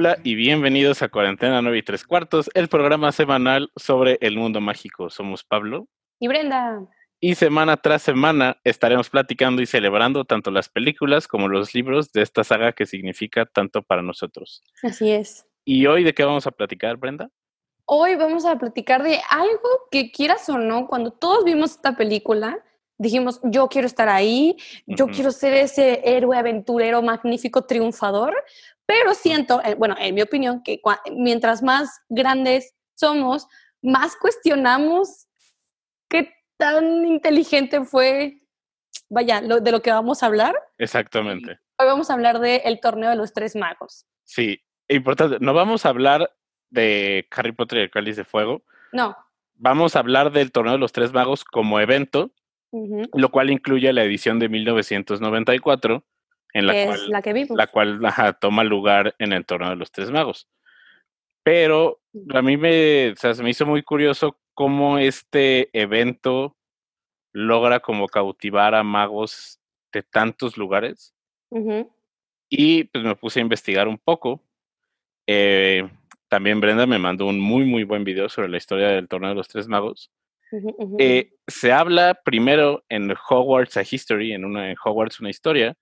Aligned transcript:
Hola 0.00 0.16
y 0.22 0.36
bienvenidos 0.36 1.02
a 1.02 1.08
Cuarentena 1.08 1.60
9 1.60 1.78
y 1.78 1.82
3 1.82 2.06
cuartos, 2.06 2.48
el 2.54 2.68
programa 2.68 3.10
semanal 3.10 3.72
sobre 3.74 4.16
el 4.20 4.36
mundo 4.36 4.60
mágico. 4.60 5.10
Somos 5.10 5.42
Pablo 5.42 5.88
y 6.20 6.28
Brenda. 6.28 6.86
Y 7.18 7.34
semana 7.34 7.76
tras 7.78 8.02
semana 8.02 8.60
estaremos 8.62 9.10
platicando 9.10 9.60
y 9.60 9.66
celebrando 9.66 10.24
tanto 10.24 10.52
las 10.52 10.68
películas 10.68 11.26
como 11.26 11.48
los 11.48 11.74
libros 11.74 12.12
de 12.12 12.22
esta 12.22 12.44
saga 12.44 12.74
que 12.74 12.86
significa 12.86 13.44
tanto 13.44 13.82
para 13.82 14.02
nosotros. 14.02 14.62
Así 14.84 15.10
es. 15.10 15.48
¿Y 15.64 15.86
hoy 15.86 16.04
de 16.04 16.14
qué 16.14 16.22
vamos 16.22 16.46
a 16.46 16.52
platicar, 16.52 16.96
Brenda? 16.96 17.28
Hoy 17.84 18.14
vamos 18.14 18.44
a 18.44 18.56
platicar 18.56 19.02
de 19.02 19.18
algo 19.28 19.88
que 19.90 20.12
quieras 20.12 20.48
o 20.48 20.58
no, 20.58 20.86
cuando 20.86 21.10
todos 21.10 21.44
vimos 21.44 21.72
esta 21.72 21.96
película, 21.96 22.64
dijimos, 22.98 23.40
yo 23.44 23.68
quiero 23.68 23.86
estar 23.86 24.08
ahí, 24.08 24.56
yo 24.86 25.06
quiero 25.06 25.30
ser 25.30 25.54
ese 25.54 26.02
héroe 26.04 26.36
aventurero 26.36 27.00
magnífico, 27.00 27.64
triunfador, 27.64 28.34
pero 28.84 29.14
siento, 29.14 29.62
eh, 29.64 29.74
bueno, 29.76 29.94
en 29.98 30.14
mi 30.14 30.22
opinión, 30.22 30.62
que 30.62 30.80
mientras 31.12 31.62
más 31.62 32.00
grandes 32.08 32.74
somos, 32.94 33.46
más 33.82 34.16
cuestionamos 34.16 35.28
qué 36.08 36.34
tan 36.56 37.06
inteligente 37.06 37.84
fue, 37.84 38.42
vaya, 39.08 39.40
lo, 39.40 39.60
de 39.60 39.70
lo 39.72 39.80
que 39.80 39.92
vamos 39.92 40.22
a 40.22 40.26
hablar. 40.26 40.54
Exactamente. 40.78 41.60
Hoy 41.78 41.86
vamos 41.86 42.10
a 42.10 42.14
hablar 42.14 42.40
del 42.40 42.80
torneo 42.80 43.10
de 43.10 43.16
los 43.16 43.32
tres 43.32 43.54
magos. 43.54 44.06
Sí, 44.24 44.60
importante, 44.88 45.36
no 45.40 45.54
vamos 45.54 45.86
a 45.86 45.90
hablar 45.90 46.34
de 46.70 47.28
Harry 47.30 47.52
Potter 47.52 47.78
y 47.78 47.82
el 47.82 47.90
Cáliz 47.90 48.16
de 48.16 48.24
Fuego. 48.24 48.64
No. 48.92 49.16
Vamos 49.54 49.94
a 49.94 50.00
hablar 50.00 50.32
del 50.32 50.50
torneo 50.50 50.72
de 50.72 50.78
los 50.78 50.92
tres 50.92 51.12
magos 51.12 51.44
como 51.44 51.78
evento, 51.80 52.32
lo 52.72 53.28
cual 53.30 53.50
incluye 53.50 53.92
la 53.92 54.04
edición 54.04 54.38
de 54.38 54.48
1994 54.48 56.04
en 56.54 56.66
la 56.66 56.72
cual, 56.72 57.10
la, 57.10 57.22
que 57.22 57.46
la 57.50 57.66
cual 57.66 58.00
toma 58.40 58.64
lugar 58.64 59.14
en 59.18 59.32
el 59.32 59.44
torneo 59.44 59.70
de 59.70 59.76
los 59.76 59.92
tres 59.92 60.10
magos. 60.10 60.48
Pero 61.42 62.00
a 62.34 62.42
mí 62.42 62.56
me, 62.56 63.14
se 63.16 63.42
me 63.42 63.50
hizo 63.50 63.66
muy 63.66 63.82
curioso 63.82 64.38
cómo 64.54 64.98
este 64.98 65.70
evento 65.72 66.56
logra 67.32 67.80
como 67.80 68.08
cautivar 68.08 68.74
a 68.74 68.82
magos 68.82 69.60
de 69.92 70.02
tantos 70.02 70.56
lugares. 70.56 71.14
Y 72.50 72.84
pues 72.84 73.04
me 73.04 73.16
puse 73.16 73.40
a 73.40 73.42
investigar 73.42 73.88
un 73.88 73.98
poco. 73.98 74.42
Eh, 75.26 75.88
también 76.28 76.60
Brenda 76.60 76.86
me 76.86 76.98
mandó 76.98 77.26
un 77.26 77.40
muy, 77.40 77.64
muy 77.64 77.84
buen 77.84 78.04
video 78.04 78.28
sobre 78.28 78.48
la 78.48 78.56
historia 78.56 78.88
del 78.88 79.08
torneo 79.08 79.30
de 79.30 79.36
los 79.36 79.48
tres 79.48 79.68
magos. 79.68 80.10
Eh, 80.98 81.30
se 81.46 81.72
habla 81.72 82.20
primero 82.24 82.84
en 82.88 83.14
Hogwarts 83.28 83.76
a 83.76 83.82
History, 83.82 84.32
en, 84.32 84.44
una, 84.44 84.74
Hogwarts 84.82 85.20
una 85.20 85.30
historia, 85.30 85.76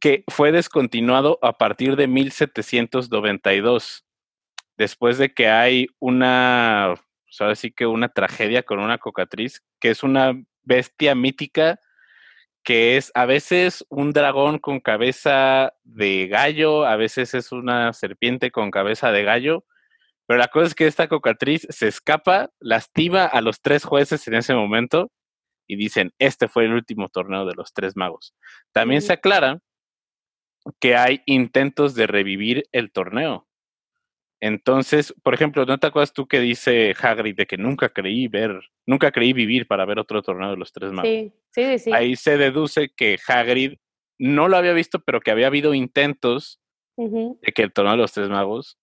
que 0.00 0.24
fue 0.28 0.50
descontinuado 0.52 1.38
a 1.42 1.58
partir 1.58 1.96
de 1.96 2.08
1792, 2.08 4.04
después 4.76 5.18
de 5.18 5.32
que 5.32 5.48
hay 5.48 5.86
una, 6.00 6.94
sabes 7.30 7.60
sí 7.60 7.70
que 7.70 7.86
una 7.86 8.08
tragedia 8.08 8.64
con 8.64 8.80
una 8.80 8.98
cocatriz, 8.98 9.62
que 9.80 9.90
es 9.90 10.02
una 10.02 10.34
bestia 10.64 11.14
mítica 11.14 11.78
que 12.62 12.96
es 12.96 13.10
a 13.14 13.26
veces 13.26 13.84
un 13.88 14.12
dragón 14.12 14.58
con 14.58 14.80
cabeza 14.80 15.74
de 15.82 16.28
gallo, 16.28 16.86
a 16.86 16.96
veces 16.96 17.34
es 17.34 17.52
una 17.52 17.92
serpiente 17.92 18.50
con 18.50 18.70
cabeza 18.70 19.10
de 19.10 19.24
gallo, 19.24 19.64
pero 20.32 20.40
la 20.40 20.48
cosa 20.48 20.68
es 20.68 20.74
que 20.74 20.86
esta 20.86 21.08
cocatriz 21.08 21.66
se 21.68 21.88
escapa, 21.88 22.48
lastima 22.58 23.26
a 23.26 23.42
los 23.42 23.60
tres 23.60 23.84
jueces 23.84 24.26
en 24.28 24.32
ese 24.32 24.54
momento 24.54 25.12
y 25.66 25.76
dicen, 25.76 26.14
este 26.18 26.48
fue 26.48 26.64
el 26.64 26.72
último 26.72 27.10
torneo 27.10 27.44
de 27.44 27.52
los 27.54 27.74
tres 27.74 27.98
magos. 27.98 28.34
También 28.72 29.02
se 29.02 29.12
aclara 29.12 29.58
que 30.80 30.96
hay 30.96 31.20
intentos 31.26 31.94
de 31.94 32.06
revivir 32.06 32.64
el 32.72 32.92
torneo. 32.92 33.46
Entonces, 34.40 35.14
por 35.22 35.34
ejemplo, 35.34 35.66
¿no 35.66 35.76
te 35.76 35.88
acuerdas 35.88 36.14
tú 36.14 36.26
que 36.26 36.40
dice 36.40 36.94
Hagrid 36.98 37.36
de 37.36 37.44
que 37.44 37.58
nunca 37.58 37.90
creí 37.90 38.26
ver, 38.26 38.58
nunca 38.86 39.12
creí 39.12 39.34
vivir 39.34 39.66
para 39.66 39.84
ver 39.84 39.98
otro 39.98 40.22
torneo 40.22 40.48
de 40.48 40.56
los 40.56 40.72
tres 40.72 40.92
magos? 40.92 41.10
Sí, 41.10 41.34
sí, 41.50 41.78
sí. 41.78 41.92
Ahí 41.92 42.16
se 42.16 42.38
deduce 42.38 42.88
que 42.88 43.18
Hagrid 43.28 43.74
no 44.18 44.48
lo 44.48 44.56
había 44.56 44.72
visto, 44.72 44.98
pero 45.00 45.20
que 45.20 45.30
había 45.30 45.48
habido 45.48 45.74
intentos 45.74 46.58
de 46.96 47.52
que 47.54 47.62
el 47.64 47.72
torneo 47.74 47.92
de 47.92 47.98
los 47.98 48.14
tres 48.14 48.30
magos 48.30 48.78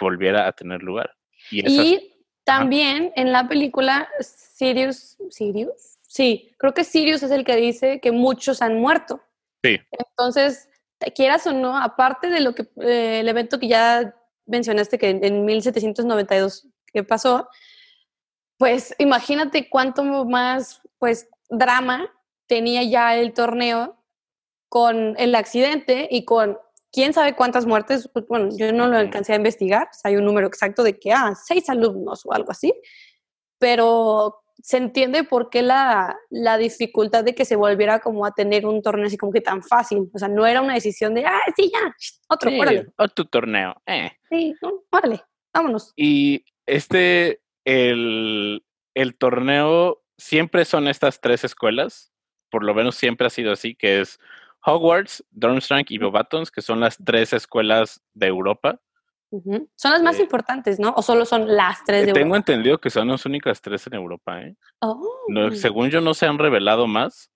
volviera 0.00 0.46
a 0.46 0.52
tener 0.52 0.82
lugar. 0.82 1.14
Y, 1.50 2.06
también 2.44 3.12
en 3.16 3.32
la 3.32 3.46
película 3.46 4.08
Sirius, 4.20 5.18
Sirius, 5.30 5.98
sí, 6.02 6.52
creo 6.58 6.74
que 6.74 6.84
Sirius 6.84 7.22
es 7.22 7.30
el 7.30 7.44
que 7.44 7.54
dice 7.54 8.00
que 8.00 8.10
muchos 8.10 8.62
han 8.62 8.80
muerto. 8.80 9.22
Sí. 9.62 9.78
Entonces, 9.92 10.68
quieras 11.14 11.46
o 11.46 11.52
no, 11.52 11.76
aparte 11.76 12.28
de 12.28 12.40
lo 12.40 12.54
que 12.54 12.62
eh, 12.82 13.20
el 13.20 13.28
evento 13.28 13.60
que 13.60 13.68
ya 13.68 14.14
mencionaste 14.46 14.98
que 14.98 15.10
en, 15.10 15.44
1792 15.44 16.68
que 16.86 17.04
pasó, 17.04 17.48
pues 18.58 18.94
imagínate 18.98 19.70
cuánto 19.70 20.02
más 20.04 20.82
pues 20.98 21.28
drama 21.48 22.12
tenía 22.46 22.82
ya 22.82 23.16
el 23.16 23.32
torneo 23.32 23.96
con 24.68 25.14
el 25.18 25.34
accidente 25.34 26.08
y 26.10 26.24
con 26.24 26.58
quién 26.92 27.12
sabe 27.12 27.34
cuántas 27.34 27.66
muertes, 27.66 28.08
pues, 28.12 28.26
bueno, 28.26 28.48
yo 28.56 28.72
no 28.72 28.88
lo 28.88 28.96
alcancé 28.96 29.32
a 29.32 29.36
investigar, 29.36 29.88
hay 30.04 30.16
un 30.16 30.24
número 30.24 30.46
exacto 30.46 30.82
de 30.82 30.98
que, 30.98 31.12
ah, 31.12 31.34
seis 31.34 31.68
alumnos 31.68 32.22
o 32.24 32.32
algo 32.32 32.50
así, 32.50 32.72
pero 33.58 34.42
se 34.62 34.76
entiende 34.76 35.24
por 35.24 35.50
qué 35.50 35.62
la, 35.62 36.16
la, 36.28 36.58
dificultad 36.58 37.24
de 37.24 37.34
que 37.34 37.44
se 37.44 37.56
volviera 37.56 38.00
como 38.00 38.26
a 38.26 38.32
tener 38.32 38.66
un 38.66 38.82
torneo 38.82 39.06
así 39.06 39.16
como 39.16 39.32
que 39.32 39.40
tan 39.40 39.62
fácil. 39.62 40.10
O 40.12 40.18
sea, 40.18 40.28
no 40.28 40.46
era 40.46 40.60
una 40.60 40.74
decisión 40.74 41.14
de, 41.14 41.24
ah, 41.24 41.40
sí, 41.56 41.70
ya, 41.72 41.94
otro, 42.28 42.50
Otro 42.96 43.24
torneo, 43.26 43.74
eh. 43.86 44.12
Sí, 44.28 44.54
órale, 44.90 45.22
vámonos. 45.52 45.92
Y 45.96 46.44
este, 46.66 47.40
el, 47.64 48.64
el 48.94 49.16
torneo, 49.16 50.02
siempre 50.18 50.64
son 50.64 50.88
estas 50.88 51.20
tres 51.20 51.44
escuelas, 51.44 52.12
por 52.50 52.64
lo 52.64 52.74
menos 52.74 52.96
siempre 52.96 53.26
ha 53.26 53.30
sido 53.30 53.52
así, 53.52 53.74
que 53.74 54.00
es 54.00 54.18
Hogwarts, 54.64 55.24
Durmstrang 55.30 55.84
y 55.88 55.98
Bobatons, 55.98 56.50
que 56.50 56.62
son 56.62 56.80
las 56.80 56.98
tres 57.02 57.32
escuelas 57.32 58.02
de 58.14 58.26
Europa. 58.26 58.80
Son 59.30 59.92
las 59.92 60.02
más 60.02 60.18
importantes, 60.18 60.80
¿no? 60.80 60.92
¿O 60.96 61.02
solo 61.02 61.24
son 61.24 61.56
las 61.56 61.84
tres 61.84 62.06
de 62.06 62.12
Tengo 62.12 62.34
entendido 62.34 62.78
que 62.78 62.90
son 62.90 63.08
las 63.08 63.24
únicas 63.26 63.62
tres 63.62 63.86
en 63.86 63.94
Europa, 63.94 64.42
¿eh? 64.42 64.56
Oh. 64.80 65.00
según 65.52 65.90
yo 65.90 66.00
no 66.00 66.14
se 66.14 66.26
han 66.26 66.38
revelado 66.38 66.88
más, 66.88 67.30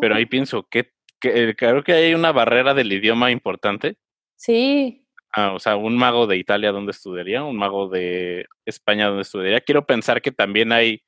pero 0.00 0.16
ahí 0.16 0.24
oh. 0.24 0.28
pienso 0.28 0.66
que, 0.68 0.92
que, 1.20 1.54
creo 1.56 1.84
que 1.84 1.92
hay 1.92 2.14
una 2.14 2.32
barrera 2.32 2.74
del 2.74 2.92
idioma 2.92 3.30
importante. 3.30 3.96
Sí. 4.36 5.06
Ah, 5.32 5.52
o 5.52 5.60
sea, 5.60 5.76
un 5.76 5.96
mago 5.96 6.26
de 6.26 6.36
Italia 6.36 6.72
donde 6.72 6.90
estudiaría, 6.90 7.44
un 7.44 7.56
mago 7.56 7.88
de 7.88 8.46
España 8.66 9.06
donde 9.06 9.22
estudiaría. 9.22 9.60
Quiero 9.60 9.86
pensar 9.86 10.20
que 10.20 10.32
también 10.32 10.72
hay 10.72 11.02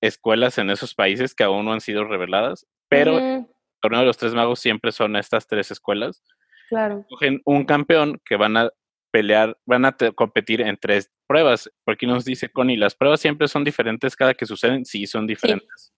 escuelas 0.00 0.58
en 0.58 0.70
esos 0.70 0.94
países 0.94 1.34
que 1.34 1.44
aún 1.44 1.64
no 1.64 1.72
han 1.72 1.80
sido 1.80 2.04
reveladas, 2.04 2.66
pero 2.88 3.18
el 3.18 3.46
torneo 3.86 4.00
de 4.00 4.06
los 4.06 4.16
tres 4.16 4.34
magos 4.34 4.60
siempre 4.60 4.92
son 4.92 5.16
estas 5.16 5.46
tres 5.46 5.70
escuelas. 5.70 6.22
Claro. 6.68 7.04
Cogen 7.08 7.40
un 7.44 7.64
campeón 7.64 8.20
que 8.24 8.36
van 8.36 8.56
a 8.56 8.70
pelear, 9.12 9.56
van 9.64 9.84
a 9.84 9.96
competir 10.14 10.60
en 10.60 10.76
tres 10.76 11.10
pruebas. 11.26 11.70
Porque 11.84 12.06
nos 12.06 12.24
dice 12.24 12.50
Connie, 12.50 12.76
las 12.76 12.94
pruebas 12.94 13.20
siempre 13.20 13.48
son 13.48 13.64
diferentes 13.64 14.16
cada 14.16 14.34
que 14.34 14.46
suceden, 14.46 14.84
sí, 14.84 15.06
son 15.06 15.26
diferentes. 15.26 15.92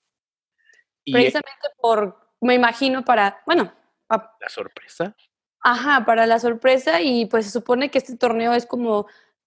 Precisamente 1.10 1.69
por, 1.78 2.19
me 2.41 2.54
imagino, 2.54 3.03
para, 3.04 3.41
bueno. 3.47 3.72
la 4.10 4.49
sorpresa. 4.49 5.16
Ajá, 5.60 6.05
para 6.05 6.26
la 6.26 6.38
sorpresa 6.38 7.00
y 7.00 7.26
pues 7.26 7.47
se 7.47 7.53
supone 7.53 7.91
que 7.91 7.99
este 7.99 8.16
torneo 8.16 8.53
es 8.53 8.66
como 8.66 9.06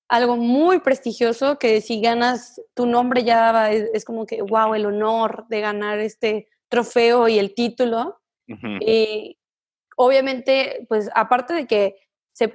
algo 0.10 0.36
muy 0.36 0.80
prestigioso, 0.80 1.58
que 1.58 1.80
si 1.80 2.02
ganas 2.02 2.60
tu 2.74 2.86
nombre 2.86 3.24
ya 3.24 3.72
es, 3.72 4.04
como 4.04 4.26
que, 4.26 4.42
wow, 4.42 4.74
el 4.74 4.88
honor 4.88 5.46
de 5.48 5.62
ganar 5.62 6.00
este 6.00 6.50
trofeo 6.68 7.28
y 7.28 7.40
el 7.40 7.54
título. 7.54 8.21
Y 8.82 9.38
obviamente, 9.98 10.86
pues 10.90 11.10
aparte 11.14 11.54
de 11.54 11.68
que 11.68 11.96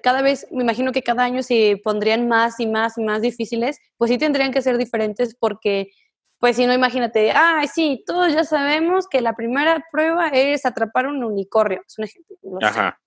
cada 0.02 0.22
vez, 0.22 0.46
me 0.50 0.62
imagino 0.64 0.90
que 0.90 1.02
cada 1.02 1.25
año 1.25 1.43
se 1.43 1.81
pondrían 1.84 2.26
más 2.28 2.58
y 2.60 2.66
más 2.66 2.98
y 2.98 3.04
más 3.04 3.22
difíciles, 3.22 3.78
pues 3.96 4.10
sí 4.10 4.19
tendrían 4.19 4.52
que 4.52 4.62
ser 4.62 4.78
diferentes 4.78 5.37
porque, 5.38 5.90
pues 6.38 6.56
si 6.56 6.66
no, 6.66 6.75
imagínate, 6.75 7.31
ah, 7.31 7.62
sí, 7.72 8.02
todos 8.06 8.32
ya 8.32 8.44
sabemos 8.44 9.06
que 9.06 9.20
la 9.20 9.34
primera 9.34 9.84
prueba 9.93 10.28
es 10.28 10.66
atrapar 10.66 11.06
un 11.06 11.22
unicornio, 11.22 11.82
es 11.87 11.98
un 11.98 12.04
ejemplo. 12.04 12.37
Ajá. 12.62 13.00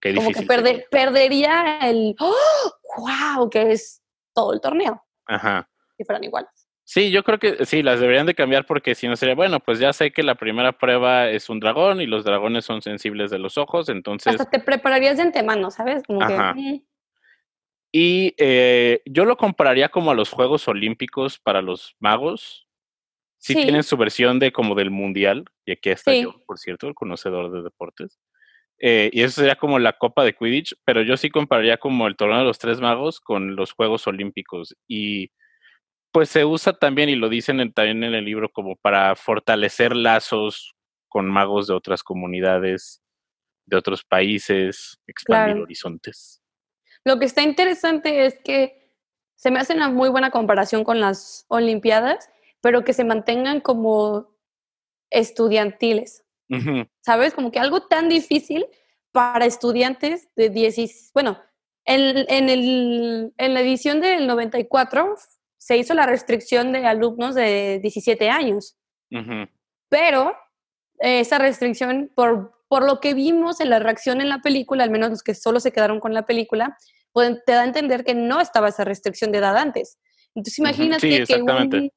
Qué 0.00 0.10
difícil. 0.10 0.46
Como 0.46 0.62
que 0.62 0.86
perdería 0.90 1.78
el, 1.82 2.14
¡oh! 2.18 2.34
wow, 2.98 3.48
que 3.48 3.72
es 3.72 4.02
todo 4.34 4.52
el 4.52 4.60
torneo. 4.60 5.02
Ajá. 5.26 5.68
Si 5.96 6.04
fueran 6.04 6.24
iguales. 6.24 6.59
Sí, 6.92 7.12
yo 7.12 7.22
creo 7.22 7.38
que 7.38 7.64
sí, 7.66 7.84
las 7.84 8.00
deberían 8.00 8.26
de 8.26 8.34
cambiar 8.34 8.66
porque 8.66 8.96
si 8.96 9.06
no 9.06 9.14
sería, 9.14 9.36
bueno, 9.36 9.60
pues 9.60 9.78
ya 9.78 9.92
sé 9.92 10.10
que 10.10 10.24
la 10.24 10.34
primera 10.34 10.76
prueba 10.76 11.30
es 11.30 11.48
un 11.48 11.60
dragón 11.60 12.00
y 12.00 12.06
los 12.06 12.24
dragones 12.24 12.64
son 12.64 12.82
sensibles 12.82 13.30
de 13.30 13.38
los 13.38 13.58
ojos, 13.58 13.88
entonces... 13.88 14.32
Hasta 14.32 14.50
te 14.50 14.58
prepararías 14.58 15.16
de 15.16 15.22
antemano, 15.22 15.70
¿sabes? 15.70 16.02
Como 16.02 16.20
Ajá. 16.20 16.52
Que, 16.52 16.60
mm. 16.60 16.82
Y 17.92 18.34
eh, 18.38 19.02
yo 19.04 19.24
lo 19.24 19.36
compararía 19.36 19.88
como 19.88 20.10
a 20.10 20.16
los 20.16 20.30
Juegos 20.30 20.66
Olímpicos 20.66 21.38
para 21.38 21.62
los 21.62 21.94
magos. 22.00 22.66
Sí, 23.38 23.54
tienen 23.54 23.84
su 23.84 23.96
versión 23.96 24.40
de 24.40 24.50
como 24.50 24.74
del 24.74 24.90
mundial, 24.90 25.44
y 25.64 25.70
aquí 25.70 25.90
está 25.90 26.12
yo, 26.12 26.42
por 26.44 26.58
cierto, 26.58 26.88
el 26.88 26.94
conocedor 26.94 27.52
de 27.52 27.62
deportes. 27.62 28.18
eh, 28.80 29.10
y 29.12 29.22
eso 29.22 29.42
sería 29.42 29.54
como 29.54 29.78
la 29.78 29.92
Copa 29.92 30.24
de 30.24 30.34
Quidditch, 30.34 30.74
pero 30.84 31.02
yo 31.02 31.16
sí 31.16 31.30
compararía 31.30 31.76
como 31.76 32.08
el 32.08 32.16
torneo 32.16 32.38
de 32.38 32.46
los 32.46 32.58
tres 32.58 32.80
magos 32.80 33.20
con 33.20 33.54
los 33.54 33.70
Juegos 33.70 34.08
Olímpicos. 34.08 34.74
Y 34.88 35.30
pues 36.12 36.28
se 36.28 36.44
usa 36.44 36.72
también, 36.72 37.08
y 37.08 37.16
lo 37.16 37.28
dicen 37.28 37.72
también 37.72 38.04
en 38.04 38.14
el 38.14 38.24
libro, 38.24 38.50
como 38.50 38.76
para 38.76 39.14
fortalecer 39.16 39.94
lazos 39.94 40.74
con 41.08 41.28
magos 41.28 41.66
de 41.66 41.74
otras 41.74 42.02
comunidades, 42.02 43.02
de 43.66 43.76
otros 43.76 44.04
países, 44.04 44.98
expandir 45.06 45.62
horizontes. 45.62 46.42
Lo 47.04 47.18
que 47.18 47.26
está 47.26 47.42
interesante 47.42 48.26
es 48.26 48.38
que 48.40 48.96
se 49.36 49.50
me 49.50 49.58
hace 49.58 49.74
una 49.74 49.88
muy 49.88 50.08
buena 50.10 50.30
comparación 50.30 50.84
con 50.84 51.00
las 51.00 51.46
Olimpiadas, 51.48 52.28
pero 52.60 52.84
que 52.84 52.92
se 52.92 53.04
mantengan 53.04 53.60
como 53.60 54.36
estudiantiles. 55.10 56.24
¿Sabes? 57.00 57.32
Como 57.32 57.52
que 57.52 57.60
algo 57.60 57.86
tan 57.86 58.08
difícil 58.08 58.66
para 59.12 59.46
estudiantes 59.46 60.28
de 60.34 60.50
10, 60.50 61.12
bueno, 61.14 61.40
en, 61.84 62.26
en, 62.28 63.32
en 63.36 63.54
la 63.54 63.60
edición 63.60 64.00
del 64.00 64.26
94 64.26 65.14
se 65.60 65.76
hizo 65.76 65.92
la 65.92 66.06
restricción 66.06 66.72
de 66.72 66.86
alumnos 66.86 67.34
de 67.34 67.80
17 67.82 68.30
años, 68.30 68.78
pero 69.90 70.34
esa 70.98 71.38
restricción, 71.38 72.10
por, 72.14 72.64
por 72.66 72.84
lo 72.84 72.98
que 72.98 73.12
vimos 73.12 73.60
en 73.60 73.68
la 73.68 73.78
reacción 73.78 74.22
en 74.22 74.30
la 74.30 74.40
película, 74.40 74.84
al 74.84 74.90
menos 74.90 75.10
los 75.10 75.22
que 75.22 75.34
solo 75.34 75.60
se 75.60 75.70
quedaron 75.70 76.00
con 76.00 76.14
la 76.14 76.24
película, 76.24 76.78
te 77.14 77.52
da 77.52 77.60
a 77.60 77.64
entender 77.64 78.04
que 78.04 78.14
no 78.14 78.40
estaba 78.40 78.68
esa 78.68 78.84
restricción 78.84 79.32
de 79.32 79.38
edad 79.38 79.56
antes. 79.56 79.98
Entonces 80.34 80.58
imagínate 80.58 81.24
que 81.24 81.42
un, 81.42 81.90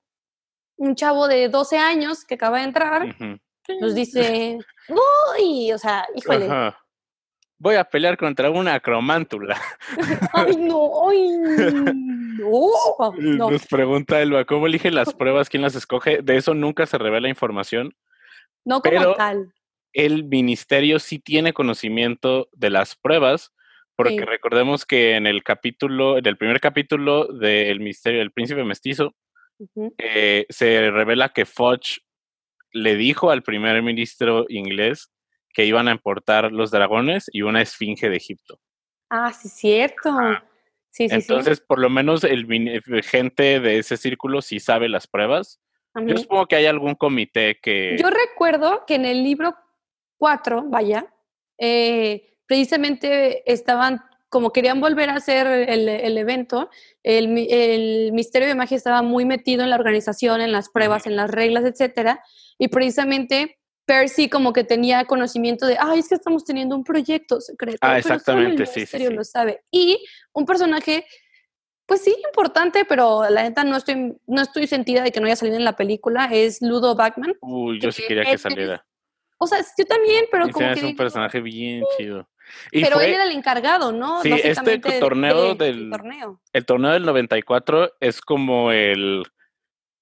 un, 0.77 0.95
chavo 0.95 1.27
de 1.30 1.48
12 1.48 1.77
años 1.77 2.25
que 2.25 2.36
acaba 2.36 2.57
de 2.57 2.66
entrar 2.66 3.16
nos 3.80 3.95
dice, 3.95 4.59
uy, 5.39 5.71
o 5.71 5.77
sea, 5.77 6.06
híjole. 6.16 6.50
Voy 7.59 7.75
a 7.75 7.86
pelear 7.86 8.18
contra 8.18 8.50
una 8.50 8.77
cromántula. 8.81 9.57
Ay, 10.33 10.57
no, 10.57 11.09
ay, 11.09 11.30
no. 12.38 13.50
Nos 13.51 13.68
pregunta 13.68 14.21
Elba, 14.21 14.45
¿cómo 14.45 14.68
elige 14.68 14.91
las 14.91 15.13
pruebas? 15.15 15.50
¿Quién 15.50 15.63
las 15.63 15.75
escoge? 15.75 16.21
De 16.21 16.38
eso 16.38 16.53
nunca 16.53 16.85
se 16.85 16.97
revela 16.97 17.30
información. 17.30 17.95
No 18.65 18.81
como 18.81 18.91
pero 18.91 19.15
tal. 19.15 19.53
El 19.94 20.24
ministerio 20.24 21.00
sí 21.00 21.19
tiene 21.19 21.53
conocimiento 21.53 22.50
de 22.53 22.71
las 22.71 22.95
pruebas, 22.95 23.51
porque 23.95 24.25
recordemos 24.25 24.85
que 24.85 25.15
en 25.15 25.27
el 25.27 25.44
capítulo, 25.44 26.18
en 26.18 26.25
el 26.25 26.38
primer 26.38 26.59
capítulo 26.59 27.27
del 27.27 27.80
misterio 27.80 28.19
del 28.19 28.31
príncipe 28.31 28.63
mestizo, 28.63 29.13
eh, 30.00 30.47
se 30.50 30.89
revela 30.89 31.30
que 31.30 31.45
Fudge 31.45 32.00
le 32.71 32.95
dijo 32.95 33.30
al 33.30 33.44
primer 33.44 33.81
ministro 33.83 34.45
inglés 34.50 35.12
que 35.53 35.65
iban 35.65 35.88
a 35.88 35.91
importar 35.91 36.51
los 36.51 36.71
dragones 36.71 37.30
y 37.31 37.44
una 37.44 37.62
esfinge 37.62 38.09
de 38.09 38.18
Egipto. 38.18 38.59
Ah, 39.09 39.31
sí, 39.31 39.47
cierto. 39.47 40.09
Sí, 40.94 41.10
sí, 41.10 41.16
Entonces, 41.16 41.60
por 41.60 41.80
lo 41.80 41.90
menos 41.90 42.24
el, 42.24 42.45
gente 43.04 43.60
de 43.60 43.80
ese 43.80 43.98
círculo 43.98 44.44
sí 44.44 44.60
sabe 44.60 44.88
las 44.88 45.07
pruebas. 45.07 45.60
Yo 46.06 46.16
supongo 46.18 46.45
que 46.45 46.56
hay 46.56 46.68
algún 46.68 46.94
comité 46.94 47.57
que... 47.60 47.98
Yo 48.00 48.12
recuerdo 48.12 48.84
que 48.86 48.94
en 48.95 49.06
el 49.06 49.24
libro 49.24 49.56
4, 50.18 50.66
vaya, 50.68 51.12
eh, 51.57 52.38
precisamente 52.45 53.51
estaban, 53.51 54.01
como 54.30 54.54
querían 54.54 54.81
volver 54.81 55.10
a 55.10 55.16
hacer 55.16 55.48
el, 55.48 55.90
el 55.90 56.18
evento, 56.19 56.69
el, 57.01 57.40
el, 57.50 58.12
Misterio 58.13 58.48
de 58.48 58.54
Magia 58.54 58.78
estaba 58.78 59.01
muy 59.01 59.25
metido 59.25 59.63
en 59.63 59.72
la 59.72 59.78
organización, 59.78 60.42
en 60.42 60.51
las 60.51 60.69
pruebas, 60.69 61.07
en 61.07 61.16
las 61.16 61.31
reglas, 61.31 61.66
etcétera, 61.66 62.24
y 62.60 62.68
precisamente 62.68 63.57
Percy 63.85 64.30
como 64.30 64.53
que 64.53 64.63
tenía 64.63 65.06
conocimiento 65.06 65.65
de, 65.65 65.77
ay, 65.80 66.00
es 66.00 66.09
que 66.09 66.15
estamos 66.15 66.45
teniendo 66.45 66.75
un 66.75 66.83
proyecto 66.83 67.41
secreto. 67.41 67.80
Ah, 67.81 67.97
exactamente, 67.97 68.65
sí, 68.65 68.85
sí, 68.85 69.09
lo 69.09 69.24
sabe. 69.24 69.63
Y 69.71 70.03
un 70.33 70.45
personaje, 70.45 71.06
pues 71.85 72.01
sí, 72.01 72.15
importante, 72.25 72.85
pero 72.85 73.30
la 73.30 73.44
neta 73.44 73.63
no 73.63 73.75
estoy, 73.75 74.15
no 74.25 74.41
estoy 74.41 74.68
sentida 74.68 75.01
de 75.03 75.12
que 75.12 75.19
no 75.19 75.25
haya 75.25 75.35
salido 75.35 75.57
en 75.57 75.65
la 75.65 75.75
película, 75.75 76.30
es 76.31 76.62
Ludo 76.62 76.95
Bachman. 76.95 77.35
Uy, 77.41 77.80
yo 77.80 77.91
sí 77.91 78.03
quería 78.07 78.24
que 78.24 78.38
saliera. 78.38 78.85
o 79.38 79.47
sea, 79.47 79.59
yo 79.77 79.85
también, 79.85 80.25
pero 80.31 80.50
como 80.50 80.74
que... 80.74 80.80
Es 80.80 80.83
un 80.83 80.95
personaje 80.95 81.41
bien 81.41 81.83
chido. 81.97 82.30
pero 82.71 83.01
él 83.01 83.13
era 83.13 83.25
el 83.25 83.31
encargado, 83.31 83.91
¿no? 83.91 84.21
Sí, 84.21 84.31
este 84.31 84.80
torneo 85.00 85.56
del... 85.56 85.89
Torneo. 85.89 86.41
El 86.53 86.65
torneo 86.65 86.91
del 86.91 87.03
94 87.03 87.95
es 88.00 88.21
como 88.21 88.71
el... 88.71 89.24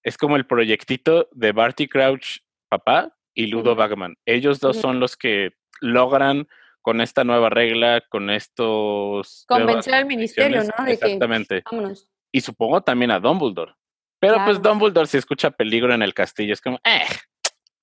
Es 0.04 0.18
como 0.18 0.36
el 0.36 0.48
proyectito 0.48 1.30
de 1.32 1.52
Barty 1.52 1.88
Crouch, 1.88 2.40
papá, 2.70 3.16
y 3.34 3.48
Ludo 3.48 3.76
Bagman. 3.76 4.16
Ellos 4.26 4.60
dos 4.60 4.78
son 4.78 5.00
los 5.00 5.18
que 5.18 5.52
logran 5.80 6.48
con 6.82 7.02
esta 7.02 7.24
nueva 7.24 7.50
regla, 7.50 8.02
con 8.10 8.30
estos... 8.30 9.46
Convencer 9.48 9.94
al 9.94 10.06
ministerio, 10.06 10.64
¿no? 10.64 10.88
exactamente. 10.88 11.64
Y 12.32 12.42
supongo 12.42 12.82
también 12.82 13.12
a 13.12 13.20
Dumbledore. 13.20 13.74
Pero 14.20 14.38
pues 14.46 14.62
Dumbledore 14.62 15.08
si 15.08 15.18
escucha 15.18 15.52
peligro 15.52 15.94
en 15.94 16.02
el 16.02 16.14
castillo, 16.14 16.54
es 16.54 16.62
como, 16.62 16.78
eh. 16.84 17.06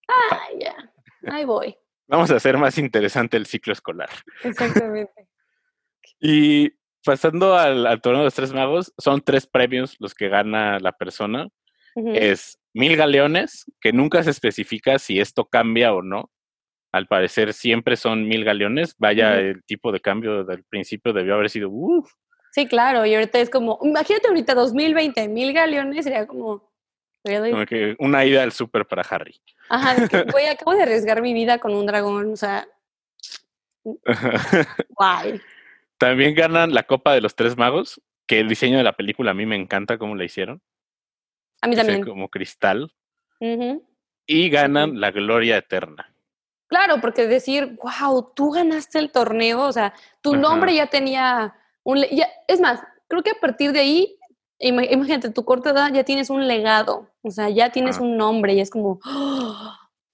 Ah, 0.09 0.49
ya. 0.59 0.93
Ahí 1.27 1.45
voy. 1.45 1.77
Vamos 2.07 2.31
a 2.31 2.37
hacer 2.37 2.57
más 2.57 2.79
interesante 2.79 3.37
el 3.37 3.47
ciclo 3.47 3.73
escolar. 3.73 4.09
Exactamente. 4.43 5.29
y 6.21 6.71
pasando 7.05 7.57
al, 7.57 7.87
al 7.87 8.01
torneo 8.01 8.21
de 8.21 8.27
los 8.27 8.35
tres 8.35 8.53
magos, 8.53 8.93
son 8.99 9.21
tres 9.21 9.47
premios 9.47 9.97
los 9.99 10.15
que 10.15 10.29
gana 10.29 10.79
la 10.81 10.93
persona. 10.93 11.49
Es 12.15 12.61
mil 12.79 12.97
galeones, 12.97 13.65
que 13.81 13.93
nunca 13.93 14.23
se 14.23 14.31
especifica 14.31 15.01
si 15.01 15.19
esto 15.19 15.47
cambia 15.47 15.93
o 15.93 16.01
no. 16.01 16.31
Al 16.93 17.09
parecer 17.09 17.53
siempre 17.53 17.97
son 17.97 18.29
mil 18.29 18.45
galeones. 18.45 18.95
Vaya, 18.99 19.41
el 19.41 19.65
tipo 19.65 19.91
de 19.91 19.99
cambio 19.99 20.45
del 20.45 20.63
principio 20.63 21.13
debió 21.13 21.35
haber 21.35 21.51
sido... 21.51 21.73
Sí, 22.53 22.69
claro, 22.69 23.05
y 23.05 23.17
ahorita 23.17 23.41
es 23.41 23.51
como, 23.51 23.81
imagínate 23.83 24.29
ahorita 24.29 24.55
2020, 24.55 25.29
mil 25.29 25.53
galeones 25.53 26.05
sería 26.05 26.29
como... 26.29 26.71
que 27.25 27.97
una 27.99 28.25
ida 28.25 28.45
al 28.45 28.53
súper 28.53 28.87
para 28.87 29.03
Harry. 29.03 29.35
Ajá, 29.69 29.97
voy, 30.31 30.43
acabo 30.51 30.73
de 30.75 30.83
arriesgar 30.83 31.21
mi 31.21 31.35
vida 31.35 31.59
con 31.59 31.75
un 31.75 31.85
dragón, 31.85 32.33
o 32.33 32.37
sea... 32.37 32.69
Guay. 34.91 35.41
También 35.99 36.33
ganan 36.37 36.73
la 36.73 36.85
Copa 36.85 37.13
de 37.13 37.23
los 37.23 37.35
Tres 37.35 37.57
Magos, 37.57 38.01
que 38.29 38.39
el 38.39 38.49
diseño 38.49 38.79
de 38.79 38.85
la 38.85 38.93
película 38.93 39.33
a 39.33 39.35
mí 39.35 39.47
me 39.47 39.57
encanta 39.57 39.99
cómo 39.99 40.15
la 40.15 40.25
hicieron. 40.25 40.63
A 41.61 41.67
mí 41.67 41.77
también. 41.77 42.05
Como 42.05 42.29
cristal. 42.29 42.93
Y 44.27 44.51
ganan 44.51 45.01
la 45.01 45.11
gloria 45.11 45.57
eterna. 45.57 46.13
Claro, 46.69 47.01
porque 47.01 47.27
decir, 47.27 47.79
wow, 47.83 48.33
tú 48.35 48.51
ganaste 48.51 48.99
el 48.99 49.11
torneo, 49.11 49.63
o 49.63 49.73
sea, 49.73 49.95
tu 50.21 50.37
nombre 50.37 50.75
ya 50.75 50.87
tenía 50.87 51.55
un... 51.83 52.03
Ya, 52.11 52.29
es 52.47 52.61
más, 52.61 52.83
creo 53.09 53.23
que 53.23 53.31
a 53.31 53.41
partir 53.41 53.73
de 53.73 53.81
ahí, 53.81 54.19
imagínate, 54.59 55.31
tu 55.31 55.47
corta 55.47 55.71
edad 55.71 55.91
ya 55.93 56.05
tienes 56.05 56.29
un 56.29 56.47
legado, 56.47 57.11
o 57.23 57.31
sea, 57.31 57.49
ya 57.49 57.71
tienes 57.73 57.99
un 57.99 58.19
nombre 58.19 58.53
y 58.53 58.61
es 58.61 58.69
como, 58.69 59.01
¡Oh! 59.07 59.73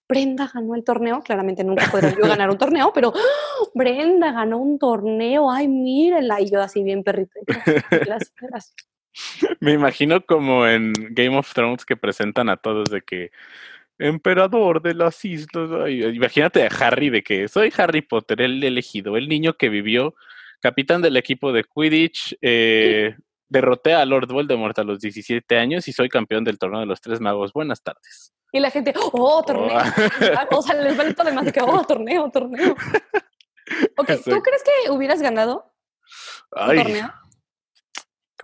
Brenda 0.08 0.48
ganó 0.52 0.76
el 0.76 0.84
torneo, 0.84 1.22
claramente 1.22 1.64
nunca 1.64 1.88
podría 1.90 2.14
yo 2.14 2.28
ganar 2.28 2.50
un 2.50 2.58
torneo, 2.58 2.92
pero 2.94 3.08
¡Oh! 3.08 3.70
Brenda 3.74 4.30
ganó 4.30 4.58
un 4.58 4.78
torneo, 4.78 5.50
ay, 5.50 5.66
mírenla, 5.66 6.40
y 6.40 6.50
yo 6.50 6.62
así 6.62 6.84
bien 6.84 7.02
perrito. 7.02 7.32
Gracias, 7.90 8.32
gracias. 8.40 8.74
Me 9.61 9.73
imagino 9.73 10.25
como 10.25 10.66
en 10.66 10.92
Game 11.11 11.37
of 11.37 11.52
Thrones 11.52 11.85
que 11.85 11.97
presentan 11.97 12.49
a 12.49 12.56
todos 12.56 12.90
de 12.90 13.02
que 13.02 13.30
emperador 13.99 14.83
de 14.83 14.94
las 14.94 15.25
islas. 15.25 15.71
imagínate 15.88 16.64
a 16.64 16.68
Harry 16.68 17.11
de 17.11 17.23
que 17.23 17.49
soy 17.49 17.73
Harry 17.76 18.02
Potter, 18.02 18.40
el 18.40 18.62
elegido, 18.62 19.16
el 19.16 19.28
niño 19.28 19.54
que 19.54 19.68
vivió, 19.68 20.14
capitán 20.61 21.02
del 21.02 21.16
equipo 21.16 21.52
de 21.52 21.64
Quidditch, 21.64 22.37
eh, 22.42 23.16
derroté 23.49 23.94
a 23.94 24.04
Lord 24.04 24.33
Voldemort 24.33 24.78
a 24.78 24.85
los 24.85 25.00
17 25.00 25.56
años 25.59 25.87
y 25.87 25.92
soy 25.92 26.09
campeón 26.09 26.42
del 26.42 26.59
torneo 26.59 26.80
de 26.80 26.87
los 26.87 27.00
tres 27.00 27.21
magos. 27.21 27.52
Buenas 27.52 27.83
tardes. 27.83 28.33
Y 28.50 28.61
la 28.61 28.71
gente, 28.71 28.94
oh, 28.97 29.42
torneo. 29.44 29.78
Oh. 30.50 30.59
o 30.59 30.62
sea, 30.62 30.75
les 30.76 30.97
vale 30.97 31.12
todo 31.14 31.26
demás 31.26 31.44
de 31.44 31.52
que, 31.52 31.61
oh, 31.61 31.85
torneo, 31.88 32.30
torneo. 32.30 32.75
Ok, 33.97 34.11
¿tú 34.25 34.42
crees 34.42 34.62
que 34.64 34.90
hubieras 34.90 35.21
ganado 35.21 35.73
un 36.52 36.76
torneo? 36.76 37.23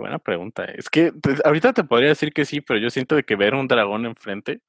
Qué 0.00 0.02
buena 0.02 0.18
pregunta. 0.18 0.64
Es 0.64 0.88
que 0.88 1.12
ahorita 1.44 1.74
te 1.74 1.84
podría 1.84 2.08
decir 2.08 2.32
que 2.32 2.46
sí, 2.46 2.62
pero 2.62 2.80
yo 2.80 2.88
siento 2.88 3.16
de 3.16 3.22
que 3.22 3.36
ver 3.36 3.54
un 3.54 3.68
dragón 3.68 4.06
enfrente. 4.06 4.62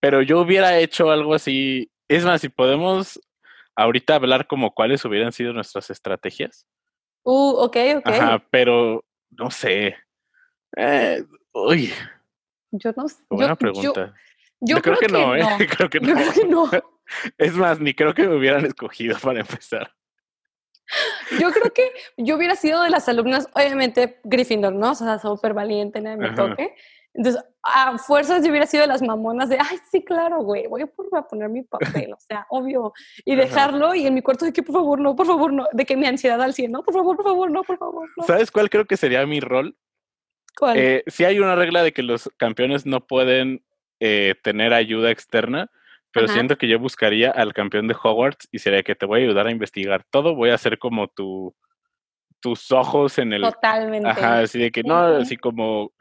Pero 0.00 0.20
yo 0.20 0.40
hubiera 0.40 0.78
hecho 0.78 1.10
algo 1.10 1.32
así. 1.32 1.90
Es 2.08 2.22
más, 2.22 2.42
si 2.42 2.50
podemos 2.50 3.18
ahorita 3.74 4.16
hablar 4.16 4.46
como 4.46 4.74
cuáles 4.74 5.02
hubieran 5.06 5.32
sido 5.32 5.54
nuestras 5.54 5.88
estrategias. 5.88 6.66
Uh, 7.24 7.54
ok, 7.56 7.76
ok. 7.96 8.06
Ajá, 8.06 8.44
pero 8.50 9.02
no 9.30 9.50
sé. 9.50 9.96
Eh, 10.76 11.24
uy. 11.54 11.90
Yo 12.70 12.92
no 12.94 13.08
sé. 13.08 13.16
Buena 13.30 13.56
pregunta. 13.56 14.14
Yo, 14.60 14.82
creo, 14.82 14.98
que, 14.98 15.08
no, 15.08 15.34
¿eh? 15.34 15.42
creo 15.74 15.88
que 15.88 16.00
no. 16.00 16.14
Creo 16.14 16.32
que 16.32 16.44
no. 16.44 16.70
Es 17.38 17.54
más, 17.54 17.80
ni 17.80 17.94
creo 17.94 18.12
que 18.12 18.28
me 18.28 18.36
hubieran 18.36 18.66
escogido 18.66 19.18
para 19.18 19.40
empezar. 19.40 19.90
Yo 21.40 21.50
creo 21.50 21.72
que 21.72 21.92
yo 22.16 22.36
hubiera 22.36 22.56
sido 22.56 22.82
de 22.82 22.90
las 22.90 23.08
alumnas, 23.08 23.48
obviamente 23.54 24.20
Gryffindor, 24.24 24.74
¿no? 24.74 24.90
O 24.90 24.94
sea, 24.94 25.18
súper 25.18 25.54
valiente 25.54 25.98
en 25.98 26.18
mi 26.18 26.34
toque. 26.34 26.74
Entonces, 27.14 27.44
a 27.62 27.98
fuerzas 27.98 28.42
yo 28.42 28.50
hubiera 28.50 28.66
sido 28.66 28.82
de 28.82 28.88
las 28.88 29.02
mamonas 29.02 29.48
de, 29.48 29.58
ay, 29.58 29.78
sí, 29.90 30.02
claro, 30.02 30.42
güey, 30.42 30.66
voy 30.66 30.82
a, 30.82 31.22
poner 31.22 31.48
mi 31.50 31.62
papel, 31.62 32.12
o 32.12 32.18
sea, 32.18 32.46
obvio. 32.48 32.92
Y 33.24 33.32
Ajá. 33.32 33.42
dejarlo 33.42 33.94
y 33.94 34.06
en 34.06 34.14
mi 34.14 34.22
cuarto 34.22 34.46
de 34.46 34.52
que, 34.52 34.62
por 34.62 34.76
favor, 34.76 34.98
no, 34.98 35.14
por 35.14 35.26
favor, 35.26 35.52
no. 35.52 35.68
De 35.72 35.84
que 35.84 35.96
mi 35.96 36.06
ansiedad 36.06 36.40
al 36.40 36.54
100, 36.54 36.72
no, 36.72 36.82
por 36.82 36.94
favor, 36.94 37.16
por 37.16 37.24
favor, 37.26 37.50
no, 37.50 37.62
por 37.62 37.78
favor, 37.78 38.08
no. 38.16 38.24
¿Sabes 38.24 38.50
cuál 38.50 38.70
creo 38.70 38.86
que 38.86 38.96
sería 38.96 39.26
mi 39.26 39.40
rol? 39.40 39.76
¿Cuál? 40.58 40.78
Eh, 40.78 41.04
sí 41.06 41.24
hay 41.24 41.38
una 41.38 41.54
regla 41.54 41.82
de 41.82 41.92
que 41.92 42.02
los 42.02 42.30
campeones 42.38 42.86
no 42.86 43.06
pueden 43.06 43.62
eh, 44.00 44.34
tener 44.42 44.72
ayuda 44.72 45.10
externa, 45.10 45.70
pero 46.12 46.26
Ajá. 46.26 46.34
siento 46.34 46.56
que 46.56 46.68
yo 46.68 46.78
buscaría 46.78 47.30
al 47.30 47.52
campeón 47.52 47.88
de 47.88 47.96
Hogwarts 48.00 48.48
y 48.52 48.58
sería 48.58 48.82
que 48.82 48.94
te 48.94 49.06
voy 49.06 49.20
a 49.20 49.24
ayudar 49.24 49.46
a 49.46 49.50
investigar 49.50 50.04
todo, 50.10 50.34
voy 50.34 50.50
a 50.50 50.54
hacer 50.54 50.78
como 50.78 51.08
tu 51.08 51.54
tus 52.40 52.72
ojos 52.72 53.18
en 53.18 53.32
el 53.32 53.42
Totalmente. 53.42 54.08
Ajá, 54.08 54.40
así 54.40 54.58
de 54.58 54.70
que 54.70 54.82
no, 54.82 54.96
así 54.96 55.36
como 55.36 55.92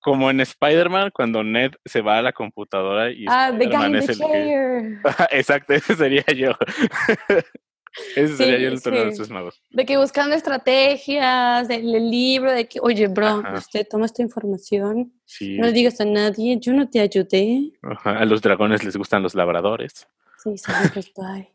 como 0.00 0.30
en 0.30 0.40
Spider-Man 0.40 1.10
cuando 1.14 1.44
Ned 1.44 1.72
se 1.84 2.00
va 2.00 2.18
a 2.18 2.22
la 2.22 2.32
computadora 2.32 3.10
y 3.10 3.24
ah, 3.28 3.52
the 3.56 3.66
guy 3.66 3.86
in 3.86 3.92
the 3.92 4.06
que 4.06 4.14
chair. 4.14 5.00
Exacto, 5.30 5.74
ese 5.74 5.94
sería 5.94 6.24
yo. 6.34 6.52
ese 8.16 8.36
sería 8.36 8.56
Sí, 8.56 8.62
yo 8.62 8.68
el 8.70 8.82
torneo 8.82 9.10
sí. 9.10 9.16
tres 9.16 9.30
magos. 9.30 9.62
De 9.70 9.84
que 9.84 9.96
buscando 9.96 10.34
estrategias, 10.34 11.68
del 11.68 11.94
el 11.94 12.10
libro, 12.10 12.52
de 12.52 12.66
que, 12.68 12.78
oye, 12.80 13.08
bro, 13.08 13.26
Ajá. 13.26 13.54
usted 13.54 13.86
toma 13.88 14.06
esta 14.06 14.22
información, 14.22 15.12
Sí. 15.24 15.56
no 15.58 15.66
le 15.66 15.72
digas 15.72 16.00
a 16.00 16.04
nadie, 16.04 16.58
yo 16.60 16.72
no 16.72 16.88
te 16.88 17.00
ayudé. 17.00 17.72
Ajá, 17.82 18.18
A 18.18 18.24
los 18.24 18.40
dragones 18.42 18.82
les 18.84 18.96
gustan 18.96 19.22
los 19.22 19.34
labradores. 19.34 20.06
Sí. 20.42 20.54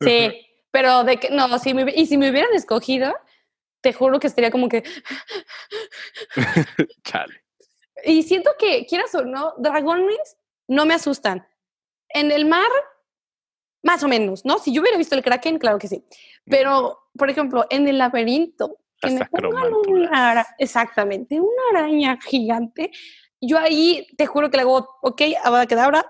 Sí, 0.00 0.46
pero 0.70 1.04
de 1.04 1.16
que, 1.18 1.30
no, 1.30 1.58
si 1.58 1.72
me, 1.72 1.90
y 1.94 2.04
si 2.06 2.18
me 2.18 2.30
hubieran 2.30 2.52
escogido, 2.52 3.14
te 3.80 3.92
juro 3.92 4.18
que 4.18 4.26
estaría 4.26 4.50
como 4.50 4.68
que, 4.68 4.82
Chale. 7.04 7.34
y 8.04 8.22
siento 8.22 8.50
que, 8.58 8.84
quieras 8.86 9.14
o 9.14 9.24
no, 9.24 9.54
dragones 9.58 10.36
no 10.68 10.84
me 10.86 10.94
asustan. 10.94 11.46
En 12.08 12.30
el 12.32 12.44
mar, 12.44 12.68
más 13.84 14.02
o 14.02 14.08
menos, 14.08 14.44
¿no? 14.44 14.58
Si 14.58 14.72
yo 14.74 14.80
hubiera 14.82 14.98
visto 14.98 15.14
el 15.14 15.22
kraken, 15.22 15.58
claro 15.58 15.78
que 15.78 15.86
sí. 15.86 16.04
Pero, 16.46 16.98
por 17.16 17.30
ejemplo, 17.30 17.66
en 17.70 17.86
el 17.86 17.98
laberinto, 17.98 18.78
que 19.00 19.10
me 19.10 19.20
pongan 19.26 19.72
una 19.86 20.30
ara- 20.30 20.46
exactamente, 20.58 21.38
una 21.40 21.78
araña 21.78 22.18
gigante, 22.20 22.90
yo 23.40 23.58
ahí 23.58 24.06
te 24.16 24.26
juro 24.26 24.50
que 24.50 24.56
le 24.56 24.62
hago, 24.62 24.88
ok, 25.02 25.22
abacadabra, 25.44 26.04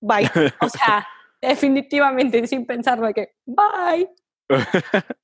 bye. 0.00 0.28
O 0.60 0.68
sea, 0.68 1.06
definitivamente, 1.40 2.46
sin 2.46 2.66
pensarlo, 2.66 3.12
que, 3.12 3.34
bye. 3.44 4.08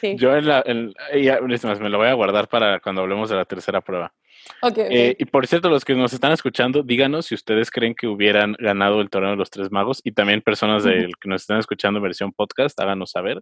Sí. 0.00 0.16
Yo 0.16 0.34
en 0.34 0.46
la, 0.46 0.62
en- 0.64 0.94
ya, 1.20 1.40
me 1.40 1.88
lo 1.90 1.98
voy 1.98 2.06
a 2.08 2.14
guardar 2.14 2.48
para 2.48 2.80
cuando 2.80 3.02
hablemos 3.02 3.28
de 3.28 3.36
la 3.36 3.44
tercera 3.44 3.80
prueba. 3.82 4.14
Eh, 4.76 5.16
y 5.18 5.24
por 5.26 5.46
cierto, 5.46 5.68
los 5.70 5.84
que 5.84 5.94
nos 5.94 6.12
están 6.12 6.32
escuchando, 6.32 6.82
díganos 6.82 7.26
si 7.26 7.34
ustedes 7.34 7.70
creen 7.70 7.94
que 7.94 8.06
hubieran 8.06 8.54
ganado 8.58 9.00
el 9.00 9.08
torneo 9.10 9.30
de 9.30 9.36
los 9.36 9.50
tres 9.50 9.70
magos 9.70 10.00
y 10.04 10.12
también 10.12 10.42
personas 10.42 10.84
del 10.84 11.12
que 11.20 11.28
nos 11.28 11.42
están 11.42 11.58
escuchando 11.58 11.98
en 11.98 12.02
versión 12.02 12.32
podcast, 12.32 12.78
háganos 12.80 13.10
saber. 13.10 13.40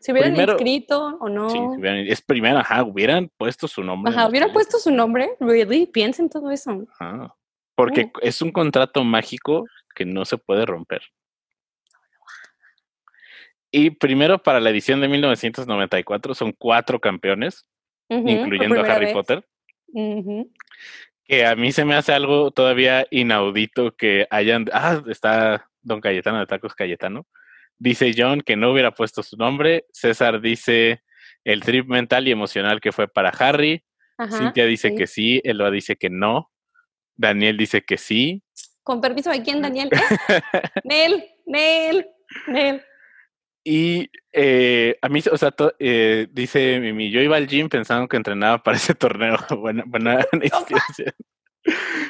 Si 0.00 0.12
hubieran 0.12 0.32
primero- 0.32 0.52
inscrito 0.52 1.16
o 1.20 1.28
no. 1.28 1.48
Sí, 1.50 1.56
si 1.58 1.62
hubieran- 1.80 2.06
es 2.06 2.22
primero, 2.22 2.58
ajá, 2.58 2.82
hubieran 2.84 3.30
puesto 3.36 3.66
su 3.68 3.82
nombre. 3.82 4.12
Ajá, 4.12 4.24
el 4.24 4.30
hubiera 4.30 4.46
proyecto. 4.46 4.70
puesto 4.72 4.78
su 4.78 4.94
nombre, 4.94 5.30
really, 5.40 5.86
piensen 5.86 6.28
todo 6.28 6.50
eso. 6.50 6.86
Ajá. 6.98 7.34
Porque 7.74 8.10
es 8.20 8.42
un 8.42 8.52
contrato 8.52 9.02
mágico 9.04 9.64
que 9.94 10.04
no 10.04 10.24
se 10.24 10.38
puede 10.38 10.66
romper. 10.66 11.02
Y 13.70 13.90
primero 13.90 14.42
para 14.42 14.60
la 14.60 14.70
edición 14.70 15.00
de 15.00 15.08
1994 15.08 16.34
son 16.34 16.52
cuatro 16.58 17.00
campeones, 17.00 17.66
incluyendo 18.10 18.80
a 18.80 18.84
Harry 18.94 19.06
vez. 19.06 19.14
Potter, 19.14 19.46
Que 21.24 21.46
a 21.46 21.54
mí 21.56 21.72
se 21.72 21.84
me 21.84 21.94
hace 21.94 22.12
algo 22.12 22.50
todavía 22.50 23.06
inaudito 23.10 23.94
que 23.96 24.26
hayan... 24.30 24.66
Ah, 24.72 25.02
está 25.08 25.68
Don 25.82 26.00
Cayetano 26.00 26.38
de 26.38 26.46
Tacos 26.46 26.74
Cayetano. 26.74 27.26
Dice 27.78 28.12
John 28.16 28.40
que 28.40 28.56
no 28.56 28.72
hubiera 28.72 28.92
puesto 28.92 29.22
su 29.22 29.36
nombre. 29.36 29.86
César 29.92 30.40
dice 30.40 31.02
el 31.44 31.62
trip 31.62 31.88
mental 31.88 32.28
y 32.28 32.30
emocional 32.30 32.80
que 32.80 32.92
fue 32.92 33.08
para 33.08 33.30
Harry. 33.30 33.84
Ajá, 34.18 34.38
Cintia 34.38 34.66
dice 34.66 34.90
sí. 34.90 34.96
que 34.96 35.06
sí, 35.06 35.40
Eloa 35.44 35.70
dice 35.70 35.96
que 35.96 36.10
no. 36.10 36.50
Daniel 37.16 37.56
dice 37.56 37.82
que 37.82 37.98
sí. 37.98 38.42
Con 38.82 39.00
permiso, 39.00 39.30
¿de 39.30 39.42
quién, 39.42 39.60
Daniel? 39.62 39.90
Nel, 40.84 41.24
Nel, 41.46 42.06
Nel. 42.46 42.82
Y 43.64 44.10
eh, 44.32 44.96
a 45.00 45.08
mí, 45.08 45.20
o 45.30 45.36
sea, 45.36 45.50
to- 45.52 45.74
eh, 45.78 46.26
dice 46.32 46.80
Mimi, 46.80 47.10
yo 47.10 47.20
iba 47.20 47.36
al 47.36 47.46
gym 47.46 47.68
pensando 47.68 48.08
que 48.08 48.16
entrenaba 48.16 48.62
para 48.62 48.76
ese 48.76 48.94
torneo. 48.94 49.36
buena 49.58 49.84
buena. 49.86 50.24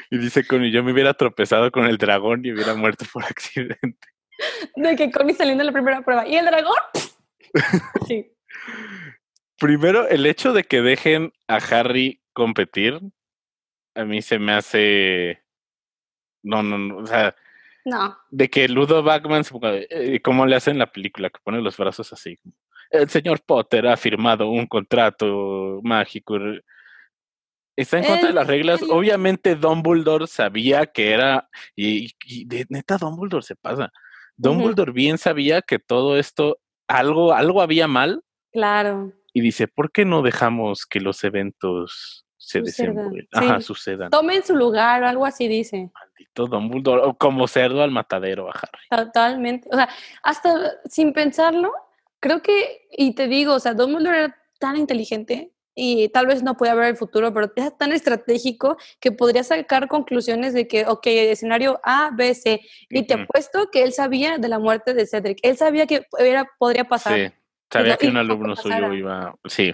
Y 0.09 0.17
dice 0.17 0.45
Connie, 0.47 0.71
yo 0.71 0.83
me 0.83 0.91
hubiera 0.93 1.13
tropezado 1.13 1.71
con 1.71 1.85
el 1.85 1.99
dragón 1.99 2.43
y 2.43 2.51
hubiera 2.51 2.73
muerto 2.73 3.05
por 3.13 3.23
accidente. 3.23 4.07
De 4.75 4.95
que 4.95 5.11
Connie 5.11 5.35
saliendo 5.35 5.61
en 5.61 5.67
la 5.67 5.71
primera 5.71 6.01
prueba. 6.01 6.27
¿Y 6.27 6.35
el 6.37 6.45
dragón? 6.45 6.75
Sí. 8.07 8.31
Primero, 9.59 10.07
el 10.07 10.25
hecho 10.25 10.53
de 10.53 10.63
que 10.63 10.81
dejen 10.81 11.33
a 11.47 11.57
Harry 11.57 12.21
competir, 12.33 12.99
a 13.95 14.05
mí 14.05 14.21
se 14.23 14.39
me 14.39 14.53
hace... 14.53 15.43
No, 16.43 16.63
no, 16.63 16.77
no, 16.79 16.97
o 16.97 17.05
sea, 17.05 17.35
No. 17.85 18.17
de 18.29 18.49
que 18.49 18.67
Ludo 18.69 19.03
Bagman, 19.03 19.43
eh, 19.89 20.21
como 20.21 20.45
le 20.45 20.55
hacen 20.55 20.73
en 20.73 20.79
la 20.79 20.91
película, 20.91 21.29
que 21.29 21.39
pone 21.43 21.61
los 21.61 21.75
brazos 21.77 22.11
así. 22.13 22.39
El 22.89 23.09
señor 23.09 23.41
Potter 23.45 23.87
ha 23.87 23.97
firmado 23.97 24.49
un 24.49 24.67
contrato 24.67 25.79
mágico. 25.83 26.37
Está 27.75 27.97
en 27.97 28.05
contra 28.05 28.23
de 28.23 28.29
¿En 28.29 28.35
las 28.35 28.47
reglas. 28.47 28.79
serio? 28.79 28.93
Obviamente 28.95 29.55
Dumbledore 29.55 30.27
sabía 30.27 30.85
que 30.85 31.11
era, 31.11 31.49
y, 31.75 32.11
y 32.25 32.45
de 32.45 32.65
neta 32.69 32.97
Dumbledore 32.97 33.43
se 33.43 33.55
pasa. 33.55 33.91
Dumbledore 34.37 34.91
bien 34.91 35.17
sabía 35.17 35.61
que 35.61 35.79
todo 35.79 36.17
esto, 36.17 36.59
algo, 36.87 37.33
algo 37.33 37.61
había 37.61 37.87
mal, 37.87 38.23
Claro. 38.51 39.11
y 39.33 39.41
dice, 39.41 39.67
¿por 39.67 39.91
qué 39.91 40.05
no 40.05 40.21
dejamos 40.21 40.85
que 40.85 40.99
los 40.99 41.23
eventos 41.23 42.22
se 42.45 42.61
desenvuelvan? 42.61 43.27
Ajá, 43.31 43.57
sí. 43.59 43.63
sucedan. 43.67 44.09
Tomen 44.09 44.43
su 44.43 44.55
lugar 44.55 45.03
o 45.03 45.07
algo 45.07 45.25
así 45.25 45.47
dice. 45.47 45.89
Maldito 45.93 46.47
Dumbledore, 46.47 47.01
o 47.03 47.13
como 47.17 47.47
cerdo 47.47 47.81
al 47.81 47.91
matadero 47.91 48.49
a 48.49 48.51
Harry. 48.51 49.05
Totalmente. 49.05 49.69
O 49.71 49.75
sea, 49.75 49.89
hasta 50.23 50.73
sin 50.85 51.13
pensarlo, 51.13 51.71
creo 52.19 52.41
que, 52.41 52.87
y 52.91 53.15
te 53.15 53.27
digo, 53.27 53.53
o 53.53 53.59
sea, 53.59 53.73
Dumbledore 53.73 54.17
era 54.17 54.37
tan 54.59 54.75
inteligente 54.75 55.51
y 55.75 56.09
tal 56.09 56.27
vez 56.27 56.43
no 56.43 56.55
podía 56.55 56.75
ver 56.75 56.89
el 56.89 56.97
futuro, 56.97 57.33
pero 57.33 57.51
era 57.55 57.71
tan 57.71 57.91
estratégico 57.93 58.77
que 58.99 59.11
podría 59.11 59.43
sacar 59.43 59.87
conclusiones 59.87 60.53
de 60.53 60.67
que, 60.67 60.85
ok, 60.85 61.07
escenario 61.07 61.79
A, 61.83 62.11
B, 62.13 62.35
C. 62.35 62.61
Y 62.89 63.07
te 63.07 63.15
Ujú. 63.15 63.23
apuesto 63.23 63.69
que 63.71 63.83
él 63.83 63.93
sabía 63.93 64.37
de 64.37 64.49
la 64.49 64.59
muerte 64.59 64.93
de 64.93 65.07
Cedric. 65.07 65.39
Él 65.41 65.57
sabía 65.57 65.87
que 65.87 66.05
era, 66.19 66.47
podría 66.59 66.83
pasar 66.83 67.17
Sí, 67.17 67.33
sabía 67.71 67.97
que 67.97 68.05
y 68.05 68.09
un 68.09 68.15
dejó 68.15 68.27
que 68.27 68.31
alumno 68.33 68.55
suyo 68.55 68.93
iba. 68.93 69.33
Sí, 69.45 69.71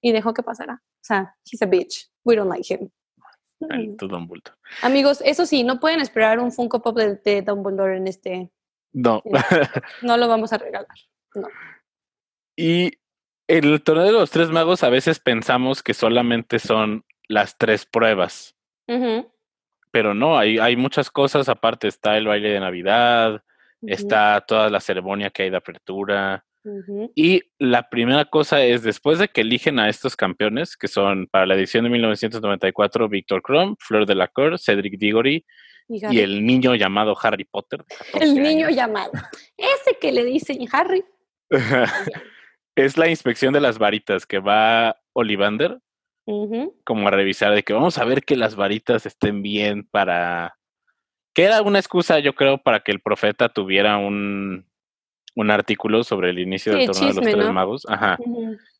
y 0.00 0.12
dejó 0.12 0.34
que 0.34 0.42
pasara. 0.42 0.82
O 0.82 1.04
sea, 1.04 1.34
he's 1.50 1.62
a 1.62 1.66
bitch. 1.66 2.11
We 2.24 2.36
don't 2.36 2.48
like 2.48 2.72
him. 2.72 2.90
Mm. 3.60 3.96
Dumbledore. 3.96 4.56
Amigos, 4.82 5.22
eso 5.24 5.46
sí, 5.46 5.62
no 5.62 5.78
pueden 5.78 6.00
esperar 6.00 6.40
un 6.40 6.52
Funko 6.52 6.82
Pop 6.82 6.96
de, 6.96 7.16
de 7.16 7.42
Dumbledore 7.42 7.96
en 7.96 8.08
este. 8.08 8.50
No. 8.92 9.22
No 10.02 10.16
lo 10.16 10.28
vamos 10.28 10.52
a 10.52 10.58
regalar. 10.58 10.86
y 12.56 12.92
el 13.48 13.82
torneo 13.82 14.04
de 14.04 14.12
los 14.12 14.30
tres 14.30 14.50
magos 14.50 14.82
a 14.82 14.90
veces 14.90 15.18
pensamos 15.20 15.82
que 15.82 15.94
solamente 15.94 16.58
son 16.58 17.04
las 17.28 17.56
tres 17.56 17.86
pruebas, 17.86 18.54
pero 19.90 20.14
no, 20.14 20.38
hay, 20.38 20.58
hay 20.58 20.76
muchas 20.76 21.10
cosas. 21.10 21.48
Aparte 21.48 21.88
está 21.88 22.16
el 22.16 22.26
baile 22.26 22.50
de 22.50 22.60
Navidad, 22.60 23.42
está 23.82 24.40
toda 24.46 24.70
la 24.70 24.80
ceremonia 24.80 25.30
que 25.30 25.44
hay 25.44 25.50
de 25.50 25.56
apertura. 25.56 26.44
Y 27.14 27.42
la 27.58 27.88
primera 27.88 28.24
cosa 28.24 28.62
es, 28.64 28.82
después 28.82 29.18
de 29.18 29.28
que 29.28 29.40
eligen 29.40 29.78
a 29.78 29.88
estos 29.88 30.16
campeones, 30.16 30.76
que 30.76 30.88
son 30.88 31.26
para 31.26 31.46
la 31.46 31.54
edición 31.54 31.84
de 31.84 31.90
1994, 31.90 33.08
Víctor 33.08 33.42
Krum, 33.42 33.76
Fleur 33.78 34.06
de 34.06 34.14
la 34.14 34.28
Cour, 34.28 34.58
Cedric 34.58 34.98
Diggory 34.98 35.44
Y 35.88 36.20
el 36.20 36.46
niño 36.46 36.74
llamado 36.74 37.16
Harry 37.20 37.44
Potter. 37.44 37.84
de 37.84 37.96
14 37.96 38.24
El 38.24 38.34
niño 38.34 38.66
años. 38.66 38.76
llamado. 38.76 39.12
Ese 39.56 39.98
que 40.00 40.12
le 40.12 40.24
dicen 40.24 40.58
Harry. 40.72 41.04
es 42.76 42.96
la 42.96 43.08
inspección 43.08 43.52
de 43.52 43.60
las 43.60 43.78
varitas 43.78 44.26
que 44.26 44.38
va 44.38 44.96
Olivander 45.12 45.78
como 46.84 47.08
a 47.08 47.10
revisar 47.10 47.54
de 47.54 47.62
que 47.62 47.72
vamos 47.72 47.98
a 47.98 48.04
ver 48.04 48.22
que 48.22 48.36
las 48.36 48.54
varitas 48.54 49.06
estén 49.06 49.42
bien 49.42 49.86
para 49.90 50.56
que 51.34 51.44
era 51.44 51.62
una 51.62 51.78
excusa 51.78 52.20
yo 52.20 52.34
creo 52.34 52.58
para 52.58 52.80
que 52.80 52.92
el 52.92 53.00
profeta 53.00 53.48
tuviera 53.48 53.96
un 53.98 54.64
un 55.34 55.50
artículo 55.50 56.04
sobre 56.04 56.30
el 56.30 56.38
inicio 56.38 56.72
Sí, 56.72 56.78
del 56.78 56.86
torneo 56.88 57.08
de 57.08 57.14
los 57.14 57.24
tres 57.24 57.46
¿no? 57.46 57.52
magos 57.52 57.86
ajá 57.88 58.18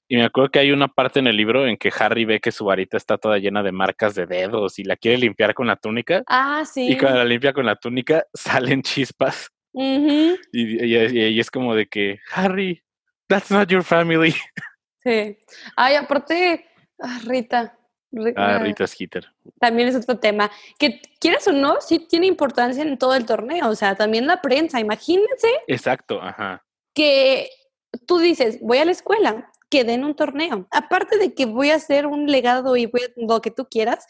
y 0.08 0.16
me 0.16 0.24
acuerdo 0.24 0.50
que 0.50 0.58
hay 0.58 0.72
una 0.72 0.88
parte 0.88 1.20
en 1.20 1.26
el 1.26 1.36
libro 1.36 1.66
en 1.66 1.76
que 1.78 1.90
Harry 1.98 2.24
ve 2.26 2.40
que 2.40 2.52
su 2.52 2.64
varita 2.66 2.96
está 2.98 3.16
toda 3.16 3.38
llena 3.38 3.62
de 3.62 3.72
marcas 3.72 4.14
de 4.14 4.26
dedos 4.26 4.78
y 4.78 4.84
la 4.84 4.96
quiere 4.96 5.16
limpiar 5.18 5.54
con 5.54 5.66
la 5.66 5.76
túnica 5.76 6.22
Ah, 6.26 6.64
sí. 6.66 6.92
y 6.92 6.98
cuando 6.98 7.18
la 7.18 7.24
limpia 7.24 7.52
con 7.52 7.64
la 7.64 7.76
túnica 7.76 8.24
salen 8.34 8.82
chispas 8.82 9.48
y- 9.72 10.36
y- 10.52 11.18
y 11.28 11.40
es 11.40 11.50
como 11.50 11.74
de 11.74 11.86
que 11.86 12.18
Harry 12.34 12.82
that's 13.28 13.50
not 13.50 13.68
your 13.68 13.82
family 13.84 14.34
Sí. 15.04 15.36
Ay, 15.76 15.96
aparte, 15.96 16.64
ah, 17.02 17.18
Rita, 17.26 17.76
Ah, 18.36 18.58
Rita 18.58 18.86
Skeeter. 18.86 19.26
También 19.58 19.88
es 19.88 19.96
otro 19.96 20.18
tema. 20.18 20.50
Que 20.78 21.00
quieras 21.18 21.46
o 21.48 21.52
no, 21.52 21.80
sí 21.80 21.98
tiene 21.98 22.26
importancia 22.26 22.82
en 22.82 22.98
todo 22.98 23.14
el 23.14 23.26
torneo. 23.26 23.68
O 23.68 23.74
sea, 23.74 23.94
también 23.94 24.26
la 24.26 24.40
prensa. 24.40 24.80
Imagínense. 24.80 25.48
Exacto, 25.66 26.20
ajá. 26.20 26.64
Que 26.94 27.48
tú 28.06 28.18
dices, 28.18 28.58
voy 28.60 28.78
a 28.78 28.84
la 28.84 28.92
escuela, 28.92 29.50
que 29.70 29.84
den 29.84 30.04
un 30.04 30.14
torneo. 30.14 30.66
Aparte 30.70 31.18
de 31.18 31.34
que 31.34 31.46
voy 31.46 31.70
a 31.70 31.76
hacer 31.76 32.06
un 32.06 32.26
legado 32.26 32.76
y 32.76 32.86
voy 32.86 33.02
a, 33.02 33.08
lo 33.16 33.40
que 33.40 33.50
tú 33.50 33.66
quieras, 33.70 34.06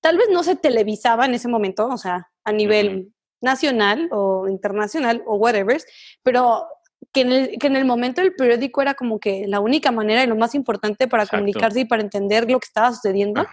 tal 0.00 0.18
vez 0.18 0.28
no 0.30 0.42
se 0.42 0.56
televisaba 0.56 1.24
en 1.24 1.34
ese 1.34 1.48
momento, 1.48 1.86
o 1.86 1.96
sea, 1.96 2.30
a 2.44 2.52
nivel 2.52 3.12
nacional 3.40 4.08
o 4.12 4.48
internacional 4.48 5.22
o 5.26 5.36
whatever, 5.36 5.80
pero 6.22 6.66
que 7.12 7.22
en, 7.22 7.32
el, 7.32 7.58
que 7.58 7.66
en 7.66 7.76
el 7.76 7.84
momento 7.84 8.20
del 8.20 8.34
periódico 8.34 8.82
era 8.82 8.94
como 8.94 9.18
que 9.18 9.46
la 9.48 9.60
única 9.60 9.90
manera 9.90 10.22
y 10.22 10.26
lo 10.26 10.36
más 10.36 10.54
importante 10.54 11.08
para 11.08 11.26
comunicarse 11.26 11.80
y 11.80 11.84
para 11.84 12.02
entender 12.02 12.50
lo 12.50 12.60
que 12.60 12.66
estaba 12.66 12.92
sucediendo. 12.92 13.44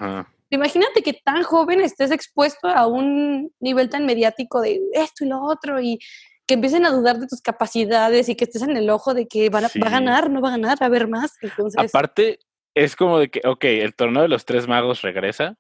Imagínate 0.52 1.04
que 1.04 1.14
tan 1.14 1.44
joven 1.44 1.82
estés 1.82 2.12
expuesto 2.12 2.68
a 2.68 2.88
un 2.88 3.52
nivel 3.60 3.90
tan 3.90 4.06
mediático 4.06 4.62
de 4.62 4.82
esto 4.94 5.26
y 5.26 5.28
lo 5.28 5.42
otro 5.44 5.80
y 5.80 6.00
que 6.48 6.56
empiecen 6.56 6.86
a 6.86 6.92
dudar 6.92 7.20
de 7.20 7.28
tus 7.28 7.42
capacidades 7.42 8.28
y 8.28 8.36
que 8.36 8.46
estés 8.46 8.64
en 8.64 8.76
el 8.76 8.90
ojo 8.90 9.14
de 9.14 9.28
que 9.28 9.50
va 9.50 9.60
a 9.60 9.90
ganar, 9.90 10.32
no 10.32 10.42
va 10.42 10.50
a 10.50 10.52
ganar, 10.52 10.82
va 10.82 10.86
a 10.86 10.90
haber 10.90 11.08
más. 11.08 11.38
Aparte, 11.78 12.40
es 12.74 12.96
como 12.96 13.20
de 13.20 13.30
que, 13.30 13.42
ok, 13.46 13.64
el 13.66 13.94
torneo 13.94 14.24
de 14.24 14.30
los 14.30 14.46
tres 14.46 14.68
magos 14.68 15.02
regresa. 15.02 15.56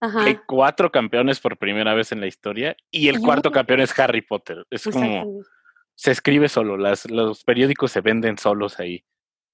Hay 0.00 0.38
cuatro 0.46 0.90
campeones 0.90 1.40
por 1.40 1.58
primera 1.58 1.92
vez 1.92 2.12
en 2.12 2.20
la 2.20 2.26
historia 2.26 2.74
y 2.90 3.08
el 3.08 3.20
cuarto 3.20 3.50
campeón 3.50 3.80
es 3.80 3.98
Harry 3.98 4.22
Potter. 4.22 4.64
Es 4.70 4.84
como 4.84 5.42
se 6.00 6.12
escribe 6.12 6.48
solo, 6.48 6.78
las, 6.78 7.10
los 7.10 7.44
periódicos 7.44 7.92
se 7.92 8.00
venden 8.00 8.38
solos 8.38 8.80
ahí. 8.80 9.04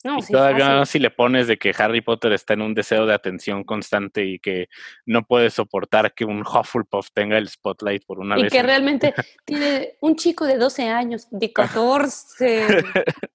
No, 0.04 0.18
y 0.18 0.22
todavía 0.30 0.86
si 0.86 1.00
le 1.00 1.10
pones 1.10 1.48
de 1.48 1.58
que 1.58 1.74
Harry 1.76 2.02
Potter 2.02 2.32
está 2.32 2.54
en 2.54 2.62
un 2.62 2.72
deseo 2.72 3.04
de 3.04 3.14
atención 3.14 3.64
constante 3.64 4.24
y 4.24 4.38
que 4.38 4.68
no 5.06 5.24
puede 5.26 5.50
soportar 5.50 6.14
que 6.14 6.24
un 6.24 6.42
Hufflepuff 6.42 7.08
tenga 7.12 7.36
el 7.36 7.48
spotlight 7.48 8.06
por 8.06 8.20
una 8.20 8.36
vez. 8.36 8.44
Y 8.44 8.48
que 8.56 8.62
realmente 8.62 9.12
tiene 9.44 9.96
un 10.00 10.14
chico 10.14 10.44
de 10.44 10.56
12 10.56 10.88
años, 10.88 11.26
de 11.32 11.52
14. 11.52 12.66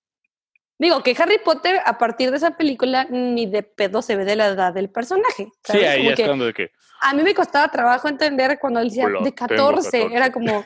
Digo 0.80 1.04
que 1.04 1.14
Harry 1.20 1.40
Potter, 1.44 1.82
a 1.86 1.98
partir 1.98 2.32
de 2.32 2.38
esa 2.38 2.56
película, 2.56 3.06
ni 3.10 3.46
de 3.46 3.64
pedo 3.64 4.02
se 4.02 4.16
ve 4.16 4.24
de 4.24 4.38
la 4.38 4.48
edad 4.48 4.74
del 4.74 4.90
personaje. 4.90 5.50
Sí, 5.66 5.80
ahí 5.80 6.08
es 6.08 6.22
cuando 6.22 6.46
de 6.46 6.54
que. 6.54 6.72
A 7.02 7.14
mí 7.14 7.24
me 7.24 7.34
costaba 7.34 7.68
trabajo 7.68 8.08
entender 8.08 8.58
cuando 8.58 8.80
él 8.80 8.88
decía 8.88 9.10
de 9.22 9.36
14, 9.36 10.08
era 10.14 10.32
como. 10.32 10.64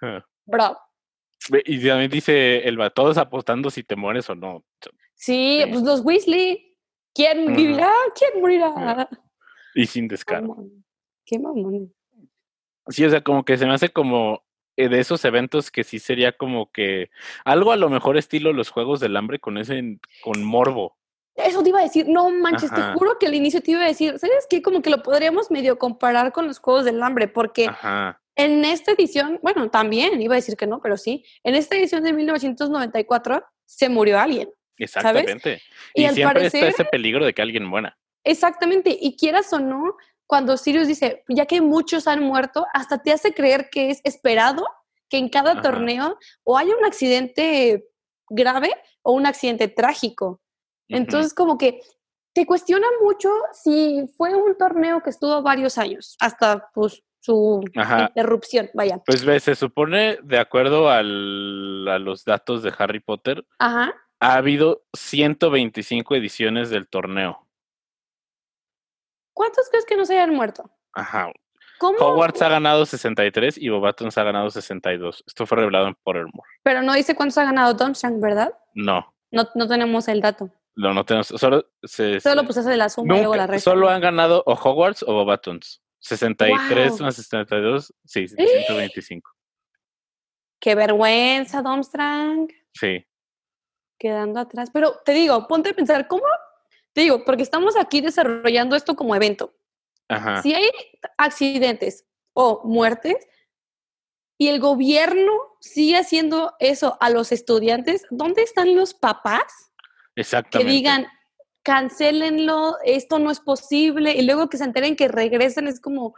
Bro, 0.46 0.78
y 1.64 1.86
también 1.86 2.10
dice 2.10 2.66
el 2.66 2.78
todos 2.94 3.18
apostando 3.18 3.70
si 3.70 3.82
te 3.82 3.96
mueres 3.96 4.28
o 4.30 4.34
no. 4.34 4.64
Sí, 5.14 5.62
pues 5.70 5.82
los 5.82 6.00
Weasley. 6.00 6.76
¿Quién 7.14 7.54
vivirá? 7.54 7.92
¿Quién 8.18 8.40
morirá? 8.40 9.08
Y 9.74 9.86
sin 9.86 10.08
descaro. 10.08 10.56
Qué 11.24 11.38
mamón. 11.38 11.94
Sí, 12.88 13.04
o 13.04 13.10
sea, 13.10 13.22
como 13.22 13.44
que 13.44 13.56
se 13.56 13.66
me 13.66 13.72
hace 13.72 13.88
como 13.88 14.42
eh, 14.76 14.88
de 14.88 14.98
esos 14.98 15.24
eventos 15.24 15.70
que 15.70 15.84
sí 15.84 15.98
sería 15.98 16.32
como 16.32 16.70
que 16.72 17.10
algo 17.44 17.72
a 17.72 17.76
lo 17.76 17.88
mejor 17.88 18.16
estilo 18.16 18.52
los 18.52 18.70
Juegos 18.70 19.00
del 19.00 19.16
Hambre 19.16 19.38
con 19.38 19.56
ese, 19.56 19.98
con 20.22 20.42
morbo. 20.42 20.96
Eso 21.36 21.62
te 21.62 21.70
iba 21.70 21.80
a 21.80 21.84
decir, 21.84 22.06
no 22.08 22.30
manches, 22.30 22.72
te 22.72 22.80
juro 22.94 23.18
que 23.18 23.26
al 23.26 23.34
inicio 23.34 23.60
te 23.60 23.72
iba 23.72 23.82
a 23.82 23.88
decir, 23.88 24.18
¿sabes 24.18 24.46
qué? 24.48 24.62
Como 24.62 24.82
que 24.82 24.90
lo 24.90 25.02
podríamos 25.02 25.50
medio 25.50 25.78
comparar 25.78 26.32
con 26.32 26.46
los 26.46 26.58
Juegos 26.60 26.84
del 26.84 27.02
Hambre, 27.02 27.26
porque 27.26 27.68
en 28.36 28.64
esta 28.64 28.92
edición, 28.92 29.38
bueno, 29.42 29.70
también 29.70 30.20
iba 30.20 30.34
a 30.34 30.36
decir 30.36 30.56
que 30.56 30.66
no, 30.66 30.80
pero 30.80 30.96
sí, 30.96 31.24
en 31.44 31.54
esta 31.54 31.76
edición 31.76 32.02
de 32.02 32.12
1994 32.12 33.44
se 33.64 33.88
murió 33.88 34.18
alguien. 34.18 34.50
Exactamente. 34.76 35.62
Y, 35.94 36.08
siempre 36.08 36.46
está 36.46 36.66
ese 36.66 36.84
peligro 36.84 37.24
de 37.24 37.32
que 37.32 37.42
alguien 37.42 37.64
muera. 37.64 37.96
Exactamente. 38.24 38.96
Y 39.00 39.16
quieras 39.16 39.52
o 39.52 39.60
no, 39.60 39.96
cuando 40.26 40.56
Sirius 40.56 40.88
dice, 40.88 41.22
ya 41.28 41.46
que 41.46 41.60
muchos 41.60 42.08
han 42.08 42.22
muerto, 42.22 42.66
hasta 42.72 43.02
te 43.02 43.12
hace 43.12 43.32
creer 43.32 43.68
que 43.70 43.90
es 43.90 44.00
esperado 44.04 44.66
que 45.08 45.18
en 45.18 45.28
cada 45.28 45.60
torneo 45.60 46.18
o 46.42 46.58
haya 46.58 46.74
un 46.76 46.84
accidente 46.84 47.86
grave 48.28 48.70
o 49.02 49.12
un 49.12 49.26
accidente 49.26 49.68
trágico. 49.68 50.40
Entonces, 50.88 51.34
como 51.34 51.56
que 51.56 51.80
te 52.32 52.46
cuestiona 52.46 52.86
mucho 53.00 53.30
si 53.52 54.06
fue 54.16 54.34
un 54.34 54.56
torneo 54.56 55.02
que 55.02 55.10
estuvo 55.10 55.40
varios 55.42 55.78
años, 55.78 56.16
hasta 56.18 56.70
pues 56.74 57.02
su 57.24 57.64
interrupción, 57.74 58.68
vaya. 58.74 58.98
Pues 59.06 59.24
ve, 59.24 59.40
se 59.40 59.54
supone, 59.54 60.18
de 60.22 60.38
acuerdo 60.38 60.90
al, 60.90 61.88
a 61.88 61.98
los 61.98 62.26
datos 62.26 62.62
de 62.62 62.70
Harry 62.76 63.00
Potter, 63.00 63.46
ha 63.58 63.94
habido 64.20 64.82
125 64.92 66.16
ediciones 66.16 66.68
del 66.68 66.86
torneo. 66.86 67.48
¿Cuántos 69.32 69.70
crees 69.70 69.86
que 69.86 69.96
no 69.96 70.04
se 70.04 70.18
hayan 70.18 70.34
muerto? 70.34 70.70
Ajá. 70.92 71.32
¿Cómo? 71.78 71.98
Hogwarts 71.98 72.42
ha 72.42 72.50
ganado 72.50 72.84
63 72.84 73.56
y 73.56 73.70
Bobatons 73.70 74.18
ha 74.18 74.22
ganado 74.22 74.50
62. 74.50 75.24
Esto 75.26 75.46
fue 75.46 75.58
revelado 75.58 75.88
en 75.88 75.94
Pottermore. 75.94 76.48
Pero 76.62 76.82
no 76.82 76.92
dice 76.92 77.16
cuántos 77.16 77.38
ha 77.38 77.44
ganado 77.44 77.72
Dunshank, 77.72 78.20
¿verdad? 78.20 78.52
No. 78.74 79.14
No, 79.30 79.48
no 79.54 79.66
tenemos 79.66 80.08
el 80.08 80.20
dato. 80.20 80.50
No, 80.76 80.92
no 80.92 81.04
tenemos. 81.04 81.28
Solo, 81.28 81.64
se, 81.82 82.20
solo 82.20 82.44
pues 82.44 82.58
hace 82.58 82.76
la 82.76 82.90
suma 82.90 83.14
y 83.14 83.18
luego 83.18 83.34
la 83.34 83.46
resta. 83.46 83.70
Solo 83.70 83.88
han 83.88 84.02
ganado 84.02 84.42
o 84.44 84.52
Hogwarts 84.52 85.02
o 85.04 85.14
Bobatons. 85.14 85.83
63 86.04 87.00
más 87.00 87.16
62, 87.16 87.94
sí, 88.04 88.28
125. 88.28 89.30
Qué 90.60 90.74
vergüenza, 90.74 91.62
Domstrang. 91.62 92.46
Sí. 92.74 93.06
Quedando 93.98 94.40
atrás. 94.40 94.70
Pero 94.70 95.00
te 95.02 95.12
digo, 95.12 95.46
ponte 95.48 95.70
a 95.70 95.74
pensar, 95.74 96.06
¿cómo? 96.06 96.24
Te 96.92 97.00
digo, 97.02 97.24
porque 97.24 97.42
estamos 97.42 97.74
aquí 97.78 98.02
desarrollando 98.02 98.76
esto 98.76 98.96
como 98.96 99.16
evento. 99.16 99.56
Ajá. 100.08 100.42
Si 100.42 100.52
hay 100.52 100.68
accidentes 101.16 102.06
o 102.34 102.60
muertes 102.64 103.16
y 104.36 104.48
el 104.48 104.60
gobierno 104.60 105.32
sigue 105.60 105.96
haciendo 105.96 106.54
eso 106.58 106.98
a 107.00 107.08
los 107.08 107.32
estudiantes, 107.32 108.04
¿dónde 108.10 108.42
están 108.42 108.76
los 108.76 108.92
papás? 108.92 109.72
Exactamente. 110.16 110.70
Que 110.70 110.76
digan, 110.76 111.06
cancelenlo, 111.64 112.76
esto 112.84 113.18
no 113.18 113.30
es 113.30 113.40
posible, 113.40 114.12
y 114.12 114.22
luego 114.22 114.48
que 114.48 114.58
se 114.58 114.64
enteren 114.64 114.94
que 114.94 115.08
regresan 115.08 115.66
es 115.66 115.80
como, 115.80 116.14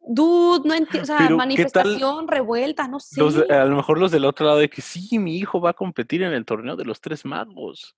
dude, 0.00 0.66
no 0.66 0.74
entiendo, 0.74 1.02
o 1.02 1.18
sea, 1.18 1.28
manifestación, 1.30 2.28
revuelta, 2.28 2.88
no 2.88 3.00
sé. 3.00 3.20
a 3.52 3.64
lo 3.64 3.76
mejor 3.76 3.98
los 3.98 4.12
del 4.12 4.24
otro 4.24 4.46
lado 4.46 4.58
de 4.58 4.70
que 4.70 4.80
sí, 4.80 5.18
mi 5.18 5.36
hijo 5.36 5.60
va 5.60 5.70
a 5.70 5.74
competir 5.74 6.22
en 6.22 6.32
el 6.32 6.46
torneo 6.46 6.76
de 6.76 6.84
los 6.84 7.00
tres 7.00 7.24
magos. 7.24 7.94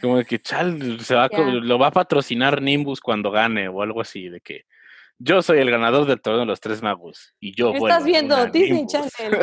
Como 0.00 0.18
de 0.18 0.24
que 0.24 0.40
chal, 0.40 1.00
se 1.00 1.14
va, 1.16 1.28
lo 1.28 1.78
va 1.78 1.88
a 1.88 1.92
patrocinar 1.92 2.62
Nimbus 2.62 3.00
cuando 3.00 3.32
gane 3.32 3.68
o 3.68 3.82
algo 3.82 4.00
así, 4.00 4.28
de 4.28 4.40
que 4.40 4.64
yo 5.18 5.42
soy 5.42 5.58
el 5.58 5.70
ganador 5.70 6.06
del 6.06 6.20
torneo 6.20 6.40
de 6.40 6.46
los 6.46 6.60
tres 6.60 6.82
magos 6.82 7.34
y 7.40 7.54
yo 7.54 7.72
Estás 7.74 8.04
viendo 8.04 8.46
Disney 8.46 8.86
Channel. 8.86 9.40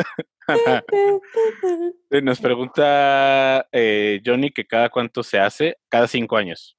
Nos 2.22 2.40
pregunta 2.40 3.66
eh, 3.72 4.20
Johnny 4.24 4.50
que 4.50 4.66
cada 4.66 4.90
cuánto 4.90 5.22
se 5.22 5.38
hace, 5.38 5.78
cada 5.88 6.06
cinco 6.06 6.36
años. 6.36 6.76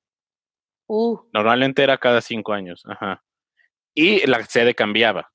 Uh. 0.88 1.18
Normalmente 1.34 1.84
era 1.84 1.98
cada 1.98 2.22
cinco 2.22 2.54
años, 2.54 2.84
ajá. 2.86 3.24
Y 3.94 4.26
la 4.28 4.44
sede 4.44 4.76
cambiaba. 4.76 5.32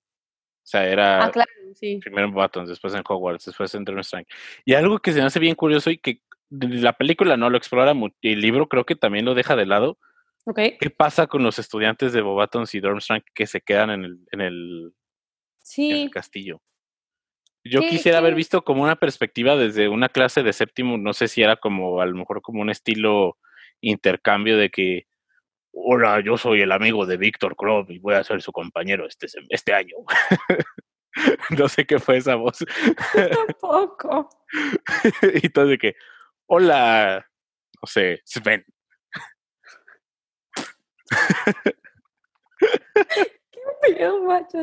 O 0.62 0.66
sea, 0.70 0.86
era 0.86 1.24
ah, 1.24 1.30
claro, 1.30 1.50
sí. 1.74 1.98
primero 2.00 2.28
en 2.28 2.34
Buttons, 2.34 2.68
después 2.68 2.94
en 2.94 3.02
Hogwarts, 3.06 3.46
después 3.46 3.74
en 3.74 3.98
Strange. 3.98 4.28
Y 4.64 4.74
algo 4.74 5.00
que 5.00 5.12
se 5.12 5.18
me 5.18 5.26
hace 5.26 5.40
bien 5.40 5.56
curioso 5.56 5.90
y 5.90 5.98
que 5.98 6.22
la 6.50 6.92
película 6.92 7.36
no 7.36 7.50
lo 7.50 7.56
explora 7.56 7.94
mucho, 7.94 8.16
y 8.20 8.32
el 8.32 8.40
libro 8.40 8.68
creo 8.68 8.84
que 8.84 8.94
también 8.94 9.24
lo 9.24 9.34
deja 9.34 9.56
de 9.56 9.66
lado. 9.66 9.98
Okay. 10.44 10.78
¿Qué 10.78 10.90
pasa 10.90 11.26
con 11.26 11.42
los 11.42 11.58
estudiantes 11.58 12.12
de 12.12 12.22
Bobatons 12.22 12.74
y 12.74 12.80
Durmstrang 12.80 13.22
que 13.34 13.46
se 13.46 13.60
quedan 13.60 13.90
en 13.90 14.04
el, 14.04 14.18
en 14.32 14.40
el, 14.40 14.92
sí. 15.62 15.90
en 15.90 15.96
el 15.98 16.10
castillo? 16.10 16.62
Yo 17.62 17.80
quisiera 17.80 18.18
haber 18.18 18.34
visto 18.34 18.62
como 18.62 18.82
una 18.82 18.96
perspectiva 18.96 19.54
desde 19.54 19.88
una 19.88 20.08
clase 20.08 20.42
de 20.42 20.52
séptimo, 20.52 20.96
no 20.96 21.12
sé 21.12 21.28
si 21.28 21.42
era 21.42 21.56
como 21.56 22.00
a 22.00 22.06
lo 22.06 22.16
mejor 22.16 22.40
como 22.40 22.62
un 22.62 22.70
estilo 22.70 23.36
intercambio 23.82 24.56
de 24.56 24.70
que, 24.70 25.06
hola, 25.72 26.20
yo 26.24 26.38
soy 26.38 26.62
el 26.62 26.72
amigo 26.72 27.04
de 27.04 27.18
Víctor 27.18 27.56
Krop 27.56 27.90
y 27.90 27.98
voy 27.98 28.14
a 28.14 28.24
ser 28.24 28.40
su 28.40 28.50
compañero 28.50 29.06
este, 29.06 29.26
este 29.50 29.74
año. 29.74 29.96
no 31.58 31.68
sé 31.68 31.86
qué 31.86 31.98
fue 31.98 32.16
esa 32.16 32.36
voz. 32.36 32.64
Tampoco. 33.12 34.30
y 35.42 35.48
todo 35.50 35.66
de 35.66 35.76
que, 35.76 35.96
hola, 36.46 37.26
no 37.82 37.86
sé, 37.86 38.22
Sven. 38.24 38.64
Qué 43.50 43.60
pedo, 43.82 44.22
macho. 44.24 44.62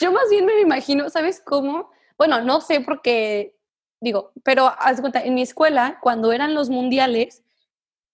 Yo 0.00 0.12
más 0.12 0.28
bien 0.30 0.46
me 0.46 0.60
imagino, 0.60 1.10
¿sabes 1.10 1.40
cómo? 1.44 1.90
bueno, 2.22 2.40
no 2.40 2.60
sé 2.60 2.80
por 2.80 3.02
qué, 3.02 3.56
digo, 4.00 4.30
pero 4.44 4.68
haz 4.78 5.00
cuenta, 5.00 5.20
en 5.20 5.34
mi 5.34 5.42
escuela, 5.42 5.98
cuando 6.00 6.32
eran 6.32 6.54
los 6.54 6.70
mundiales, 6.70 7.42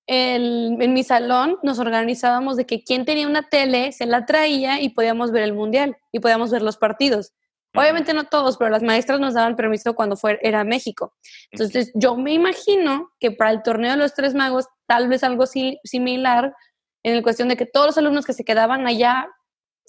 en 0.07 0.95
mi 0.95 1.05
salón 1.05 1.59
nos 1.63 1.79
organizábamos 1.79 2.57
de 2.57 2.65
que 2.65 2.83
quien 2.83 3.05
tenía 3.05 3.27
una 3.27 3.51
tele 3.51 3.93
se 3.93 4.07
la 4.07 4.25
traía 4.25 4.81
y 4.81 4.89
podíamos 4.89 5.31
ver 5.31 5.43
el 5.43 5.53
mundial 5.53 5.99
y 6.11 6.21
podíamos 6.21 6.51
ver 6.51 6.63
los 6.63 6.79
partidos. 6.79 7.35
Obviamente 7.75 8.15
no 8.15 8.25
todos, 8.25 8.57
pero 8.57 8.71
las 8.71 8.83
maestras 8.83 9.21
nos 9.21 9.35
daban 9.35 9.55
permiso 9.55 9.95
cuando 9.95 10.17
fue, 10.17 10.39
era 10.43 10.65
México. 10.65 11.15
Entonces 11.51 11.93
yo 11.95 12.17
me 12.17 12.33
imagino 12.33 13.13
que 13.21 13.31
para 13.31 13.51
el 13.51 13.63
torneo 13.63 13.91
de 13.91 13.99
los 13.99 14.15
tres 14.15 14.35
magos, 14.35 14.67
tal 14.87 15.09
vez 15.09 15.23
algo 15.23 15.45
similar, 15.47 16.55
en 17.03 17.15
el 17.15 17.23
cuestión 17.23 17.49
de 17.49 17.57
que 17.57 17.67
todos 17.67 17.87
los 17.87 17.99
alumnos 17.99 18.25
que 18.27 18.33
se 18.33 18.45
quedaban 18.45 18.87
allá 18.87 19.29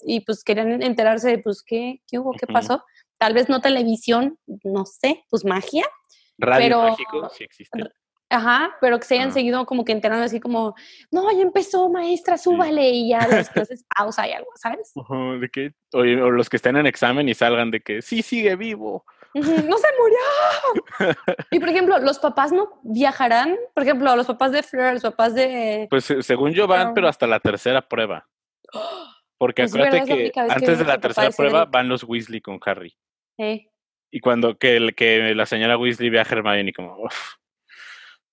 y 0.02 0.20
pues 0.20 0.42
querían 0.44 0.82
enterarse 0.82 1.28
de 1.28 1.38
pues 1.38 1.62
qué, 1.62 2.00
qué 2.08 2.18
hubo, 2.18 2.32
qué 2.32 2.46
pasó. 2.46 2.84
Tal 3.18 3.34
vez 3.34 3.48
no 3.48 3.60
televisión, 3.60 4.38
no 4.64 4.86
sé, 4.86 5.24
pues 5.28 5.44
magia. 5.44 5.84
Radio 6.38 6.64
Pero- 6.78 6.82
mágico 6.90 7.28
sí 7.36 7.44
existe. 7.44 7.82
Ajá, 8.32 8.76
pero 8.80 9.00
que 9.00 9.06
se 9.06 9.14
hayan 9.16 9.30
Ah. 9.30 9.32
seguido 9.32 9.66
como 9.66 9.84
que 9.84 9.90
enterando 9.90 10.24
así 10.24 10.38
como, 10.38 10.76
no, 11.10 11.32
ya 11.32 11.42
empezó, 11.42 11.90
maestra, 11.90 12.38
súbale, 12.38 12.88
y 12.90 13.08
ya 13.08 13.26
después 13.28 13.68
es 13.72 13.84
pausa 13.94 14.28
y 14.28 14.32
algo, 14.32 14.48
¿sabes? 14.54 14.92
Ujú, 14.94 15.40
de 15.40 15.48
que, 15.48 15.72
o 15.92 16.04
los 16.04 16.48
que 16.48 16.56
estén 16.56 16.76
en 16.76 16.86
examen 16.86 17.28
y 17.28 17.34
salgan 17.34 17.72
de 17.72 17.80
que 17.80 18.02
sí 18.02 18.22
sigue 18.22 18.54
vivo. 18.54 19.04
¡No 19.34 19.78
se 19.78 19.86
murió! 19.98 21.14
y 21.50 21.60
por 21.60 21.68
ejemplo, 21.68 21.98
los 22.00 22.18
papás 22.18 22.52
no 22.52 22.80
viajarán, 22.82 23.56
por 23.74 23.82
ejemplo, 23.84 24.14
los 24.16 24.26
papás 24.26 24.52
de 24.52 24.62
Fleur, 24.62 24.94
los 24.94 25.02
papás 25.02 25.34
de... 25.34 25.86
Pues 25.90 26.10
eh, 26.10 26.22
según 26.22 26.52
yo 26.52 26.66
van, 26.66 26.94
Pero- 26.94 27.08
hasta 27.08 27.26
la 27.26 27.38
tercera 27.40 27.80
prueba. 27.88 28.28
Porque 29.38 29.62
Es 29.62 29.74
acuérdate 29.74 30.04
que 30.32 30.32
antes 30.36 30.78
de 30.78 30.84
la 30.84 30.98
tercera 31.00 31.30
prueba 31.30 31.64
van 31.64 31.88
los 31.88 32.04
Weasley 32.04 32.40
con 32.40 32.58
Harry. 32.64 32.94
Eh, 33.38 33.68
Y 34.10 34.20
cuando 34.20 34.58
que, 34.58 34.76
el- 34.76 34.94
que 34.94 35.34
la 35.34 35.46
señora 35.46 35.78
Weasley 35.78 36.10
ve 36.10 36.18
a 36.20 36.22
Hermione 36.28 36.72
como... 36.72 36.96
"Uf". 37.04 37.34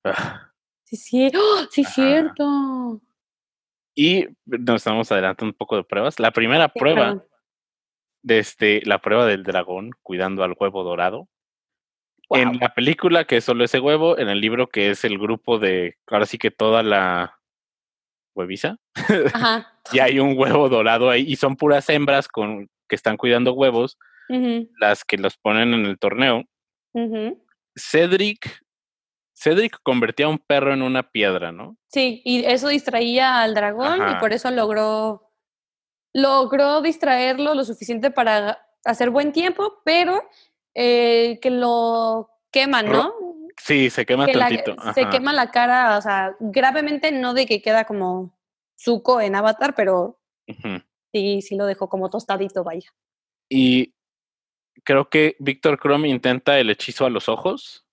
Ah. 0.04 0.52
sí, 0.84 0.96
sí, 0.98 1.32
¡Oh! 1.36 1.66
sí, 1.70 1.82
Ajá. 1.84 1.92
cierto. 1.94 3.02
Y 3.96 4.28
nos 4.46 4.76
estamos 4.78 5.12
adelantando 5.12 5.52
un 5.52 5.58
poco 5.58 5.76
de 5.76 5.84
pruebas. 5.84 6.20
La 6.20 6.32
primera 6.32 6.68
prueba, 6.70 7.24
perdón. 8.22 8.28
de 8.28 8.40
este, 8.40 8.82
la 8.86 9.00
prueba 9.00 9.26
del 9.26 9.44
dragón 9.44 9.92
cuidando 10.04 10.44
al 10.44 10.56
huevo 10.60 10.84
dorado. 10.84 11.28
En 12.30 12.60
la 12.60 12.74
película, 12.74 13.24
que 13.24 13.38
es 13.38 13.46
solo 13.46 13.64
ese 13.64 13.80
huevo, 13.80 14.18
en 14.18 14.28
el 14.28 14.42
libro, 14.42 14.68
que 14.68 14.90
es 14.90 15.06
el 15.06 15.18
grupo 15.18 15.60
de, 15.60 15.96
ahora 16.08 16.26
sí 16.26 16.38
que 16.38 16.52
toda 16.52 16.84
la 16.84 17.40
hueviza, 18.36 18.78
Ajá. 19.34 19.74
y 19.94 20.00
hay 20.00 20.20
un 20.20 20.38
huevo 20.38 20.68
dorado 20.68 21.10
ahí, 21.10 21.24
y 21.26 21.38
son 21.38 21.56
puras 21.56 21.90
hembras 21.90 22.28
con, 22.28 22.70
que 22.90 22.96
están 22.96 23.16
cuidando 23.16 23.54
huevos, 23.54 23.98
las 24.78 25.06
que 25.06 25.18
los 25.18 25.38
ponen 25.38 25.74
en 25.74 25.86
el 25.86 25.98
torneo. 25.98 26.44
Cedric, 27.78 28.62
Cedric 29.34 29.78
convertía 29.84 30.26
a 30.26 30.30
un 30.30 30.40
perro 30.40 30.74
en 30.74 30.82
una 30.82 31.04
piedra, 31.04 31.52
¿no? 31.52 31.78
Sí, 31.88 32.22
y 32.26 32.44
eso 32.44 32.68
distraía 32.68 33.42
al 33.42 33.54
dragón 33.54 34.00
y 34.12 34.16
por 34.20 34.34
eso 34.34 34.52
logró, 34.52 35.27
logró 36.14 36.82
distraerlo 36.82 37.54
lo 37.54 37.64
suficiente 37.64 38.12
para 38.12 38.66
hacer 38.86 39.10
buen 39.10 39.32
tiempo, 39.32 39.82
pero 39.84 40.24
eh, 40.74 41.40
que 41.42 41.50
lo 41.50 42.30
queman, 42.52 42.86
¿no? 42.88 43.14
Sí, 43.58 43.90
se 43.90 44.06
quema 44.06 44.26
que 44.28 44.36
la- 44.36 44.48
tantito. 44.48 44.76
se 44.94 45.10
quema 45.10 45.34
la 45.34 45.52
cara, 45.52 45.98
o 45.98 46.02
sea, 46.02 46.36
gravemente 46.40 47.12
no 47.12 47.34
de 47.34 47.46
que 47.46 47.62
queda 47.62 47.86
como 47.86 48.38
suco 48.76 49.20
en 49.20 49.36
Avatar, 49.36 49.74
pero 49.76 50.20
sí, 51.12 51.42
sí 51.42 51.56
lo 51.56 51.66
dejó 51.66 51.90
como 51.90 52.10
tostadito, 52.10 52.64
vaya. 52.64 52.90
Y 53.50 53.96
creo 54.84 55.10
que 55.10 55.36
Víctor 55.40 55.80
Krum 55.80 56.06
intenta 56.06 56.60
el 56.60 56.70
hechizo 56.70 57.06
a 57.06 57.10
los 57.10 57.28
ojos. 57.30 57.86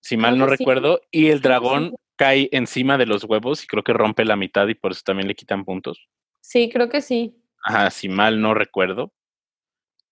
Si 0.00 0.16
mal 0.16 0.34
Creo 0.34 0.46
no 0.46 0.52
sí, 0.52 0.58
recuerdo. 0.58 1.00
Y 1.10 1.28
el 1.28 1.38
sí. 1.38 1.42
dragón 1.42 1.94
cae 2.16 2.48
encima 2.52 2.96
de 2.98 3.06
los 3.06 3.24
huevos 3.24 3.64
y 3.64 3.66
creo 3.66 3.82
que 3.82 3.92
rompe 3.92 4.24
la 4.24 4.36
mitad 4.36 4.66
y 4.68 4.74
por 4.74 4.92
eso 4.92 5.02
también 5.04 5.28
le 5.28 5.34
quitan 5.34 5.64
puntos. 5.64 6.08
Sí, 6.46 6.68
creo 6.70 6.90
que 6.90 7.00
sí. 7.00 7.42
Ajá, 7.64 7.90
si 7.90 8.06
mal 8.06 8.38
no 8.38 8.52
recuerdo. 8.52 9.14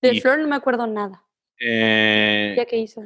De 0.00 0.14
Y- 0.14 0.20
Flor 0.22 0.38
no 0.38 0.48
me 0.48 0.56
acuerdo 0.56 0.86
nada. 0.86 1.22
Eh, 1.60 2.54
¿Ya 2.56 2.64
qué 2.64 2.78
hizo? 2.78 3.02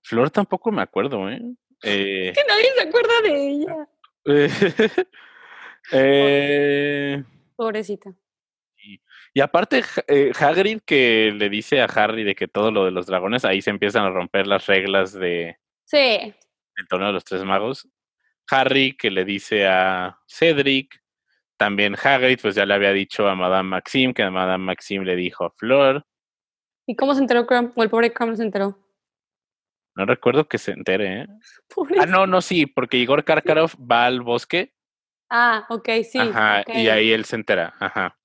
Flor 0.00 0.30
tampoco 0.30 0.72
me 0.72 0.80
acuerdo, 0.80 1.28
¿eh? 1.30 1.40
Eh, 1.82 2.32
Que 2.34 2.42
nadie 2.48 2.72
se 2.74 2.88
acuerda 2.88 3.12
de 3.22 3.48
ella. 3.50 3.88
eh, 5.92 7.22
Pobrecita. 7.54 8.14
y 9.34 9.40
aparte, 9.40 9.82
eh, 10.08 10.32
Hagrid 10.40 10.80
que 10.86 11.30
le 11.36 11.48
dice 11.50 11.80
a 11.82 11.84
Harry 11.84 12.24
de 12.24 12.34
que 12.34 12.48
todo 12.48 12.72
lo 12.72 12.84
de 12.86 12.90
los 12.90 13.06
dragones, 13.06 13.44
ahí 13.44 13.60
se 13.62 13.70
empiezan 13.70 14.04
a 14.06 14.10
romper 14.10 14.46
las 14.48 14.66
reglas 14.66 15.12
de, 15.12 15.58
Sí, 15.84 15.98
el 16.76 16.88
torneo 16.88 17.08
de 17.08 17.14
los 17.14 17.24
tres 17.24 17.44
magos. 17.44 17.86
Harry 18.50 18.96
que 18.96 19.10
le 19.10 19.24
dice 19.26 19.66
a 19.68 20.18
Cedric. 20.26 21.00
También 21.58 21.96
Hagrid, 22.02 22.38
pues 22.40 22.54
ya 22.54 22.64
le 22.64 22.72
había 22.74 22.92
dicho 22.92 23.26
a 23.28 23.34
Madame 23.34 23.68
Maxime, 23.68 24.14
que 24.14 24.28
Madame 24.30 24.64
Maxime 24.64 25.04
le 25.04 25.16
dijo 25.16 25.44
a 25.44 25.50
Flor. 25.50 26.06
¿Y 26.86 26.94
cómo 26.94 27.14
se 27.14 27.20
enteró 27.20 27.46
Crumb? 27.46 27.72
O 27.76 27.82
el 27.82 27.90
pobre 27.90 28.12
Crumb 28.12 28.36
se 28.36 28.44
enteró. 28.44 28.78
No 29.96 30.06
recuerdo 30.06 30.48
que 30.48 30.58
se 30.58 30.70
entere, 30.70 31.22
¿eh? 31.22 31.26
Pobre- 31.74 31.98
Ah, 32.00 32.06
no, 32.06 32.26
no, 32.28 32.40
sí, 32.40 32.66
porque 32.66 32.96
Igor 32.96 33.24
Karkaroff 33.24 33.74
va 33.74 34.06
al 34.06 34.22
bosque. 34.22 34.72
Ah, 35.28 35.66
ok, 35.68 35.88
sí. 36.08 36.18
ajá, 36.18 36.62
y 36.68 36.88
ahí 36.88 37.10
él 37.12 37.24
se 37.24 37.36
entera. 37.36 37.74
Ajá. 37.80 38.16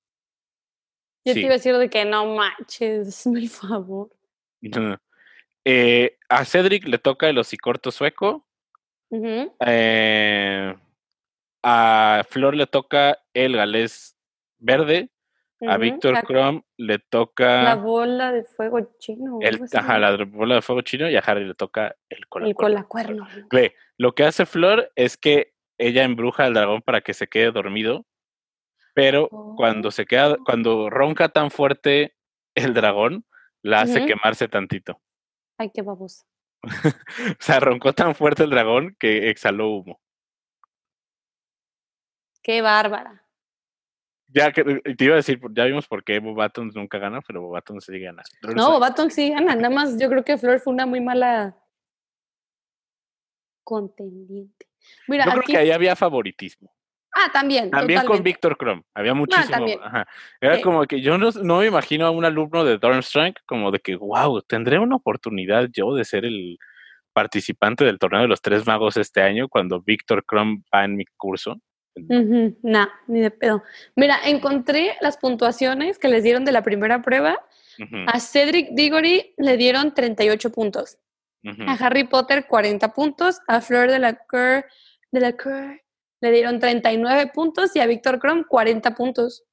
Yo 1.26 1.34
sí. 1.34 1.40
te 1.40 1.46
iba 1.46 1.50
a 1.56 1.58
decir 1.58 1.76
de 1.76 1.90
que 1.90 2.06
no 2.06 2.36
manches, 2.36 3.26
mi 3.28 3.48
favor. 3.48 4.10
Eh, 5.66 6.18
a 6.30 6.46
Cedric 6.46 6.88
le 6.88 7.00
toca 7.00 7.28
el 7.30 7.38
hocicorto 7.40 7.90
sueco. 7.92 8.48
Ujú, 9.10 9.56
eh, 9.66 10.76
a 11.64 12.24
Flor 12.30 12.56
le 12.56 12.68
toca 12.68 13.18
el 13.34 13.56
galés 13.56 14.18
verde. 14.60 15.10
A. 15.66 15.78
Víctor 15.78 16.16
La- 16.16 16.24
Krum 16.24 16.62
le 16.76 16.96
La 16.96 17.00
toca 17.10 17.76
bola 17.76 18.34
de 18.34 18.44
fuego 18.44 18.82
chino. 19.00 19.40
el, 19.42 19.62
ajá, 19.74 19.98
la 19.98 20.18
bola 20.26 20.56
de 20.56 20.62
fuego 20.62 20.82
chino 20.82 21.10
y 21.10 21.16
a 21.16 21.20
Harry 21.20 21.46
le 21.46 21.54
toca 21.56 21.96
el 22.10 22.28
cola. 22.28 22.48
El 22.50 22.54
colacuerno. 22.56 23.26
Ve, 23.50 23.74
lo 23.98 24.14
que 24.14 24.26
hace 24.26 24.46
Flor 24.46 24.92
es 24.98 25.16
que 25.16 25.54
ella 25.78 26.04
embruja 26.04 26.44
al 26.44 26.54
dragón 26.54 26.82
para 26.82 27.00
que 27.00 27.14
se 27.14 27.28
quede 27.28 27.52
dormido, 27.54 28.06
pero 28.94 29.30
cuando 29.56 29.90
se 29.92 30.06
queda, 30.06 30.34
Oh. 30.34 30.44
cuando 30.44 30.90
ronca 30.90 31.30
tan 31.30 31.50
fuerte 31.50 32.14
el 32.56 32.74
dragón, 32.74 33.26
la 33.62 33.82
hace 33.82 34.06
quemarse 34.06 34.50
tantito. 34.50 35.02
Ay, 35.58 35.72
qué 35.74 35.82
babosa. 35.82 36.26
O 37.40 37.40
sea, 37.40 37.62
roncó 37.62 37.94
tan 37.94 38.16
fuerte 38.16 38.44
el 38.44 38.50
dragón 38.50 38.98
que 39.00 39.30
exhaló 39.30 39.70
humo. 39.70 40.02
Qué 42.44 42.62
bárbara. 42.62 43.24
Ya 44.28 44.52
que 44.52 44.64
te 44.64 45.06
iba 45.06 45.14
a 45.14 45.18
decir, 45.18 45.40
ya 45.52 45.66
vimos 45.66 45.88
por 45.88 46.04
qué 46.04 46.20
Bobatón 46.20 46.72
nunca 46.74 46.98
gana, 46.98 47.22
pero 47.26 47.42
Bobatón 47.42 47.80
sí 47.82 48.00
gana. 48.00 48.24
No, 48.56 48.72
Bobatón 48.72 49.12
sí 49.12 49.30
gana. 49.30 49.56
Nada 49.56 49.70
más 49.70 50.00
yo 50.00 50.10
creo 50.10 50.24
que 50.24 50.38
Flor 50.38 50.60
fue 50.60 50.74
una 50.74 50.86
muy 50.86 51.00
mala 51.02 51.56
contendiente. 53.64 54.68
Mira, 55.08 55.26
Yo 55.26 55.32
creo 55.32 55.44
que 55.44 55.58
ahí 55.58 55.72
había 55.72 55.96
favoritismo. 55.96 56.74
Ah, 57.14 57.30
también. 57.32 57.70
También 57.70 58.04
con. 58.06 58.24
Víctor 58.24 58.58
Krum. 58.58 58.82
Había 58.96 59.14
muchísimo. 59.14 59.66
ajá. 59.84 60.08
Era 60.42 60.60
como 60.62 60.84
que 60.86 61.00
yo 61.00 61.18
no, 61.20 61.30
no 61.30 61.60
me 61.60 61.68
imagino 61.68 62.08
a 62.08 62.12
un 62.12 62.26
alumno 62.26 62.66
de 62.66 62.80
Durmstrang 62.80 63.36
como 63.46 63.70
de 63.72 63.80
que, 63.80 63.96
wow, 63.96 64.42
tendré 64.42 64.80
una 64.80 64.96
oportunidad 64.96 65.70
yo 65.72 65.94
de 65.94 66.06
ser 66.06 66.26
el 66.26 66.58
participante 67.14 67.86
del 67.86 68.00
torneo 68.00 68.22
de 68.22 68.28
los 68.28 68.42
tres 68.42 68.66
magos 68.66 68.98
este 68.98 69.22
año 69.22 69.48
cuando 69.48 69.80
Víctor 69.82 70.26
Krum 70.26 70.64
va 70.74 70.86
en 70.86 70.96
mi 70.96 71.06
curso. 71.16 71.58
Ujú, 71.96 72.58
nah, 72.64 72.88
ni 73.08 73.22
de 73.22 73.32
pedo. 73.32 73.64
Mira, 73.96 74.18
encontré 74.26 74.96
las 75.02 75.18
puntuaciones 75.18 76.00
que 76.00 76.08
les 76.08 76.24
dieron 76.24 76.44
de 76.46 76.52
la 76.52 76.64
primera 76.64 77.02
prueba. 77.02 77.46
A 78.08 78.20
Cedric 78.20 78.70
Diggory 78.72 79.34
le 79.38 79.58
dieron 79.58 79.94
38 79.94 80.52
puntos. 80.52 80.98
A 81.68 81.74
Harry 81.74 82.06
Potter 82.06 82.46
40 82.48 82.94
puntos. 82.94 83.42
A 83.48 83.62
Fleur 83.62 83.90
de 83.90 84.00
la 84.00 84.14
Cour, 84.14 84.66
de 85.12 85.20
la 85.20 85.34
Cour 85.34 85.82
le 86.22 86.32
dieron 86.32 86.60
39 86.60 87.32
puntos 87.34 87.76
y 87.76 87.80
a 87.80 87.86
Víctor 87.86 88.20
Krum 88.20 88.46
40 88.48 88.96
puntos. 88.96 89.44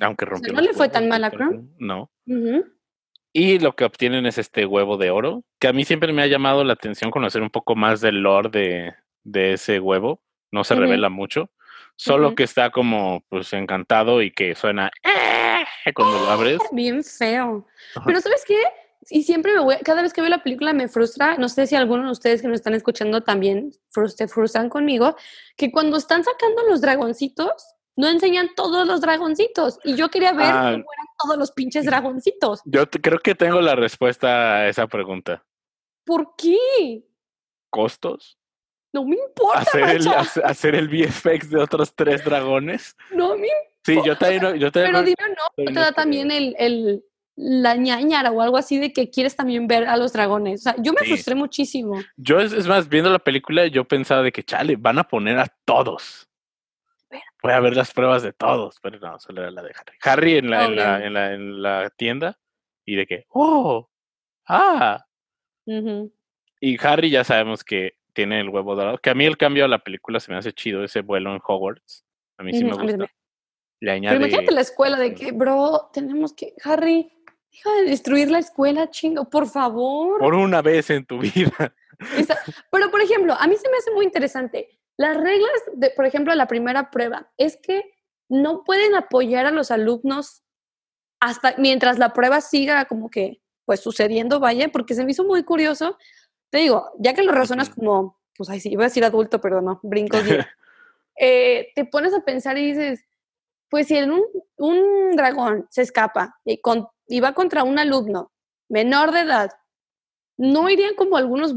Aunque 0.00 0.24
rompió. 0.24 0.52
no 0.54 0.60
le 0.62 0.72
fue 0.72 0.88
tan 0.88 1.08
mal 1.08 1.22
a. 1.24 1.30
Krum, 1.30 1.68
No. 1.78 2.10
Y 3.34 3.58
lo 3.58 3.74
que 3.74 3.84
obtienen 3.84 4.26
es 4.26 4.38
este 4.38 4.66
huevo 4.66 4.96
de 4.98 5.10
oro, 5.10 5.42
que 5.58 5.68
a 5.68 5.72
mí 5.72 5.84
siempre 5.84 6.12
me 6.12 6.22
ha 6.22 6.26
llamado 6.26 6.64
la 6.64 6.74
atención 6.74 7.10
conocer 7.10 7.42
un 7.42 7.50
poco 7.50 7.74
más 7.74 8.00
del 8.00 8.22
lore 8.22 8.50
de, 8.50 8.94
de 9.24 9.54
ese 9.54 9.80
huevo. 9.80 10.22
No 10.52 10.64
se 10.64 10.74
revela 10.74 11.08
mucho, 11.08 11.50
solo 11.96 12.34
que 12.34 12.42
está 12.44 12.70
como 12.70 13.24
pues 13.30 13.52
encantado 13.54 14.20
y 14.22 14.30
que 14.30 14.54
suena 14.54 14.90
"Eh", 15.02 15.64
cuando 15.94 16.18
lo 16.20 16.30
abres. 16.30 16.58
Bien 16.72 17.02
feo. 17.02 17.66
Ajá. 17.96 18.04
Pero 18.06 18.20
¿sabes 18.20 18.44
qué? 18.46 18.62
Y 19.10 19.24
siempre 19.24 19.52
me 19.54 19.60
voy, 19.60 19.76
cada 19.84 20.00
vez 20.02 20.12
que 20.12 20.20
veo 20.20 20.30
la 20.30 20.42
película 20.44 20.72
me 20.72 20.86
frustra, 20.88 21.36
no 21.36 21.48
sé 21.48 21.66
si 21.66 21.74
alguno 21.74 22.04
de 22.04 22.12
ustedes 22.12 22.40
que 22.40 22.46
nos 22.48 22.56
están 22.56 22.74
escuchando 22.74 23.22
también 23.22 23.72
se 24.14 24.28
frustran 24.28 24.68
conmigo, 24.68 25.16
que 25.56 25.72
cuando 25.72 25.96
están 25.96 26.22
sacando 26.22 26.62
los 26.68 26.80
dragoncitos, 26.80 27.50
no 27.96 28.08
enseñan 28.08 28.50
todos 28.54 28.86
los 28.86 29.00
dragoncitos. 29.00 29.78
Y 29.84 29.96
yo 29.96 30.08
quería 30.10 30.32
ver 30.32 30.46
Ah. 30.46 30.60
cómo 30.72 30.84
eran 30.92 31.06
todos 31.22 31.36
los 31.36 31.50
pinches 31.50 31.84
dragoncitos. 31.84 32.60
Yo 32.64 32.88
creo 32.88 33.18
que 33.18 33.34
tengo 33.34 33.60
la 33.60 33.74
respuesta 33.74 34.56
a 34.58 34.68
esa 34.68 34.86
pregunta. 34.86 35.44
¿Por 36.04 36.34
qué? 36.36 37.02
¿Costos? 37.70 38.38
No 38.92 39.04
me 39.04 39.16
importa, 39.16 39.60
¿Hacer 39.60 39.88
el, 39.88 40.04
macha. 40.04 40.40
hacer 40.44 40.74
el 40.74 40.88
VFX 40.88 41.50
de 41.50 41.58
otros 41.60 41.94
tres 41.94 42.24
dragones? 42.24 42.96
No 43.12 43.36
me 43.36 43.48
Sí, 43.84 43.98
yo 44.04 44.16
también. 44.16 44.42
Yo 44.58 44.70
también 44.70 44.92
Pero 44.92 45.02
dime, 45.02 45.16
no, 45.28 45.34
¿no 45.56 45.64
te 45.64 45.72
da 45.72 45.80
listo, 45.80 45.94
también 45.94 46.30
el, 46.30 46.54
el, 46.58 47.04
la 47.34 47.74
ñañara 47.74 48.30
o 48.30 48.40
algo 48.40 48.56
así 48.56 48.78
de 48.78 48.92
que 48.92 49.10
quieres 49.10 49.34
también 49.34 49.66
ver 49.66 49.88
a 49.88 49.96
los 49.96 50.12
dragones. 50.12 50.60
O 50.60 50.62
sea, 50.64 50.74
yo 50.78 50.92
me 50.92 51.00
Sí. 51.00 51.06
frustré 51.08 51.34
muchísimo. 51.34 52.00
Yo, 52.16 52.38
es, 52.40 52.52
es 52.52 52.66
más, 52.68 52.88
viendo 52.88 53.10
la 53.10 53.18
película, 53.18 53.66
yo 53.66 53.84
pensaba 53.84 54.22
de 54.22 54.30
que, 54.30 54.44
chale, 54.44 54.76
van 54.76 54.98
a 54.98 55.04
poner 55.08 55.38
a 55.38 55.46
todos. 55.64 56.28
Voy 57.42 57.52
a 57.52 57.60
ver 57.60 57.76
las 57.76 57.92
pruebas 57.92 58.22
de 58.22 58.32
todos, 58.32 58.78
pero 58.80 58.98
no, 59.00 59.18
solo 59.18 59.42
era 59.42 59.50
la 59.50 59.62
de 59.62 59.70
Harry. 59.74 59.96
Harry 60.02 60.36
en 60.36 60.50
la, 60.50 60.64
en 60.66 60.76
la, 60.76 61.04
en 61.06 61.12
la, 61.14 61.32
en 61.32 61.62
la 61.62 61.90
tienda 61.90 62.38
y 62.84 62.94
de 62.94 63.06
que, 63.06 63.24
oh, 63.30 63.90
ah. 64.46 65.04
Y 66.60 66.86
Harry 66.86 67.10
ya 67.10 67.24
sabemos 67.24 67.64
que 67.64 67.94
tiene 68.12 68.40
el 68.40 68.48
huevo 68.48 68.74
dorado. 68.74 68.98
Que 68.98 69.10
a 69.10 69.14
mí 69.14 69.24
el 69.24 69.36
cambio 69.36 69.64
a 69.64 69.68
la 69.68 69.78
película 69.78 70.20
se 70.20 70.30
me 70.30 70.38
hace 70.38 70.52
chido, 70.52 70.84
ese 70.84 71.00
vuelo 71.00 71.34
en 71.34 71.40
Hogwarts. 71.46 72.04
A 72.38 72.42
mí 72.42 72.52
sí 72.52 72.64
me 72.64 72.70
gusta. 72.72 72.84
Le 72.84 73.08
Pero 73.80 73.92
añade... 73.92 74.16
imagínate 74.16 74.52
la 74.52 74.60
escuela 74.60 74.96
de 74.98 75.14
que, 75.14 75.32
bro, 75.32 75.90
tenemos 75.92 76.32
que, 76.34 76.54
Harry, 76.64 77.12
deja 77.50 77.72
de 77.74 77.84
destruir 77.84 78.30
la 78.30 78.38
escuela, 78.38 78.90
chingo, 78.90 79.28
por 79.28 79.48
favor. 79.48 80.20
Por 80.20 80.34
una 80.34 80.62
vez 80.62 80.90
en 80.90 81.04
tu 81.04 81.18
vida. 81.18 81.74
Esa- 82.16 82.38
Pero, 82.70 82.90
por 82.90 83.00
ejemplo, 83.00 83.34
a 83.34 83.46
mí 83.46 83.56
se 83.56 83.68
me 83.70 83.76
hace 83.76 83.90
muy 83.92 84.04
interesante. 84.04 84.78
Las 84.96 85.16
reglas, 85.16 85.50
de, 85.74 85.90
por 85.90 86.06
ejemplo, 86.06 86.34
la 86.34 86.46
primera 86.46 86.90
prueba 86.90 87.30
es 87.36 87.56
que 87.56 87.92
no 88.28 88.62
pueden 88.64 88.94
apoyar 88.94 89.46
a 89.46 89.50
los 89.50 89.70
alumnos 89.70 90.42
hasta 91.20 91.54
mientras 91.58 91.98
la 91.98 92.12
prueba 92.12 92.40
siga 92.40 92.84
como 92.86 93.10
que, 93.10 93.42
pues, 93.64 93.80
sucediendo, 93.80 94.38
vaya, 94.40 94.68
porque 94.70 94.94
se 94.94 95.04
me 95.04 95.10
hizo 95.12 95.24
muy 95.24 95.42
curioso. 95.44 95.96
Te 96.52 96.58
digo, 96.58 96.92
ya 96.98 97.14
que 97.14 97.22
lo 97.22 97.32
razonas 97.32 97.70
como, 97.70 98.20
pues, 98.36 98.50
ay, 98.50 98.60
sí, 98.60 98.70
iba 98.70 98.84
a 98.84 98.88
decir 98.88 99.02
adulto, 99.04 99.40
pero 99.40 99.60
no, 99.60 99.80
brincos. 99.82 100.20
Eh, 101.14 101.68
te 101.74 101.84
pones 101.84 102.14
a 102.14 102.24
pensar 102.24 102.56
y 102.56 102.68
dices, 102.68 103.04
pues 103.68 103.86
si 103.86 103.98
en 103.98 104.10
un, 104.12 104.22
un 104.56 105.14
dragón 105.14 105.66
se 105.70 105.82
escapa 105.82 106.40
y, 106.42 106.58
con, 106.62 106.88
y 107.06 107.20
va 107.20 107.34
contra 107.34 107.64
un 107.64 107.78
alumno 107.78 108.32
menor 108.70 109.12
de 109.12 109.20
edad, 109.20 109.50
no 110.38 110.70
irían 110.70 110.94
como 110.94 111.18
algunos 111.18 111.54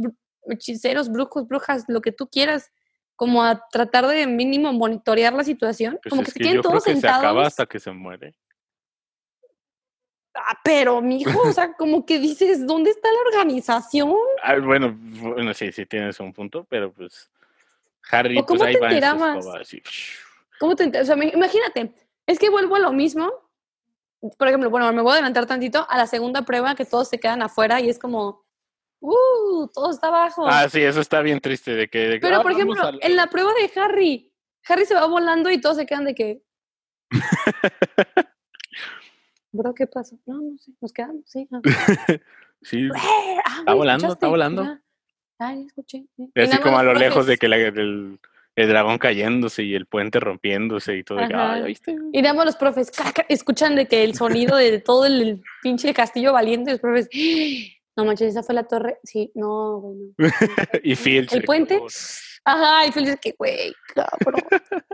hechiceros, 0.50 1.10
brujos, 1.10 1.48
brujas, 1.48 1.86
lo 1.88 2.02
que 2.02 2.12
tú 2.12 2.28
quieras, 2.28 2.70
como 3.16 3.44
a 3.44 3.66
tratar 3.72 4.06
de 4.08 4.28
mínimo 4.28 4.74
monitorear 4.74 5.32
la 5.34 5.46
situación, 5.46 6.00
Pues 6.04 6.10
como 6.10 6.24
que 6.24 6.32
se 6.32 6.38
que 6.38 6.44
queden 6.44 6.56
yo 6.58 6.62
creo 6.62 6.72
todos 6.74 6.84
que 6.84 6.90
se 6.92 6.96
sentados. 6.98 7.20
acaba 7.24 7.48
hasta 7.48 7.66
que 7.66 7.80
se 7.80 7.92
muere. 7.92 8.36
Ah, 10.36 10.60
pero, 10.64 11.02
mijo, 11.02 11.42
o 11.42 11.54
sea, 11.54 11.74
como 11.78 12.06
que 12.06 12.20
dices, 12.20 12.68
¿dónde 12.68 12.92
está 12.92 13.10
la 13.12 13.20
organización? 13.30 14.16
Ah, 14.44 14.58
bueno, 14.60 14.96
bueno, 14.98 15.54
sí, 15.54 15.72
sí 15.72 15.86
tienes 15.86 16.20
un 16.20 16.34
punto, 16.34 16.66
pero 16.70 16.92
pues 16.92 17.30
Harry, 18.12 18.38
¿O 18.38 18.46
pues 18.46 18.60
cómo 18.60 18.68
ahí 18.68 18.74
te 18.76 18.80
va 18.80 18.88
enterabas? 18.90 19.46
¿Cómo 20.60 20.76
te 20.76 21.02
O 21.02 21.06
sea, 21.06 21.16
imagínate, 21.16 21.94
es 22.28 22.40
que 22.40 22.50
vuelvo 22.50 22.76
a 22.76 22.80
lo 22.80 22.92
mismo. 22.92 23.32
Por 24.38 24.48
ejemplo, 24.48 24.70
bueno, 24.70 24.92
me 24.92 25.02
voy 25.02 25.12
a 25.12 25.14
adelantar 25.16 25.46
tantito 25.46 25.86
a 25.90 25.98
la 25.98 26.08
segunda 26.08 26.42
prueba 26.44 26.76
que 26.76 26.86
todos 26.86 27.10
se 27.10 27.20
quedan 27.20 27.42
afuera 27.42 27.80
y 27.80 27.90
es 27.90 28.00
como, 28.00 28.44
¡uh! 29.00 29.68
Todo 29.74 29.92
está 29.92 30.08
abajo. 30.08 30.48
Ah, 30.48 30.68
sí, 30.70 30.82
eso 30.82 31.02
está 31.02 31.22
bien 31.22 31.40
triste 31.40 31.76
de 31.76 31.88
que... 31.88 32.00
de 32.00 32.14
que, 32.16 32.20
Pero, 32.22 32.38
"Ah, 32.38 32.42
por 32.42 32.52
ejemplo, 32.52 32.82
al-". 32.82 33.00
en 33.02 33.16
la 33.16 33.28
prueba 33.28 33.52
de 33.54 33.80
Harry, 33.80 34.34
Harry 34.68 34.86
se 34.86 34.96
va 34.96 35.06
volando 35.06 35.52
y 35.52 35.62
todos 35.62 35.78
se 35.78 35.86
quedan 35.86 36.06
de 36.06 36.16
que. 36.16 36.42
Bro, 39.56 39.74
¿qué 39.74 39.88
pasó? 39.88 40.18
No, 40.26 40.42
no 40.42 40.58
sé, 40.58 40.72
nos 40.82 40.92
quedamos, 40.94 41.24
sí. 41.26 41.48
sí, 42.62 42.90
Ah, 42.94 43.56
Está 43.60 43.74
volando, 43.74 44.14
está 44.14 44.28
volando. 44.28 44.80
Ay, 45.40 45.66
escuché. 45.68 46.06
sí. 46.16 46.30
y 46.34 46.42
así 46.42 46.58
como 46.60 46.78
a 46.78 46.84
lo 46.84 46.94
lejos 46.94 47.26
de 47.26 47.38
que 47.38 47.48
la- 47.48 47.58
el 47.58 48.70
dragón 48.70 48.98
cayéndose 48.98 49.64
y 49.64 49.76
el 49.76 49.86
puente 49.86 50.20
rompiéndose 50.22 50.96
y 50.98 51.04
todo. 51.04 51.20
"Ay, 51.20 51.28
¿ya 51.30 51.56
viste? 51.66 51.96
Y 52.14 52.22
nada 52.22 52.34
más 52.34 52.46
los 52.46 52.56
profes 52.56 52.90
escuchan 53.28 53.76
de 53.76 53.86
que 53.88 54.04
el 54.06 54.16
sonido 54.16 54.56
de 54.56 54.80
todo 54.80 55.06
el, 55.06 55.22
el 55.22 55.44
pinche 55.62 55.94
castillo 55.94 56.32
valiente, 56.32 56.72
los 56.72 56.80
profes, 56.80 57.10
no 57.98 58.06
manches, 58.06 58.30
esa 58.30 58.44
fue 58.44 58.56
la 58.56 58.64
torre. 58.64 58.98
Sí, 59.04 59.30
no, 59.36 59.80
güey, 59.82 60.14
no. 60.18 60.30
y 60.84 60.96
Filch. 60.96 61.34
¿El 61.34 61.44
puente? 61.44 61.80
"Oh, 61.82 61.88
Ajá, 62.46 62.86
y 62.88 62.92
Feliz 62.94 63.18
que, 63.22 63.34
güey, 63.38 63.74
cabrón. 63.94 64.42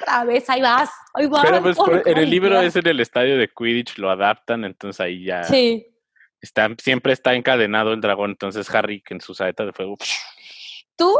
Otra 0.00 0.24
vez, 0.24 0.48
ahí 0.50 0.60
vas, 0.62 0.90
ahí 1.14 1.26
vas. 1.26 1.42
Pero 1.44 1.62
pues 1.62 1.76
por- 1.76 2.02
en 2.08 2.18
el 2.18 2.30
libro 2.30 2.60
es 2.60 2.76
en 2.76 2.86
el 2.86 3.00
estadio 3.00 3.36
de 3.38 3.48
Quidditch, 3.48 3.98
lo 3.98 4.10
adaptan, 4.10 4.64
entonces 4.64 5.00
ahí 5.00 5.24
ya 5.24 5.44
Sí. 5.44 5.86
está, 6.40 6.68
siempre 6.78 7.12
está 7.12 7.34
encadenado 7.34 7.92
el 7.92 8.00
dragón, 8.00 8.30
entonces 8.30 8.72
Harry 8.74 9.00
que 9.02 9.14
en 9.14 9.20
su 9.20 9.34
saeta 9.34 9.64
de 9.64 9.72
fuego. 9.72 9.96
¿Tú 10.96 11.16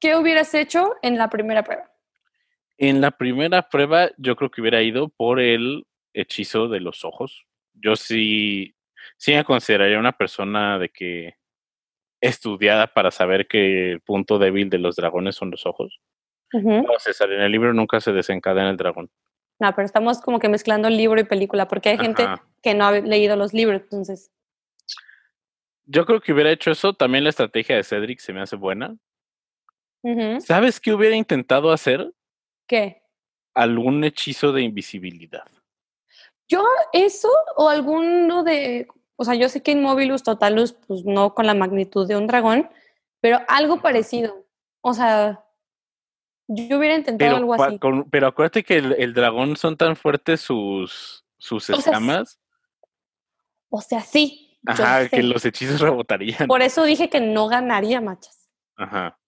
qué 0.00 0.16
hubieras 0.16 0.52
hecho 0.54 0.94
en 1.02 1.18
la 1.18 1.28
primera 1.28 1.62
prueba? 1.62 1.90
En 2.78 3.00
la 3.00 3.10
primera 3.10 3.68
prueba 3.68 4.10
yo 4.18 4.36
creo 4.36 4.50
que 4.50 4.60
hubiera 4.60 4.82
ido 4.82 5.08
por 5.08 5.40
el 5.40 5.84
hechizo 6.12 6.68
de 6.68 6.80
los 6.80 7.04
ojos. 7.04 7.44
Yo 7.74 7.96
sí, 7.96 8.74
sí 9.16 9.32
me 9.34 9.44
consideraría 9.44 9.98
una 9.98 10.12
persona 10.12 10.78
de 10.78 10.90
que 10.90 11.34
estudiada 12.20 12.86
para 12.86 13.10
saber 13.10 13.46
que 13.46 13.92
el 13.92 14.00
punto 14.00 14.38
débil 14.38 14.68
de 14.70 14.78
los 14.78 14.96
dragones 14.96 15.36
son 15.36 15.50
los 15.50 15.66
ojos. 15.66 16.00
Ujú. 16.52 16.82
No, 16.82 16.98
César, 16.98 17.30
en 17.32 17.40
el 17.40 17.52
libro 17.52 17.72
nunca 17.72 18.00
se 18.00 18.12
desencadena 18.12 18.70
el 18.70 18.76
dragón. 18.76 19.10
No, 19.58 19.74
pero 19.74 19.86
estamos 19.86 20.20
como 20.20 20.38
que 20.38 20.48
mezclando 20.48 20.90
libro 20.90 21.20
y 21.20 21.24
película, 21.24 21.66
porque 21.66 21.90
hay 21.90 21.98
gente 21.98 22.22
Ajá. 22.22 22.44
que 22.62 22.74
no 22.74 22.86
ha 22.86 22.92
leído 22.92 23.36
los 23.36 23.54
libros, 23.54 23.82
entonces. 23.82 24.30
Yo 25.86 26.04
creo 26.04 26.20
que 26.20 26.32
hubiera 26.32 26.50
hecho 26.50 26.70
eso. 26.70 26.94
También 26.94 27.24
la 27.24 27.30
estrategia 27.30 27.76
de 27.76 27.84
Cedric 27.84 28.18
se 28.18 28.32
me 28.32 28.42
hace 28.42 28.56
buena. 28.56 28.96
¿Sabes 30.40 30.78
qué 30.78 30.92
hubiera 30.92 31.16
intentado 31.16 31.72
hacer? 31.72 32.12
¿Qué? 32.68 33.02
Algún 33.54 34.04
hechizo 34.04 34.52
de 34.52 34.62
invisibilidad. 34.62 35.46
Yo, 36.48 36.64
eso 36.92 37.28
o 37.56 37.68
alguno 37.68 38.44
de. 38.44 38.86
O 39.16 39.24
sea, 39.24 39.34
yo 39.34 39.48
sé 39.48 39.62
que 39.62 39.72
en 39.72 39.82
Mobilus 39.82 40.22
Totalus, 40.22 40.74
pues 40.74 41.04
no 41.04 41.34
con 41.34 41.46
la 41.46 41.54
magnitud 41.54 42.06
de 42.06 42.16
un 42.16 42.26
dragón, 42.26 42.70
pero 43.20 43.40
algo 43.48 43.80
parecido. 43.80 44.46
O 44.80 44.94
sea, 44.94 45.44
yo 46.48 46.78
hubiera 46.78 46.94
intentado 46.96 47.18
Pero, 47.18 47.36
algo 47.36 47.54
así. 47.54 47.78
con- 47.78 48.08
pero 48.10 48.26
acuérdate 48.28 48.62
que 48.64 48.76
el, 48.76 48.92
el 48.98 49.14
dragón 49.14 49.56
son 49.56 49.76
tan 49.76 49.96
fuertes 49.96 50.40
sus, 50.40 51.24
sus 51.38 51.70
escamas. 51.70 52.38
O 53.68 53.80
sea, 53.80 54.00
sí. 54.00 54.58
Ajá, 54.66 55.08
que 55.08 55.22
los 55.22 55.44
hechizos 55.44 55.80
rebotarían. 55.80 56.46
Por 56.48 56.62
eso 56.62 56.84
dije 56.84 57.08
que 57.08 57.20
no 57.20 57.48
ganaría, 57.48 58.00
machas. 58.00 58.48
Ajá. 58.76 59.18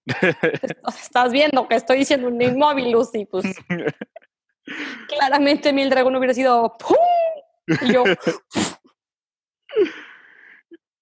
O 0.85 0.91
sea, 0.91 1.03
estás 1.03 1.33
viendo 1.33 1.69
que 1.69 1.75
estoy 1.75 1.99
diciendo 1.99 2.29
un 2.29 2.41
Immobilus 2.41 3.15
y 3.15 3.27
pues 3.27 3.45
claramente 5.09 5.73
mi 5.73 5.83
el 5.83 5.91
dragón 5.91 6.17
hubiera 6.17 6.33
sido 6.35 6.77
¡pum! 6.79 6.97
Y 7.83 7.93
yo, 7.93 8.05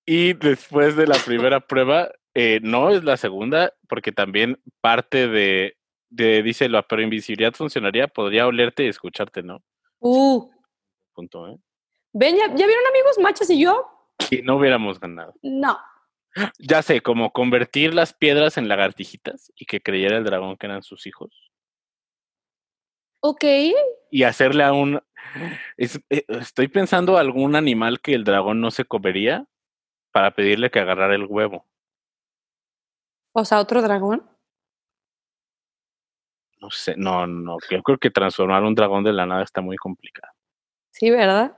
Y 0.05 0.35
después 0.35 0.97
de 0.97 1.07
la 1.07 1.17
primera 1.25 1.61
prueba, 1.61 2.11
eh, 2.35 2.61
no 2.63 2.91
es 2.91 3.03
la 3.05 3.17
segunda, 3.17 3.73
porque 3.89 4.13
también 4.13 4.61
parte 4.81 5.27
de, 5.29 5.77
de 6.09 6.43
díselo, 6.43 6.83
pero 6.89 7.03
invisibilidad 7.03 7.53
funcionaría, 7.55 8.09
podría 8.09 8.47
olerte 8.47 8.85
y 8.85 8.89
escucharte, 8.89 9.43
¿no? 9.43 9.63
uh, 10.01 10.51
Punto, 11.13 11.49
¿eh? 11.49 11.59
ven, 12.13 12.37
¿ya, 12.37 12.47
¿ya 12.55 12.67
vieron 12.67 12.87
amigos, 12.89 13.19
machas 13.21 13.51
y 13.51 13.61
yo? 13.61 13.89
Y 14.31 14.43
no 14.43 14.57
hubiéramos 14.57 14.99
ganado. 15.01 15.35
No. 15.43 15.79
Ya 16.59 16.83
sé, 16.83 17.01
como 17.01 17.33
convertir 17.33 17.95
las 17.95 18.13
piedras 18.13 18.59
en 18.59 18.69
lagartijitas 18.69 19.51
y 19.57 19.65
que 19.65 19.81
creyera 19.81 20.19
el 20.19 20.25
dragón 20.25 20.57
que 20.57 20.67
eran 20.67 20.83
sus 20.83 21.07
hijos. 21.07 21.31
Ok. 23.21 23.45
Y 24.11 24.23
hacerle 24.23 24.63
a 24.63 24.73
un... 24.73 25.01
es- 25.77 26.01
eh, 26.11 26.25
estoy 26.29 26.69
pensando 26.69 27.17
algún 27.17 27.57
animal 27.57 28.01
que 28.01 28.15
el 28.15 28.25
dragón 28.25 28.61
no 28.61 28.71
se 28.71 28.85
comería 28.85 29.47
para 30.13 30.31
pedirle 30.33 30.71
que 30.71 30.81
agarrara 30.81 31.15
el 31.15 31.25
huevo. 31.27 31.67
O 33.33 33.45
sea, 33.45 33.61
otro 33.61 33.83
dragón. 33.83 34.29
No 36.61 36.71
sé, 36.71 36.95
no, 36.97 37.27
no, 37.27 37.59
yo 37.71 37.83
creo 37.83 37.99
que 37.99 38.11
transformar 38.11 38.63
un 38.65 38.75
dragón 38.75 39.05
de 39.05 39.13
la 39.13 39.27
nada 39.27 39.43
está 39.43 39.61
muy 39.61 39.77
complicado. 39.77 40.33
Sí, 40.91 41.11
¿verdad? 41.11 41.57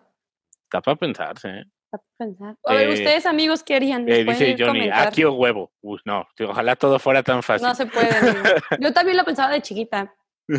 Está 0.64 0.80
para 0.80 0.96
pensarse, 0.96 1.48
¿eh? 1.48 1.64
Está 1.84 1.98
para 1.98 2.28
pensar. 2.30 2.56
A 2.64 2.74
ver, 2.74 2.88
Eh, 2.90 2.92
ustedes 2.94 3.24
amigos, 3.26 3.62
¿qué 3.62 3.76
harían? 3.76 4.08
Eh, 4.08 4.24
dice 4.24 4.56
Johnny, 4.58 4.80
comentar. 4.80 5.08
aquí 5.08 5.24
o 5.24 5.32
huevo. 5.34 5.70
Uy, 5.80 6.00
no, 6.04 6.26
ojalá 6.48 6.74
todo 6.76 6.98
fuera 6.98 7.22
tan 7.22 7.42
fácil. 7.42 7.66
No 7.68 7.74
se 7.74 7.86
puede. 7.86 8.08
Yo 8.80 8.92
también 8.92 9.16
lo 9.16 9.24
pensaba 9.24 9.52
de 9.52 9.62
chiquita. 9.62 10.12
No. 10.48 10.58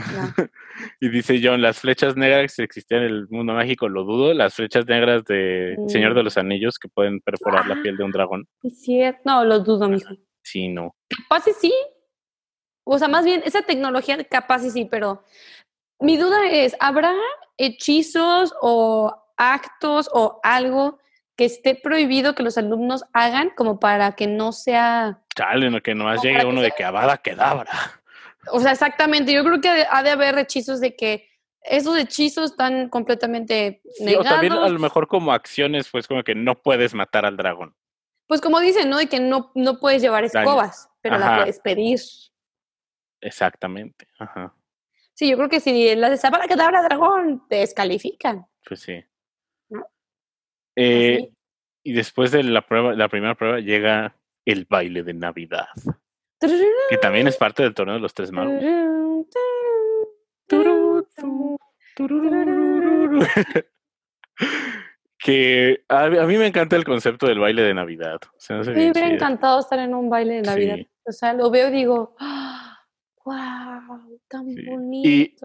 Y 1.02 1.10
dice 1.10 1.40
John, 1.44 1.62
las 1.64 1.80
flechas 1.80 2.16
negras 2.16 2.56
que 2.56 2.64
existían 2.64 3.02
en 3.02 3.08
el 3.10 3.28
mundo 3.30 3.54
mágico, 3.54 3.90
lo 3.90 4.04
dudo. 4.04 4.34
Las 4.36 4.54
flechas 4.56 4.86
negras 4.88 5.26
de 5.26 5.76
Señor 5.88 6.14
de 6.14 6.22
Mm. 6.22 6.24
los 6.26 6.38
Anillos 6.38 6.78
que 6.80 6.88
pueden 6.88 7.20
perforar 7.22 7.68
la 7.68 7.74
Ah. 7.76 7.80
piel 7.82 7.98
de 7.98 8.04
un 8.04 8.12
dragón. 8.12 8.48
Es 8.64 8.82
cierto. 8.84 9.20
No, 9.26 9.44
lo 9.44 9.60
dudo, 9.60 9.90
mijo. 9.90 10.14
Sí, 10.44 10.70
no. 10.70 10.96
Capaz 11.10 11.44
sí. 11.60 11.74
O 12.92 12.98
sea, 12.98 13.08
más 13.08 13.24
bien, 13.24 13.44
esa 13.46 13.62
tecnología 13.62 14.24
capaz 14.24 14.64
y 14.66 14.72
sí, 14.72 14.86
pero 14.86 15.24
mi 16.00 16.18
duda 16.18 16.48
es, 16.50 16.76
¿habrá 16.80 17.14
hechizos 17.58 18.54
o 18.62 19.16
actos 19.38 20.10
o 20.12 20.40
algo 20.44 20.98
que 21.36 21.46
esté 21.46 21.76
prohibido 21.76 22.34
que 22.34 22.42
los 22.44 22.58
alumnos 22.58 23.04
hagan 23.14 23.52
como 23.56 23.80
para 23.80 24.14
que 24.14 24.26
no 24.26 24.52
sea... 24.52 25.22
Chale, 25.36 25.70
no, 25.70 25.82
que 25.82 25.94
nomás 25.94 26.18
No, 26.18 26.24
llegue 26.24 26.36
para 26.36 26.44
que 26.46 26.50
uno 26.50 26.62
de 26.62 26.72
que 26.72 26.84
Avada 26.84 27.18
Kedavra. 27.20 27.72
O 28.52 28.60
sea, 28.60 28.72
exactamente, 28.72 29.32
yo 29.34 29.44
creo 29.44 29.62
que 29.62 29.86
ha 29.90 30.02
de 30.02 30.10
haber 30.10 30.38
hechizos 30.40 30.80
de 30.82 30.96
que 30.96 31.30
esos 31.62 31.96
hechizos 31.98 32.52
están 32.52 32.90
completamente 32.90 33.82
Sí, 33.98 34.06
negados. 34.06 34.26
o 34.26 34.30
también 34.30 34.54
a 34.54 34.68
lo 34.68 34.80
mejor 34.80 35.08
como 35.08 35.32
acciones, 35.32 35.88
pues 35.92 36.08
como 36.08 36.24
que 36.24 36.34
no 36.34 36.56
puedes 36.56 36.96
matar 36.96 37.26
al 37.26 37.38
dragón. 37.38 37.76
Pues 38.28 38.42
como 38.42 38.60
dicen, 38.60 38.90
¿no? 38.90 38.98
De 38.98 39.08
que 39.08 39.20
no, 39.20 39.52
no 39.54 39.80
puedes 39.80 40.02
llevar 40.02 40.28
Daño. 40.30 40.40
escobas, 40.50 40.90
pero 41.02 41.18
la 41.20 41.28
Ajá. 41.28 41.38
puedes 41.42 41.60
pedir. 41.60 42.00
Exactamente. 43.22 44.08
Ajá. 44.18 44.54
Sí, 45.14 45.30
yo 45.30 45.36
creo 45.36 45.50
que 45.50 45.60
si 45.60 45.96
la 45.96 46.10
desabra 46.10 46.48
cadabra 46.48 46.82
dragón, 46.82 47.44
te 47.50 47.58
descalifican. 47.58 48.46
Pues 48.66 48.82
sí. 48.82 49.04
¿No? 49.70 49.86
Eh, 50.76 51.30
y 51.84 51.94
después 51.94 52.32
de 52.32 52.44
la 52.44 52.66
prueba, 52.66 52.94
la 52.94 53.10
primera 53.10 53.36
prueba, 53.36 53.60
llega 53.60 54.16
el 54.46 54.66
baile 54.66 55.04
de 55.04 55.14
Navidad, 55.14 55.68
que 56.90 56.98
también 56.98 57.28
es 57.28 57.38
parte 57.38 57.64
del 57.64 57.74
torneo 57.74 57.96
de 57.96 58.02
los 58.02 58.14
tres 58.14 58.32
magos. 58.32 58.60
Que 65.22 65.84
a, 65.90 66.06
a 66.06 66.26
mí 66.26 66.38
me 66.38 66.48
encanta 66.48 66.78
el 66.78 66.86
concepto 66.86 67.28
del 67.28 67.40
baile 67.40 67.62
de 67.62 67.74
Navidad. 67.74 68.22
Me 68.50 68.90
hubiera 68.90 69.10
encantado 69.10 69.60
estar 69.60 69.78
en 69.78 69.94
un 69.94 70.10
baile 70.10 70.36
de 70.36 70.42
Navidad. 70.44 70.76
Sí. 70.78 70.90
O 71.06 71.12
sea, 71.12 71.34
lo 71.34 71.52
veo 71.52 71.68
y 71.68 71.72
digo, 71.72 72.16
wow, 73.30 74.20
tan 74.28 74.46
Sí. 74.56 74.66
bonito. 74.66 75.08
Y 75.10 75.36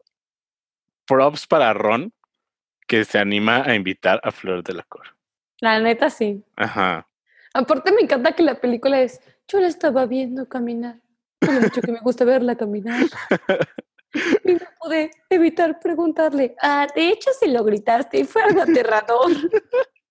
props 1.06 1.46
para 1.46 1.72
Ron, 1.74 2.12
que 2.86 3.04
se 3.04 3.18
anima 3.18 3.62
a 3.64 3.74
invitar 3.74 4.20
a 4.24 4.30
Flor 4.30 4.62
de 4.62 4.74
la 4.74 4.82
Cor. 4.84 5.06
La 5.60 5.78
neta, 5.80 6.10
sí. 6.10 6.42
Ajá. 6.56 7.06
Aparte, 7.52 7.92
me 7.92 8.02
encanta 8.02 8.32
que 8.32 8.42
la 8.42 8.60
película 8.60 9.00
es, 9.00 9.20
yo 9.48 9.60
la 9.60 9.68
estaba 9.68 10.06
viendo 10.06 10.48
caminar. 10.48 11.00
Lo 11.40 11.52
mucho 11.52 11.80
que 11.82 11.92
me 11.92 12.00
gusta 12.00 12.24
verla 12.24 12.56
caminar. 12.56 13.02
Y 14.44 14.52
no 14.54 14.60
pude 14.80 15.10
evitar 15.28 15.78
preguntarle. 15.80 16.54
Ah, 16.62 16.86
de 16.94 17.08
hecho, 17.10 17.30
si 17.38 17.50
lo 17.50 17.64
gritaste 17.64 18.18
y 18.20 18.24
fue 18.24 18.42
algo 18.42 18.62
aterrador. 18.62 19.30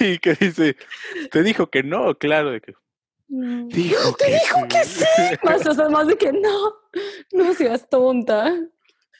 Y 0.00 0.18
que 0.18 0.34
dice, 0.34 0.76
te 1.30 1.42
dijo 1.42 1.70
que 1.70 1.82
no, 1.82 2.14
claro. 2.18 2.50
de 2.50 2.60
que. 2.60 2.74
Dijo 3.30 4.16
Te 4.16 4.24
que 4.26 4.32
dijo 4.32 4.68
que 4.68 4.84
sí. 4.84 5.04
Más, 5.44 5.66
o 5.66 5.72
sea, 5.74 5.88
más 5.88 6.06
de 6.08 6.16
que 6.16 6.32
no, 6.32 6.74
no 7.32 7.54
seas 7.54 7.88
tonta. 7.88 8.52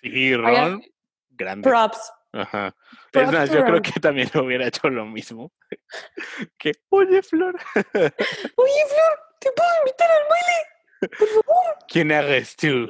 Sí, 0.03 0.35
Ron, 0.35 0.83
grande. 1.31 1.69
Props. 1.69 2.13
Ajá. 2.33 2.69
Es 2.69 3.11
props 3.13 3.33
más, 3.33 3.51
to 3.51 3.57
yo 3.57 3.65
creo 3.65 3.83
que 3.83 4.01
también 4.01 4.29
hubiera 4.35 4.67
hecho 4.67 4.89
lo 4.89 5.05
mismo. 5.07 5.53
que, 6.59 6.73
oye, 6.91 7.23
Flor, 7.23 7.57
Oye, 7.85 7.93
Flor, 7.95 9.21
¿te 9.41 9.51
puedo 9.53 9.71
invitar 9.81 10.09
al 10.11 10.29
baile? 10.29 11.81
¿quién 11.89 12.11
eres 12.11 12.57
tú? 12.57 12.89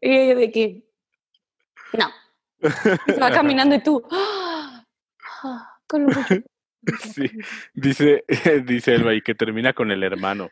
Y 0.00 0.16
ella 0.16 0.34
de 0.34 0.50
que, 0.50 0.82
no. 1.92 2.10
Y 3.06 3.12
se 3.12 3.20
va 3.20 3.30
caminando 3.30 3.74
y 3.74 3.82
tú, 3.82 4.02
"Ah, 4.10 4.82
ah, 5.44 5.78
con 5.86 6.04
mucho. 6.06 6.20
Sí. 7.14 7.30
Dice, 7.74 8.24
dice 8.64 8.94
Elba, 8.94 9.14
y 9.14 9.22
que 9.22 9.34
termina 9.34 9.72
con 9.72 9.90
el 9.90 10.02
hermano. 10.02 10.50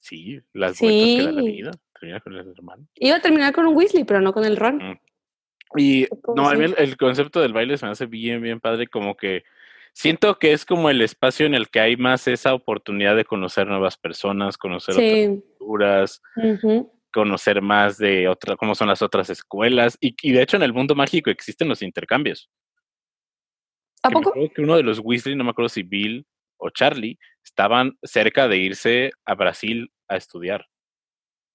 Sí, 0.00 0.40
las 0.52 0.78
vueltas 0.78 1.04
que 1.04 1.22
da 1.24 1.32
la 1.32 1.42
vida. 1.42 1.70
Termina 1.98 2.20
con 2.20 2.34
el 2.34 2.48
hermano. 2.48 2.86
Iba 2.94 3.16
a 3.16 3.20
terminar 3.20 3.52
con 3.52 3.66
un 3.66 3.76
Weasley, 3.76 4.04
pero 4.04 4.20
no 4.20 4.32
con 4.32 4.44
el 4.44 4.56
Ron. 4.56 4.76
Mm. 4.76 4.98
Y 5.76 6.06
¿Qué 6.06 6.16
puedo 6.16 6.36
no, 6.36 6.48
a 6.48 6.54
mí 6.54 6.72
el, 6.76 6.96
concepto 6.96 7.40
del 7.40 7.52
baile 7.52 7.76
se 7.76 7.86
me 7.86 7.92
hace 7.92 8.06
bien, 8.06 8.40
bien 8.40 8.60
padre, 8.60 8.86
como 8.86 9.16
que 9.16 9.42
siento 9.92 10.38
que 10.38 10.52
es 10.52 10.64
como 10.64 10.90
el 10.90 11.02
espacio 11.02 11.46
en 11.46 11.54
el 11.54 11.68
que 11.68 11.80
hay 11.80 11.96
más 11.96 12.28
esa 12.28 12.54
oportunidad 12.54 13.16
de 13.16 13.24
conocer 13.24 13.66
nuevas 13.66 13.96
personas, 13.96 14.56
conocer 14.56 14.94
otras 14.94 15.42
culturas, 15.58 16.22
conocer 17.12 17.62
más 17.62 17.98
de 17.98 18.28
otra, 18.28 18.56
cómo 18.56 18.74
son 18.74 18.88
las 18.88 19.02
otras 19.02 19.28
escuelas. 19.28 19.98
Y, 20.00 20.14
y 20.22 20.32
de 20.32 20.42
hecho 20.42 20.56
en 20.56 20.62
el 20.62 20.72
mundo 20.72 20.94
mágico 20.94 21.30
existen 21.30 21.68
los 21.68 21.82
intercambios. 21.82 22.48
¿A 24.06 24.10
que 24.10 24.14
poco? 24.14 24.34
uno 24.58 24.76
de 24.76 24.82
los 24.82 24.98
Weasley, 25.02 25.34
no 25.36 25.44
me 25.44 25.50
acuerdo 25.50 25.68
si 25.68 25.82
Bill 25.82 26.26
o 26.58 26.70
Charlie, 26.70 27.18
estaban 27.44 27.96
cerca 28.02 28.48
de 28.48 28.56
irse 28.58 29.10
a 29.24 29.34
Brasil 29.34 29.90
a 30.08 30.16
estudiar. 30.16 30.66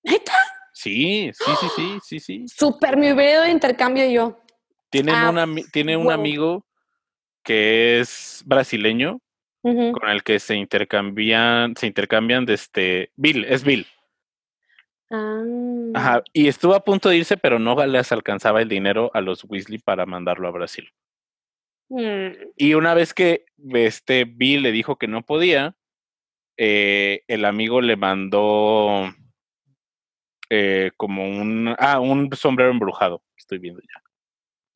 ¿Neta? 0.03 0.33
Sí, 0.73 1.31
sí, 1.33 1.51
sí, 1.59 1.67
sí, 1.75 2.19
sí, 2.19 2.19
sí. 2.47 2.65
Me 2.97 3.13
hubiera 3.13 3.31
ido 3.33 3.41
de 3.43 3.51
intercambio 3.51 4.09
yo. 4.09 4.39
Tienen 4.89 5.15
Ah, 5.15 5.29
un 5.29 5.37
ami- 5.37 5.69
tiene 5.71 5.95
un 5.97 6.05
wow. 6.05 6.13
amigo 6.13 6.65
que 7.43 7.99
es 7.99 8.43
brasileño 8.45 9.19
con 9.93 10.09
el 10.09 10.23
que 10.23 10.39
se 10.39 10.55
intercambian, 10.55 11.75
se 11.75 11.87
intercambian 11.87 12.45
de 12.45 12.53
este 12.55 13.11
Bill, 13.15 13.45
es 13.45 13.63
Bill. 13.63 13.85
Ah. 15.11 15.43
Ajá, 15.93 16.23
y 16.33 16.47
estuvo 16.47 16.73
a 16.73 16.83
punto 16.83 17.09
de 17.09 17.17
irse, 17.17 17.37
pero 17.37 17.59
no 17.59 17.75
les 17.85 18.11
alcanzaba 18.11 18.61
el 18.61 18.69
dinero 18.69 19.11
a 19.13 19.21
los 19.21 19.43
Weasley 19.43 19.77
para 19.79 20.05
mandarlo 20.05 20.47
a 20.47 20.51
Brasil. 20.51 20.89
Mm. 21.91 22.51
Y 22.55 22.73
una 22.73 22.93
vez 22.93 23.13
que 23.13 23.45
este 23.73 24.23
Bill 24.23 24.63
le 24.63 24.71
dijo 24.71 24.97
que 24.97 25.07
no 25.07 25.25
podía, 25.25 25.75
eh, 26.57 27.23
el 27.27 27.43
amigo 27.43 27.81
le 27.81 27.97
mandó 27.97 29.13
eh, 30.49 30.91
como 30.95 31.27
un 31.27 31.75
ah, 31.77 31.99
un 31.99 32.31
sombrero 32.33 32.71
embrujado. 32.71 33.23
Estoy 33.35 33.59
viendo 33.59 33.81
ya. 33.81 34.01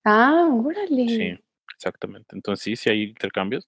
Ah, 0.04 0.50
órale. 0.52 1.08
Sí, 1.08 1.40
exactamente. 1.74 2.36
Entonces 2.36 2.64
sí, 2.64 2.76
sí 2.76 2.90
hay 2.90 3.04
intercambios. 3.04 3.66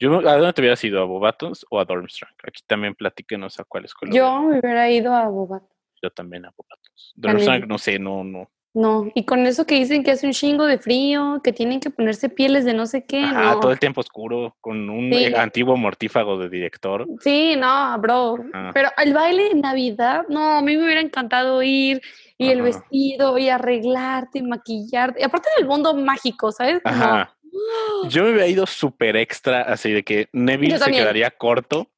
Yo, 0.00 0.18
¿a 0.28 0.36
dónde 0.36 0.52
te 0.52 0.60
hubieras 0.60 0.82
ido? 0.82 1.00
¿A 1.00 1.04
Bobatons 1.04 1.66
o 1.70 1.78
a 1.78 1.84
Dormstrang? 1.84 2.34
Aquí 2.42 2.62
también 2.66 2.96
platíquenos 2.96 3.60
a 3.60 3.64
cuál 3.64 3.84
escuela. 3.84 4.12
Yo 4.12 4.42
me 4.42 4.58
hubiera 4.58 4.90
ido 4.90 5.14
a 5.14 5.28
Bobat. 5.28 5.62
Yo 6.02 6.10
también 6.10 6.46
a 6.46 6.50
Bobatons. 6.56 7.12
Dormstrang, 7.14 7.68
no 7.68 7.78
sé, 7.78 7.98
no, 8.00 8.24
no. 8.24 8.50
No, 8.78 9.10
y 9.12 9.24
con 9.24 9.44
eso 9.44 9.66
que 9.66 9.74
dicen 9.74 10.04
que 10.04 10.12
hace 10.12 10.24
un 10.24 10.32
chingo 10.32 10.64
de 10.64 10.78
frío, 10.78 11.40
que 11.42 11.52
tienen 11.52 11.80
que 11.80 11.90
ponerse 11.90 12.28
pieles 12.28 12.64
de 12.64 12.74
no 12.74 12.86
sé 12.86 13.04
qué. 13.04 13.22
No. 13.22 13.58
todo 13.58 13.72
el 13.72 13.80
tiempo 13.80 14.00
oscuro, 14.00 14.56
con 14.60 14.88
un 14.88 15.12
Sí. 15.12 15.34
antiguo 15.34 15.76
mortífago 15.76 16.38
de 16.38 16.48
director. 16.48 17.04
Sí, 17.20 17.56
no, 17.56 17.98
bro. 17.98 18.38
Ajá. 18.52 18.70
Pero 18.72 18.90
el 18.98 19.12
baile 19.14 19.48
de 19.48 19.54
Navidad, 19.56 20.26
no, 20.28 20.58
a 20.58 20.62
mí 20.62 20.76
me 20.76 20.84
hubiera 20.84 21.00
encantado 21.00 21.60
ir 21.60 22.00
y 22.36 22.50
el 22.50 22.62
vestido 22.62 23.36
y 23.36 23.48
arreglarte 23.48 24.38
y 24.38 24.42
maquillarte. 24.42 25.22
Y 25.22 25.24
aparte 25.24 25.48
del 25.58 25.66
mundo 25.66 25.92
mágico, 25.94 26.52
¿sabes? 26.52 26.80
Como, 26.80 26.94
Ajá. 26.94 27.34
¡ah! 27.34 28.08
Yo 28.08 28.22
me 28.22 28.30
había 28.30 28.46
ido 28.46 28.64
súper 28.64 29.16
extra, 29.16 29.62
así 29.62 29.90
de 29.90 30.04
que 30.04 30.28
Neville 30.32 30.78
se 30.78 30.92
quedaría 30.92 31.32
corto. 31.32 31.88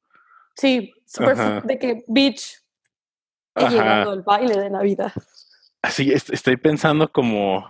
Sí, 0.55 0.95
Ajá. 1.19 1.61
de 1.63 1.77
que, 1.77 2.03
bitch, 2.07 2.57
he 3.55 3.69
llegado 3.69 4.11
al 4.13 4.23
baile 4.23 4.57
de 4.57 4.71
Navidad. 4.71 5.11
Así 5.81 6.11
est- 6.11 6.31
estoy 6.33 6.57
pensando 6.57 7.11
como. 7.11 7.67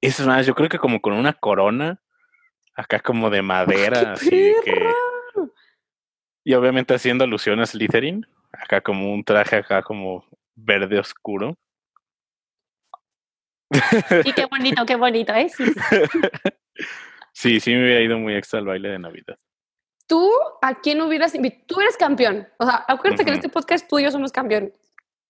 Es 0.00 0.20
más, 0.26 0.46
yo 0.46 0.54
creo 0.54 0.68
que 0.68 0.78
como 0.78 1.00
con 1.00 1.12
una 1.14 1.32
corona, 1.32 2.00
acá 2.74 3.00
como 3.00 3.30
de 3.30 3.42
madera, 3.42 4.12
así 4.12 4.30
de 4.30 4.54
que. 4.64 4.92
Y 6.44 6.54
obviamente 6.54 6.94
haciendo 6.94 7.24
alusión 7.24 7.58
a 7.60 7.66
Slytherin, 7.66 8.26
acá 8.52 8.80
como 8.80 9.12
un 9.12 9.24
traje 9.24 9.56
acá 9.56 9.82
como 9.82 10.24
verde 10.54 10.98
oscuro. 10.98 11.56
Y 14.24 14.32
qué 14.32 14.46
bonito, 14.46 14.86
qué 14.86 14.94
bonito, 14.96 15.34
¿eh? 15.34 15.48
Sí, 15.48 15.64
sí. 15.66 15.72
Sí, 17.32 17.60
sí 17.60 17.72
me 17.74 17.82
hubiera 17.84 18.00
ido 18.00 18.18
muy 18.18 18.34
extra 18.34 18.60
al 18.60 18.66
baile 18.66 18.90
de 18.90 18.98
Navidad. 18.98 19.36
¿Tú 20.06 20.30
a 20.62 20.80
quién 20.80 21.00
hubieras 21.02 21.34
invitado? 21.34 21.64
Tú 21.66 21.80
eres 21.80 21.96
campeón. 21.96 22.46
O 22.58 22.64
sea, 22.64 22.84
acuérdate 22.86 23.24
que 23.24 23.30
en 23.30 23.36
este 23.36 23.48
podcast 23.48 23.88
tú 23.88 23.98
y 23.98 24.04
yo 24.04 24.12
somos 24.12 24.30
campeones. 24.30 24.72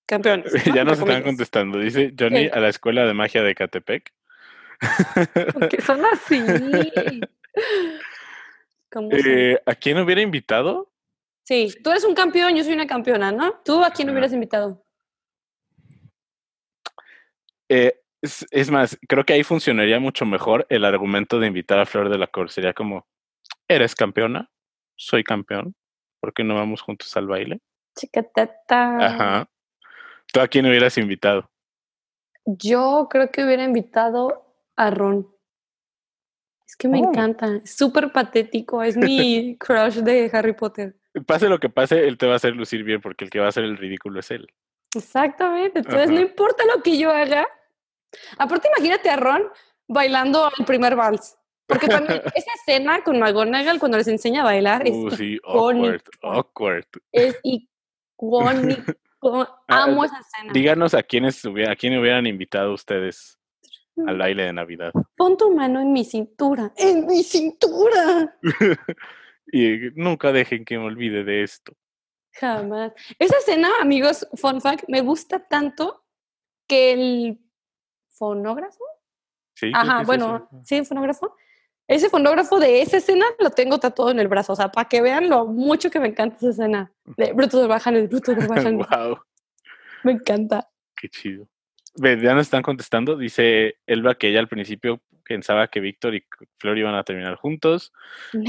Campeones. 0.06 0.52
¿no? 0.66 0.74
ya 0.74 0.84
nos 0.84 0.98
están 0.98 1.22
contestando. 1.22 1.78
Dice 1.78 2.14
Johnny 2.18 2.48
¿Qué? 2.48 2.56
a 2.56 2.60
la 2.60 2.68
escuela 2.68 3.04
de 3.04 3.14
magia 3.14 3.42
de 3.42 3.54
Catepec. 3.54 4.12
Porque 5.52 5.80
son 5.80 6.04
así. 6.04 6.40
¿Cómo 8.90 9.10
son? 9.10 9.20
Eh, 9.24 9.60
¿A 9.66 9.74
quién 9.74 9.98
hubiera 9.98 10.20
invitado? 10.20 10.92
Sí, 11.44 11.72
tú 11.82 11.90
eres 11.90 12.04
un 12.04 12.14
campeón, 12.14 12.56
yo 12.56 12.64
soy 12.64 12.72
una 12.72 12.86
campeona, 12.86 13.30
¿no? 13.30 13.60
¿Tú 13.64 13.84
a 13.84 13.90
quién 13.90 14.10
hubieras 14.10 14.32
invitado? 14.32 14.84
Eh, 17.68 18.00
es, 18.20 18.46
es 18.50 18.70
más, 18.70 18.98
creo 19.08 19.24
que 19.24 19.32
ahí 19.32 19.44
funcionaría 19.44 20.00
mucho 20.00 20.26
mejor 20.26 20.66
el 20.70 20.84
argumento 20.84 21.38
de 21.38 21.46
invitar 21.46 21.78
a 21.78 21.86
Flor 21.86 22.08
de 22.08 22.18
la 22.18 22.26
Cor. 22.26 22.50
Sería 22.50 22.72
como, 22.72 23.06
¿eres 23.68 23.94
campeona? 23.94 24.50
Soy 24.96 25.22
campeón. 25.22 25.76
¿Por 26.20 26.32
qué 26.32 26.42
no 26.42 26.54
vamos 26.56 26.82
juntos 26.82 27.16
al 27.16 27.28
baile? 27.28 27.60
Chicatata. 27.96 29.06
Ajá. 29.06 29.48
¿Tú 30.36 30.42
a 30.42 30.48
quién 30.48 30.66
hubieras 30.66 30.98
invitado? 30.98 31.48
Yo 32.44 33.08
creo 33.10 33.30
que 33.30 33.42
hubiera 33.42 33.64
invitado 33.64 34.54
a 34.76 34.90
Ron. 34.90 35.26
Es 36.68 36.76
que 36.76 36.88
me 36.88 37.00
Oh. 37.00 37.08
encanta. 37.08 37.56
Es 37.64 37.74
súper 37.74 38.12
patético. 38.12 38.82
Es 38.82 38.98
mi 38.98 39.56
crush 39.58 39.94
de 40.00 40.28
Harry 40.34 40.52
Potter. 40.52 40.94
Pase 41.26 41.48
lo 41.48 41.58
que 41.58 41.70
pase, 41.70 42.06
él 42.06 42.18
te 42.18 42.26
va 42.26 42.34
a 42.34 42.36
hacer 42.36 42.54
lucir 42.54 42.84
bien 42.84 43.00
porque 43.00 43.24
el 43.24 43.30
que 43.30 43.38
va 43.38 43.46
a 43.46 43.48
hacer 43.48 43.64
el 43.64 43.78
ridículo 43.78 44.20
es 44.20 44.30
él. 44.30 44.46
Exactamente. 44.94 45.78
Entonces, 45.78 46.10
no 46.10 46.20
importa 46.20 46.64
lo 46.66 46.82
que 46.82 46.98
yo 46.98 47.10
haga. 47.10 47.48
Aparte, 48.36 48.68
imagínate 48.76 49.08
a 49.08 49.16
Ron 49.16 49.42
bailando 49.88 50.50
el 50.58 50.66
primer 50.66 50.96
vals. 50.96 51.34
Porque 51.66 51.88
también 51.88 52.20
esa 52.34 52.50
escena 52.60 53.02
con 53.02 53.18
McGonagall 53.18 53.78
cuando 53.78 53.96
les 53.96 54.08
enseña 54.08 54.42
a 54.42 54.44
bailar 54.44 54.86
es, 54.86 54.94
Uh, 54.94 55.10
sí, 55.12 55.40
awkward, 55.42 56.84
es 57.10 57.40
icónico. 57.42 58.92
Oh, 59.28 59.46
Ah, 59.68 59.84
amo 59.84 60.04
esa 60.04 60.18
escena. 60.20 60.52
Díganos 60.52 60.94
a 60.94 61.02
quiénes 61.02 61.44
hubiera, 61.44 61.72
a 61.72 61.76
quién 61.76 61.98
hubieran 61.98 62.26
invitado 62.26 62.72
ustedes 62.72 63.38
al 64.06 64.18
baile 64.18 64.44
de 64.44 64.52
Navidad. 64.52 64.92
Pon 65.16 65.36
tu 65.36 65.52
mano 65.54 65.80
en 65.80 65.92
mi 65.92 66.04
cintura. 66.04 66.72
¡En 66.76 67.06
mi 67.06 67.22
cintura! 67.22 68.38
Y 69.52 69.90
nunca 69.94 70.32
dejen 70.32 70.64
que 70.64 70.76
me 70.76 70.86
olvide 70.86 71.22
de 71.22 71.44
esto. 71.44 71.72
Jamás. 72.32 72.92
Esa 73.16 73.38
escena, 73.38 73.70
amigos, 73.80 74.26
fun 74.34 74.60
fact, 74.60 74.84
me 74.88 75.02
gusta 75.02 75.38
tanto 75.38 76.04
que 76.66 76.92
el 76.92 77.40
fonógrafo, 78.08 78.84
Sí, 79.54 79.70
ajá, 79.72 80.02
bueno, 80.04 80.48
sí, 80.64 80.84
fonógrafo, 80.84 81.34
ese 81.88 82.08
fonógrafo 82.10 82.58
de 82.58 82.82
esa 82.82 82.96
escena 82.96 83.24
lo 83.38 83.50
tengo 83.50 83.78
tatuado 83.78 84.10
en 84.10 84.18
el 84.18 84.28
brazo, 84.28 84.52
o 84.52 84.56
sea, 84.56 84.70
para 84.72 84.88
que 84.88 85.00
vean 85.02 85.28
lo 85.28 85.46
mucho 85.46 85.90
que 85.90 86.00
me 86.00 86.08
encanta 86.08 86.36
esa 86.36 86.50
escena 86.50 86.92
de 87.16 87.32
Brutus 87.32 87.66
Bajanes, 87.68 88.08
Brutus 88.08 88.36
Bajanes, 88.46 88.86
wow, 88.90 89.18
me 90.02 90.12
encanta. 90.12 90.68
qué 90.96 91.08
chido. 91.08 91.46
Ve, 91.98 92.20
ya 92.20 92.34
nos 92.34 92.42
están 92.46 92.62
contestando. 92.62 93.16
Dice 93.16 93.76
Elba 93.86 94.16
que 94.16 94.28
ella 94.28 94.40
al 94.40 94.48
principio 94.48 95.00
pensaba 95.24 95.68
que 95.68 95.80
Víctor 95.80 96.14
y 96.14 96.26
Flor 96.58 96.76
iban 96.76 96.94
a 96.94 97.04
terminar 97.04 97.36
juntos. 97.36 97.90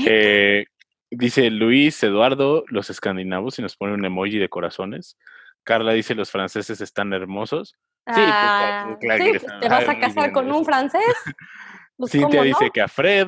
Eh, 0.05 0.65
dice 1.09 1.49
Luis 1.49 2.03
Eduardo, 2.03 2.65
los 2.67 2.89
escandinavos, 2.89 3.57
y 3.57 3.61
nos 3.61 3.77
pone 3.77 3.93
un 3.93 4.03
emoji 4.03 4.38
de 4.38 4.49
corazones. 4.49 5.17
Carla 5.63 5.93
dice, 5.93 6.13
los 6.13 6.29
franceses 6.29 6.81
están 6.81 7.13
hermosos. 7.13 7.69
sí, 8.05 8.13
pues, 8.15 8.17
ah, 8.19 8.97
claro 8.99 9.23
sí, 9.23 9.29
está- 9.31 9.59
te 9.61 9.69
vas 9.69 9.88
a 9.88 9.99
casar 9.99 10.31
con 10.33 10.51
un 10.51 10.65
francés. 10.65 11.01
Pues, 11.97 12.11
Cintia 12.11 12.27
¿cómo 12.29 12.43
dice 12.43 12.65
no? 12.65 12.71
que 12.71 12.81
a 12.81 12.87
Fred. 12.87 13.27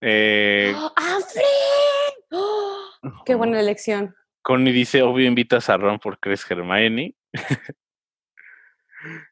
eh, 0.00 0.74
¡Ah, 0.96 1.18
Fred! 1.32 2.24
¡Oh! 2.32 3.22
Qué 3.24 3.34
buena 3.34 3.60
elección. 3.60 4.14
Connie 4.42 4.72
dice, 4.72 5.02
obvio 5.02 5.26
invitas 5.26 5.68
a 5.68 5.76
Ron 5.76 5.98
porque 5.98 6.30
eres 6.30 6.50
Hermione. 6.50 7.14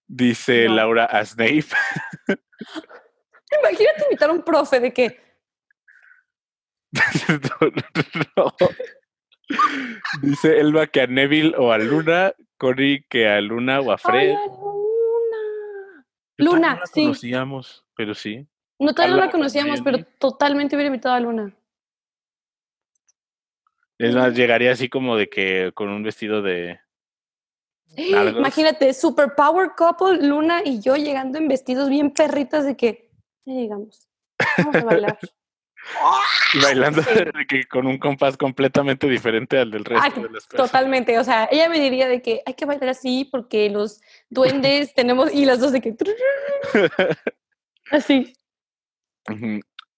dice 0.07 0.67
No. 0.69 0.75
Laura 0.77 1.05
a 1.07 1.25
Snape. 1.25 1.67
Imagínate 3.61 4.03
invitar 4.05 4.31
a 4.31 4.33
un 4.33 4.43
profe 4.43 4.81
de 4.81 4.93
que 4.93 5.21
No. 8.37 8.55
Dice 10.23 10.61
Elba 10.61 10.87
que 10.89 11.01
a 11.03 11.07
Neville 11.07 11.55
o 11.57 11.73
a 11.73 11.79
Luna, 11.79 12.35
Connie 12.59 13.05
que 13.09 13.29
a 13.29 13.41
Luna 13.41 13.81
o 13.81 13.93
a 13.93 13.99
Fred. 13.99 14.31
¡Ay, 14.31 14.37
a 14.37 14.47
Luna! 14.47 16.07
Yo 16.39 16.45
todavía 16.45 16.59
Luna, 16.59 16.75
no 16.75 16.81
la 16.81 16.87
sí. 16.87 17.03
conocíamos, 17.03 17.87
pero 17.97 18.15
sí. 18.15 18.47
No, 18.79 18.95
todavía 18.95 19.17
no 19.17 19.23
la 19.23 19.31
conocíamos, 19.31 19.81
pero 19.83 20.05
totalmente 20.19 20.77
hubiera 20.77 20.87
invitado 20.89 21.15
a 21.15 21.21
Luna. 21.21 21.53
Es 23.99 24.15
más, 24.15 24.35
llegaría 24.35 24.73
así 24.73 24.89
como 24.89 25.17
de 25.17 25.29
que 25.29 25.73
con 25.75 25.89
un 25.89 26.03
vestido 26.03 26.43
de. 26.43 26.79
Largos. 27.97 28.39
Imagínate, 28.39 28.95
super 28.95 29.35
power 29.35 29.71
couple, 29.77 30.25
Luna 30.27 30.61
y 30.65 30.81
yo 30.81 30.97
llegando 30.97 31.39
en 31.39 31.49
vestidos 31.49 31.89
bien 31.89 32.13
perritas 32.13 32.65
de 32.65 32.77
que 32.77 33.11
ya 33.45 33.55
llegamos. 33.55 34.09
Vamos 34.59 34.77
a 34.77 34.85
bailar. 34.85 35.19
y 36.55 36.61
bailando 36.61 37.03
Sí. 37.03 37.15
de 37.15 37.47
que 37.49 37.65
con 37.65 37.87
un 37.87 37.99
compás 37.99 38.37
completamente 38.37 39.09
diferente 39.09 39.59
al 39.59 39.71
del 39.71 39.85
resto 39.85 40.05
Ah, 40.07 40.11
de 40.15 40.31
las 40.31 40.47
personas. 40.47 40.71
Totalmente, 40.71 41.19
o 41.19 41.25
sea, 41.25 41.49
ella 41.51 41.69
me 41.69 41.81
diría 41.81 42.07
de 42.09 42.21
que 42.23 42.43
hay 42.45 42.55
que 42.55 42.67
bailar 42.67 42.91
así 42.91 43.25
porque 43.25 43.71
los 43.71 44.01
duendes 44.29 44.95
tenemos 44.95 45.33
y 45.33 45.45
las 45.47 45.59
dos 45.59 45.73
de 45.73 45.81
que 45.81 45.97
así. 47.91 48.35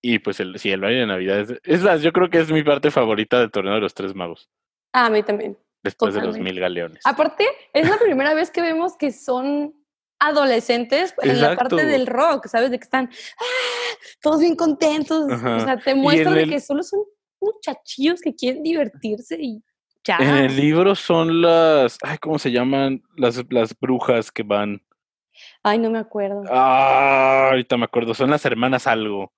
Y 0.03 0.19
pues 0.21 0.41
el, 0.41 0.59
sí, 0.59 0.71
el 0.71 0.81
baile 0.81 1.01
de 1.01 1.07
Navidad 1.07 1.41
es, 1.41 1.61
es 1.63 1.83
más, 1.83 2.01
yo 2.03 2.13
creo 2.13 2.31
que 2.31 2.39
es 2.41 2.51
mi 2.51 2.63
parte 2.63 2.91
favorita 2.91 3.39
del 3.41 3.51
torneo 3.51 3.75
de 3.75 3.81
los 3.81 3.93
tres 3.95 4.15
magos, 4.15 4.49
Ah, 4.93 5.07
a 5.07 5.11
mí 5.11 5.23
también. 5.23 5.59
después 5.83 6.15
de 6.15 6.23
los 6.23 6.39
mil 6.39 6.59
galeones. 6.59 7.01
Aparte, 7.05 7.47
es 7.75 7.89
la 7.89 7.99
primera 7.99 8.33
vez 8.35 8.51
que 8.51 8.63
vemos 8.63 8.97
que 8.97 9.13
son 9.13 9.75
adolescentes 10.19 11.15
en 11.23 11.41
la 11.41 11.57
parte 11.57 11.85
del 11.87 12.07
rock, 12.07 12.47
¿sabes? 12.47 12.71
De 12.71 12.79
que 12.79 12.85
están 12.85 13.11
¡ah! 13.39 13.45
todos 14.23 14.41
bien 14.41 14.57
contentos. 14.57 15.31
Ajá. 15.31 15.57
O 15.57 15.61
sea, 15.61 15.77
te 15.79 15.95
muestran 15.95 16.37
el- 16.39 16.49
que 16.51 16.61
solo 16.61 16.83
son 16.83 17.01
muchachillos 17.41 18.21
que 18.21 18.35
quieren 18.35 18.63
divertirse 18.63 19.37
y 19.41 19.63
ya. 20.05 20.17
En 20.19 20.37
el 20.45 20.57
libro 20.57 20.95
son 20.95 21.41
las, 21.43 21.99
ay, 22.03 22.19
¿cómo 22.19 22.39
se 22.39 22.51
llaman? 22.53 23.03
Las, 23.17 23.43
las 23.51 23.79
brujas 23.79 24.31
que 24.31 24.43
van. 24.43 24.83
Ay, 25.63 25.79
no 25.79 25.91
me 25.91 25.99
acuerdo. 25.99 26.43
Ah, 26.51 27.49
ahorita 27.51 27.77
me 27.77 27.85
acuerdo, 27.85 28.15
son 28.15 28.31
las 28.31 28.45
hermanas 28.45 28.87
algo. 28.87 29.33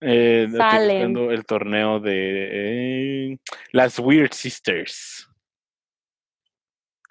Eh, 0.00 0.46
buscando 0.48 1.32
el 1.32 1.44
torneo 1.44 1.98
de 1.98 3.32
eh, 3.32 3.38
las 3.72 3.98
Weird 3.98 4.32
Sisters. 4.32 5.28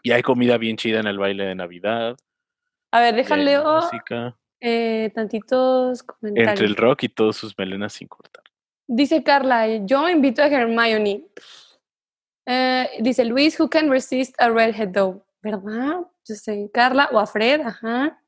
Y 0.03 0.11
hay 0.11 0.22
comida 0.22 0.57
bien 0.57 0.78
chida 0.78 0.99
en 0.99 1.07
el 1.07 1.18
baile 1.18 1.45
de 1.45 1.55
Navidad. 1.55 2.15
A 2.91 3.01
ver, 3.01 3.15
déjale 3.15 3.59
eh, 4.59 5.11
tantitos 5.13 6.01
comentarios. 6.03 6.49
entre 6.49 6.65
el 6.65 6.76
rock 6.76 7.03
y 7.03 7.09
todos 7.09 7.36
sus 7.36 7.57
melenas 7.57 7.93
sin 7.93 8.07
cortar. 8.07 8.43
Dice 8.88 9.22
Carla, 9.22 9.68
yo 9.86 10.07
invito 10.07 10.41
a 10.41 10.47
Hermione. 10.47 11.26
Eh, 12.45 12.89
dice 13.01 13.26
Luis, 13.26 13.59
who 13.59 13.70
can 13.70 13.89
resist 13.89 14.34
a 14.39 14.49
redhead 14.49 14.93
though? 14.93 15.22
¿Verdad? 15.41 15.99
Yo 16.28 16.36
sé, 16.36 16.70
Carla 16.74 17.10
o 17.12 17.20
a 17.20 17.28
Fred, 17.28 17.62
ajá. 17.62 18.22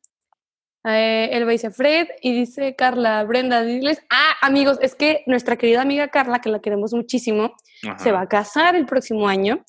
Eh, 0.85 1.29
Elba 1.33 1.51
dice 1.51 1.71
Fred 1.71 2.07
y 2.21 2.33
dice 2.33 2.75
Carla, 2.75 3.23
Brenda, 3.25 3.63
diles, 3.63 4.01
ah, 4.09 4.35
amigos, 4.41 4.77
es 4.81 4.95
que 4.95 5.23
nuestra 5.27 5.57
querida 5.57 5.81
amiga 5.81 6.07
Carla, 6.07 6.39
que 6.39 6.49
la 6.49 6.61
queremos 6.61 6.93
muchísimo, 6.93 7.53
se 7.97 8.11
va 8.11 8.21
a 8.21 8.27
casar 8.27 8.75
el 8.75 8.85
próximo 8.85 9.27
año 9.27 9.65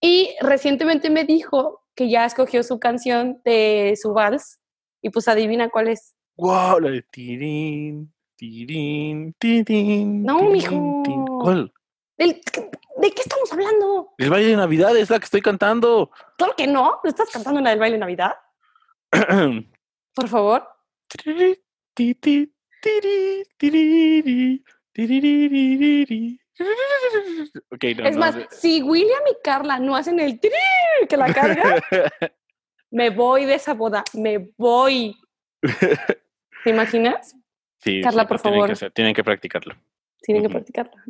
y 0.00 0.34
recientemente 0.40 1.10
me 1.10 1.24
dijo 1.24 1.82
que 1.96 2.08
ya 2.08 2.24
escogió 2.24 2.62
su 2.62 2.78
canción 2.78 3.40
de 3.44 3.98
su 4.00 4.12
vals 4.12 4.60
y 5.02 5.10
pues 5.10 5.26
adivina 5.26 5.68
cuál 5.68 5.88
es. 5.88 6.14
Wow, 6.36 6.80
la 6.80 6.90
de 6.90 7.02
tirín, 7.02 8.12
tirín, 8.36 9.34
tirín. 9.38 10.22
No, 10.22 10.38
tirín, 10.38 10.52
mijo. 10.52 11.38
¿Cuál? 11.42 11.72
¿Del- 12.18 12.40
¿De 12.98 13.10
qué 13.12 13.22
estamos 13.22 13.52
hablando? 13.52 14.14
El 14.18 14.30
baile 14.30 14.50
de 14.50 14.56
Navidad 14.56 14.96
es 14.96 15.10
la 15.10 15.18
que 15.18 15.24
estoy 15.26 15.42
cantando. 15.42 16.10
Claro 16.38 16.54
que 16.56 16.66
no, 16.66 17.00
¿no 17.04 17.10
estás 17.10 17.28
cantando 17.30 17.60
la 17.60 17.70
del 17.70 17.78
baile 17.78 17.94
de 17.96 18.00
Navidad? 18.00 18.32
Por 20.14 20.28
favor. 20.28 20.66
Tiriri, 21.08 21.60
ti, 21.94 22.14
ti, 22.14 22.52
tiri, 22.80 23.42
tiriri, 23.58 24.64
tiriririri. 24.92 26.40
Ok, 27.70 27.84
no, 27.98 28.06
es 28.06 28.14
no, 28.14 28.20
más, 28.20 28.34
si 28.50 28.82
William 28.82 29.22
y 29.30 29.36
Carla 29.44 29.78
no 29.78 29.94
hacen 29.94 30.18
el 30.20 30.40
tiri 30.40 30.54
que 31.06 31.16
la 31.18 31.32
carga, 31.34 31.82
me 32.90 33.10
voy 33.10 33.44
de 33.44 33.54
esa 33.54 33.74
boda, 33.74 34.02
me 34.14 34.52
voy. 34.56 35.14
¿Te 36.64 36.70
imaginas? 36.70 37.36
Sí, 37.78 38.00
Carla, 38.00 38.22
sí, 38.22 38.28
por 38.28 38.40
tienen 38.40 38.56
favor. 38.60 38.68
que 38.68 38.72
hacer, 38.72 38.90
tienen 38.92 39.14
que 39.14 39.22
practicarlo. 39.22 39.74
Tienen 40.22 40.42
que 40.42 40.48
practicarla. 40.48 41.04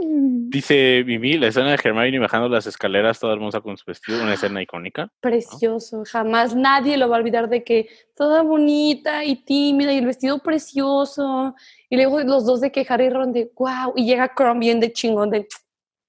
Dice 0.00 1.02
Mimi, 1.06 1.38
la 1.38 1.46
escena 1.46 1.68
de 1.68 1.80
Hermione 1.82 2.18
bajando 2.18 2.48
las 2.48 2.66
escaleras 2.66 3.18
toda 3.18 3.32
hermosa 3.32 3.60
con 3.60 3.76
su 3.78 3.84
vestido, 3.86 4.22
una 4.22 4.34
escena 4.34 4.60
icónica. 4.60 5.10
Precioso, 5.20 6.04
jamás 6.04 6.54
nadie 6.54 6.98
lo 6.98 7.08
va 7.08 7.16
a 7.16 7.20
olvidar 7.20 7.48
de 7.48 7.64
que 7.64 7.88
toda 8.14 8.42
bonita 8.42 9.24
y 9.24 9.36
tímida 9.36 9.92
y 9.92 9.98
el 9.98 10.06
vestido 10.06 10.38
precioso. 10.40 11.54
Y 11.88 11.96
luego 11.96 12.20
los 12.20 12.44
dos 12.44 12.60
de 12.60 12.70
que 12.72 12.84
Harry 12.88 13.06
y 13.06 13.10
Ron 13.10 13.32
de 13.32 13.50
wow, 13.54 13.94
y 13.96 14.04
llega 14.04 14.34
Crum 14.34 14.60
bien 14.60 14.80
de 14.80 14.92
chingón 14.92 15.30
de 15.30 15.48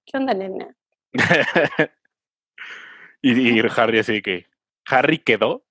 ¿qué 0.05 0.17
onda, 0.17 0.33
nena? 0.33 0.75
y, 3.21 3.57
y 3.57 3.61
Harry 3.75 3.99
así 3.99 4.21
que, 4.21 4.47
¿Harry 4.85 5.19
quedó? 5.19 5.63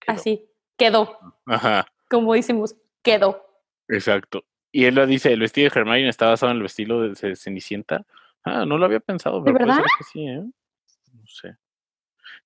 Quedó. 0.00 0.14
Así, 0.14 0.50
quedó, 0.76 1.18
Ajá, 1.46 1.86
como 2.10 2.34
decimos, 2.34 2.76
quedó. 3.02 3.42
exacto. 3.88 4.44
Y 4.76 4.86
él 4.86 4.96
lo 4.96 5.06
dice, 5.06 5.32
el 5.32 5.38
vestido 5.38 5.70
de 5.70 5.78
Hermione 5.80 6.08
está 6.08 6.26
basado 6.26 6.50
en 6.50 6.56
el 6.56 6.62
vestido 6.64 7.00
de 7.02 7.14
Ce- 7.14 7.36
Cenicienta. 7.36 8.04
Ah, 8.42 8.64
no 8.66 8.76
lo 8.76 8.86
había 8.86 8.98
pensado, 8.98 9.38
¿De 9.40 9.52
pero 9.52 9.58
puede 9.58 9.72
ser 9.72 9.82
verdad? 9.82 9.94
que 9.98 10.04
sí, 10.04 10.26
¿eh? 10.26 10.40
No 10.40 11.26
sé. 11.28 11.56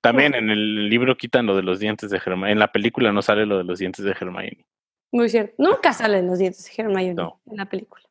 También 0.02 0.34
en 0.34 0.50
el 0.50 0.90
libro 0.90 1.16
quitan 1.16 1.46
lo 1.46 1.56
de 1.56 1.62
los 1.62 1.78
dientes 1.80 2.10
de 2.10 2.18
Hermione. 2.18 2.52
En 2.52 2.58
la 2.58 2.70
película 2.70 3.12
no 3.12 3.22
sale 3.22 3.46
lo 3.46 3.56
de 3.56 3.64
los 3.64 3.78
dientes 3.78 4.04
de 4.04 4.10
Hermione. 4.10 4.66
Muy 5.10 5.30
cierto. 5.30 5.54
Nunca 5.56 5.94
salen 5.94 6.26
los 6.26 6.38
dientes 6.38 6.64
de 6.66 6.82
Hermione 6.82 7.14
No. 7.14 7.40
en 7.46 7.56
la 7.56 7.64
película. 7.64 8.02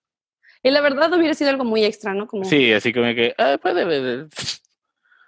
Y 0.63 0.71
la 0.71 0.81
verdad 0.81 1.13
hubiera 1.13 1.35
sido 1.35 1.51
algo 1.51 1.63
muy 1.63 1.85
extra, 1.85 2.15
¿no? 2.15 2.25
Como, 2.25 2.43
Sí, 2.43 2.73
así 2.73 2.91
como 2.91 3.05
que, 3.13 3.35
ah, 3.37 3.59
puede 3.61 3.85
ver. 3.85 4.27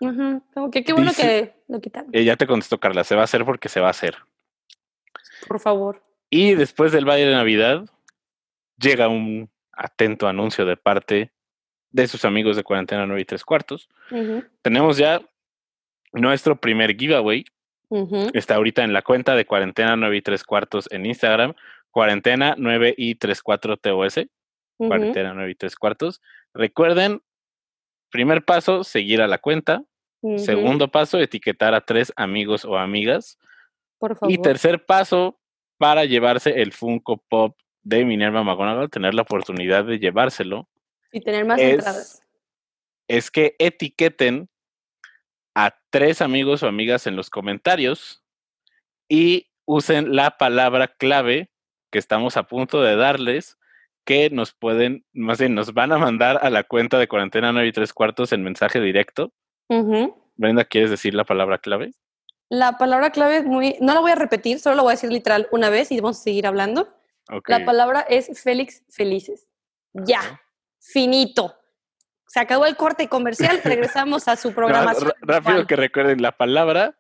Ujú, 0.02 0.42
como 0.54 0.72
que 0.72 0.84
qué 0.84 0.94
bueno 0.94 1.12
Dice- 1.12 1.22
que 1.22 1.72
lo 1.72 1.80
quitaron. 1.80 2.10
Eh, 2.12 2.24
ya 2.24 2.36
te 2.38 2.48
contestó 2.48 2.80
Carla, 2.80 3.04
se 3.04 3.14
va 3.14 3.22
a 3.22 3.26
hacer 3.26 3.46
porque 3.46 3.70
se 3.70 3.80
va 3.82 3.88
a 3.88 3.92
hacer. 3.92 4.16
Por 5.48 5.60
favor. 5.60 6.02
Y 6.32 6.56
después 6.56 6.92
del 6.92 7.06
baile 7.06 7.28
de 7.28 7.36
Navidad, 7.36 7.86
llega 8.80 9.08
un 9.08 9.50
atento 9.72 10.28
anuncio 10.28 10.66
de 10.66 10.78
parte 10.78 11.32
de 11.92 12.08
sus 12.08 12.26
amigos 12.26 12.56
de 12.56 12.64
Cuarentena 12.64 13.06
9 13.06 13.22
y 13.22 13.26
3 13.26 13.44
cuartos. 13.44 13.90
Tenemos 14.62 14.98
ya 14.98 15.22
nuestro 16.14 16.60
primer 16.60 16.96
giveaway. 16.96 17.46
Está 18.34 18.56
ahorita 18.56 18.84
en 18.84 18.94
la 18.94 19.02
cuenta 19.02 19.36
de 19.36 19.46
Cuarentena 19.46 19.96
9 19.96 20.18
y 20.18 20.22
3 20.22 20.44
cuartos 20.44 20.88
en 20.92 21.06
Instagram. 21.06 21.54
Cuarentena 21.92 22.56
9 22.58 22.94
y 22.98 23.16
3 23.16 23.42
4 23.42 23.78
TOS. 23.78 24.20
Cuarentena 24.78 25.34
9 25.34 25.52
y 25.52 25.56
3 25.56 25.76
cuartos. 25.76 26.22
Recuerden, 26.54 27.22
primer 28.12 28.46
paso, 28.46 28.84
seguir 28.84 29.22
a 29.22 29.28
la 29.28 29.40
cuenta. 29.40 29.84
Segundo 30.38 30.90
paso, 30.90 31.18
etiquetar 31.18 31.74
a 31.74 31.80
tres 31.80 32.12
amigos 32.18 32.66
o 32.66 32.78
amigas. 32.78 33.40
Por 34.00 34.18
favor. 34.18 34.34
Y 34.34 34.38
tercer 34.38 34.86
paso, 34.86 35.40
para 35.78 36.04
llevarse 36.04 36.62
el 36.62 36.74
Funko 36.74 37.24
Pop 37.30 37.58
de 37.84 38.06
Minerva 38.06 38.44
McGonagall, 38.44 38.90
tener 38.90 39.14
la 39.14 39.22
oportunidad 39.24 39.86
de 39.86 40.00
llevárselo, 40.00 40.68
Y 41.12 41.22
tener 41.22 41.46
más 41.46 41.60
es- 41.60 41.74
entradas. 41.76 42.24
es 43.08 43.32
que 43.32 43.56
etiqueten 43.60 44.50
a 45.56 45.76
tres 45.90 46.22
amigos 46.22 46.62
o 46.64 46.68
amigas 46.68 47.08
en 47.08 47.16
los 47.16 47.30
comentarios 47.30 48.24
y 49.08 49.48
usen 49.66 50.16
la 50.16 50.38
palabra 50.38 50.88
clave 50.88 51.50
que 51.92 52.00
estamos 52.00 52.38
a 52.38 52.44
punto 52.44 52.82
de 52.82 52.96
darles, 52.96 53.58
que 54.06 54.30
nos 54.30 54.54
pueden, 54.54 55.06
más 55.14 55.40
bien, 55.40 55.56
nos 55.56 55.74
van 55.74 55.92
a 55.92 55.98
mandar 55.98 56.40
a 56.42 56.50
la 56.50 56.64
cuenta 56.64 56.98
de 57.00 57.08
cuarentena 57.08 57.52
9 57.52 57.68
y 57.68 57.72
3 57.72 57.94
cuartos 57.94 58.32
en 58.32 58.44
mensaje 58.44 58.80
directo. 58.80 59.34
Brenda, 60.36 60.66
¿quieres 60.66 60.90
decir 60.90 61.14
la 61.14 61.26
palabra 61.26 61.58
clave? 61.58 61.92
La 62.50 62.78
palabra 62.78 63.12
clave 63.12 63.38
es 63.38 63.46
muy. 63.46 63.76
No 63.82 63.94
la 63.94 64.00
voy 64.00 64.12
a 64.12 64.16
repetir, 64.16 64.60
solo 64.60 64.76
la 64.78 64.82
voy 64.82 64.92
a 64.92 64.96
decir 64.96 65.12
literal 65.12 65.48
una 65.52 65.70
vez 65.70 65.92
y 65.92 66.00
vamos 66.00 66.20
a 66.20 66.24
seguir 66.24 66.48
hablando. 66.48 66.88
La 67.48 67.66
palabra 67.66 68.02
es 68.02 68.42
Félix 68.42 68.84
Felices. 68.90 69.48
Ya, 69.94 70.42
finito. 70.80 71.56
Se 72.28 72.40
acabó 72.40 72.66
el 72.66 72.76
corte 72.76 73.08
comercial, 73.08 73.60
regresamos 73.64 74.28
a 74.28 74.36
su 74.36 74.50
Ra- 74.50 74.56
programación. 74.56 75.12
ra- 75.22 75.40
rápido 75.40 75.66
que 75.68 75.76
recuerden 75.76 76.22
la 76.22 76.32
palabra, 76.38 76.98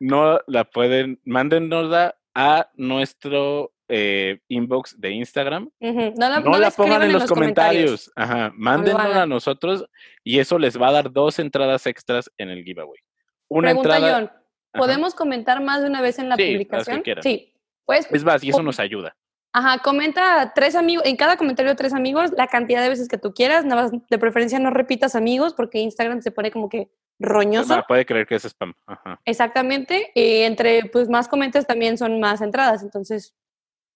no 0.00 0.40
la 0.46 0.64
pueden, 0.64 1.20
mándennosla 1.24 2.16
a 2.34 2.70
nuestro 2.74 3.72
eh, 3.88 4.40
inbox 4.48 5.00
de 5.00 5.10
Instagram. 5.10 5.70
No 5.80 5.90
la, 6.16 6.40
No, 6.40 6.50
no 6.50 6.58
la 6.58 6.68
escriban 6.68 6.90
pongan 6.92 7.02
en 7.02 7.12
los 7.12 7.26
comentarios. 7.26 8.10
Ajá, 8.16 8.52
mándenla 8.54 9.22
a 9.22 9.26
nosotros 9.26 9.84
y 10.24 10.38
eso 10.38 10.58
les 10.58 10.80
va 10.80 10.88
a 10.88 10.92
dar 10.92 11.12
dos 11.12 11.38
entradas 11.38 11.86
extras 11.86 12.30
en 12.38 12.50
el 12.50 12.64
giveaway. 12.64 13.00
Una 13.48 13.68
Pregunta 13.70 13.96
entrada. 13.96 14.14
John, 14.14 14.24
ajá. 14.30 14.78
¿podemos 14.78 15.14
comentar 15.14 15.60
más 15.62 15.82
de 15.82 15.88
una 15.88 16.00
vez 16.00 16.18
en 16.20 16.28
la 16.28 16.36
Sí, 16.36 16.42
las 16.42 16.48
que 16.86 16.92
publicación? 16.92 17.22
Sí. 17.22 17.54
Pues, 17.84 18.06
Es 18.12 18.24
más, 18.24 18.42
y 18.44 18.50
eso 18.50 18.62
nos 18.62 18.78
ayuda. 18.78 19.16
Ajá, 19.52 19.78
comenta 19.82 20.52
tres 20.54 20.76
amigos, 20.76 21.04
en 21.06 21.16
cada 21.16 21.36
comentario 21.36 21.74
tres 21.74 21.92
amigos, 21.92 22.30
la 22.36 22.46
cantidad 22.46 22.82
de 22.82 22.88
veces 22.88 23.08
que 23.08 23.18
tú 23.18 23.34
quieras, 23.34 23.64
nada 23.64 23.82
más 23.82 23.92
de 24.08 24.18
preferencia 24.18 24.58
no 24.60 24.70
repitas 24.70 25.16
amigos 25.16 25.54
porque 25.54 25.80
Instagram 25.80 26.22
se 26.22 26.30
pone 26.30 26.52
como 26.52 26.68
que 26.68 26.88
roñoso. 27.18 27.82
Puede 27.88 28.06
creer 28.06 28.26
que 28.28 28.36
es 28.36 28.44
spam. 28.44 28.74
Ajá. 28.86 29.20
Exactamente, 29.24 30.12
y 30.14 30.42
entre 30.42 30.84
pues 30.84 31.08
más 31.08 31.26
comentas 31.26 31.66
también 31.66 31.98
son 31.98 32.20
más 32.20 32.40
entradas, 32.40 32.82
entonces, 32.84 33.34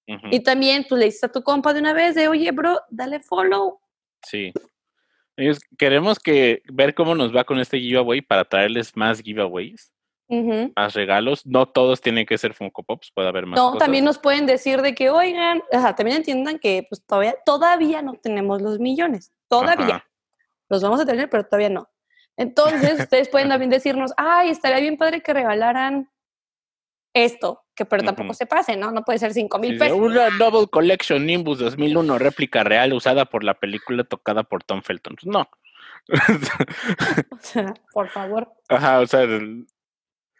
y 0.07 0.41
también 0.41 0.85
tú 0.87 0.97
le 0.97 1.07
dices 1.07 1.25
a 1.25 1.33
tu 1.33 1.43
compa 1.43 1.73
de 1.73 1.81
una 1.81 1.93
vez 1.95 2.15
de, 2.17 2.29
oye, 2.29 2.51
bro, 2.51 2.81
dale 2.91 3.21
follow. 3.21 3.81
Sí. 4.23 4.53
Ellos- 5.37 5.61
queremos 5.79 6.19
que 6.19 6.63
ver 6.67 6.95
cómo 6.95 7.15
nos 7.15 7.35
va 7.35 7.45
con 7.45 7.59
este 7.61 7.79
giveaway 7.79 8.21
para 8.21 8.45
traerles 8.45 8.95
más 8.97 9.23
giveaways, 9.23 9.94
Más 10.77 10.95
regalos. 10.95 11.45
No 11.47 11.67
todos 11.67 12.01
tienen 12.01 12.27
que 12.27 12.39
ser 12.39 12.55
Funko 12.55 12.83
Pops, 12.83 13.11
puede 13.13 13.29
haber 13.29 13.47
más 13.47 13.57
No, 13.59 13.67
cosas. 13.73 13.81
también 13.81 14.05
nos 14.05 14.19
pueden 14.19 14.47
decir 14.47 14.83
de 14.83 14.95
que, 14.95 15.11
oigan, 15.11 15.63
o 15.73 15.81
sea, 15.81 15.95
también 15.95 16.19
entiendan 16.19 16.59
que 16.59 16.87
pues 16.89 17.05
todavía, 17.05 17.35
todavía 17.45 18.03
no 18.03 18.15
tenemos 18.15 18.61
los 18.63 18.79
millones, 18.79 19.33
todavía. 19.49 19.97
Ajá. 19.97 20.07
Los 20.69 20.83
vamos 20.83 21.01
a 21.01 21.07
tener, 21.07 21.29
pero 21.31 21.45
todavía 21.45 21.69
no. 21.71 21.89
Entonces, 22.37 22.99
ustedes 23.01 23.29
pueden 23.29 23.49
también 23.49 23.71
decirnos, 23.71 24.13
ay, 24.17 24.51
estaría 24.51 24.81
bien 24.81 24.97
padre 24.97 25.23
que 25.23 25.33
regalaran 25.33 26.09
esto, 27.13 27.63
que 27.77 27.85
pero 27.85 28.03
tampoco 28.03 28.35
se 28.35 28.47
pase, 28.47 28.77
¿no? 28.77 28.91
No 28.91 29.03
puede 29.03 29.21
ser 29.21 29.33
cinco 29.33 29.59
mil 29.61 29.71
Sí, 29.73 29.79
de 29.79 29.85
pesos. 29.85 29.99
Una 29.99 30.31
Double 30.31 30.67
Collection 30.67 31.25
Nimbus 31.25 31.61
2001, 31.61 32.19
réplica 32.19 32.65
real 32.65 32.93
usada 32.93 33.25
por 33.27 33.45
la 33.45 33.55
película 33.55 34.03
tocada 34.03 34.43
por 34.43 34.65
Tom 34.65 34.83
Felton. 34.83 35.17
No. 35.25 35.49
O 37.31 37.39
sea, 37.41 37.73
por 37.93 38.09
favor. 38.09 38.53
Ajá, 38.69 39.01
o 39.01 39.07
sea, 39.07 39.27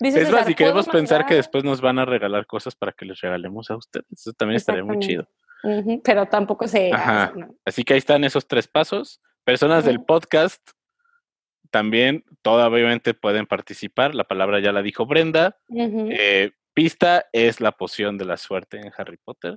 Dice 0.01 0.23
es 0.23 0.31
más, 0.31 0.47
si 0.47 0.55
queremos 0.55 0.87
¿puedo 0.87 0.99
pensar 0.99 1.25
que 1.25 1.35
después 1.35 1.63
nos 1.65 1.81
van 1.81 1.99
a 1.99 2.05
regalar 2.05 2.47
cosas 2.47 2.75
para 2.75 2.93
que 2.93 3.05
les 3.05 3.21
regalemos 3.21 3.71
a 3.71 3.77
ustedes, 3.77 4.07
eso 4.11 4.33
también 4.33 4.57
estaría 4.57 4.85
muy 4.85 4.99
chido. 4.99 5.29
Pero 6.03 6.27
tampoco 6.27 6.67
se 6.69 6.93
Ajá. 6.93 7.25
hace, 7.25 7.39
¿no? 7.39 7.55
Así 7.65 7.85
que 7.85 7.95
ahí 7.95 7.99
están 7.99 8.25
esos 8.25 8.47
tres 8.47 8.69
pasos. 8.69 9.23
Personas 9.45 9.85
del 9.85 10.03
podcast 10.05 10.61
también, 11.71 12.25
todas 12.43 12.69
obviamente 12.69 13.15
pueden 13.15 13.47
participar. 13.47 14.15
La 14.15 14.25
palabra 14.25 14.61
ya 14.61 14.73
la 14.73 14.83
dijo 14.83 15.07
Brenda. 15.07 15.57
Eh, 15.71 16.53
pista 16.75 17.27
es 17.33 17.61
la 17.61 17.73
poción 17.73 18.19
de 18.19 18.25
la 18.27 18.37
suerte 18.37 18.79
en 18.79 18.93
Harry 18.97 19.17
Potter. 19.17 19.57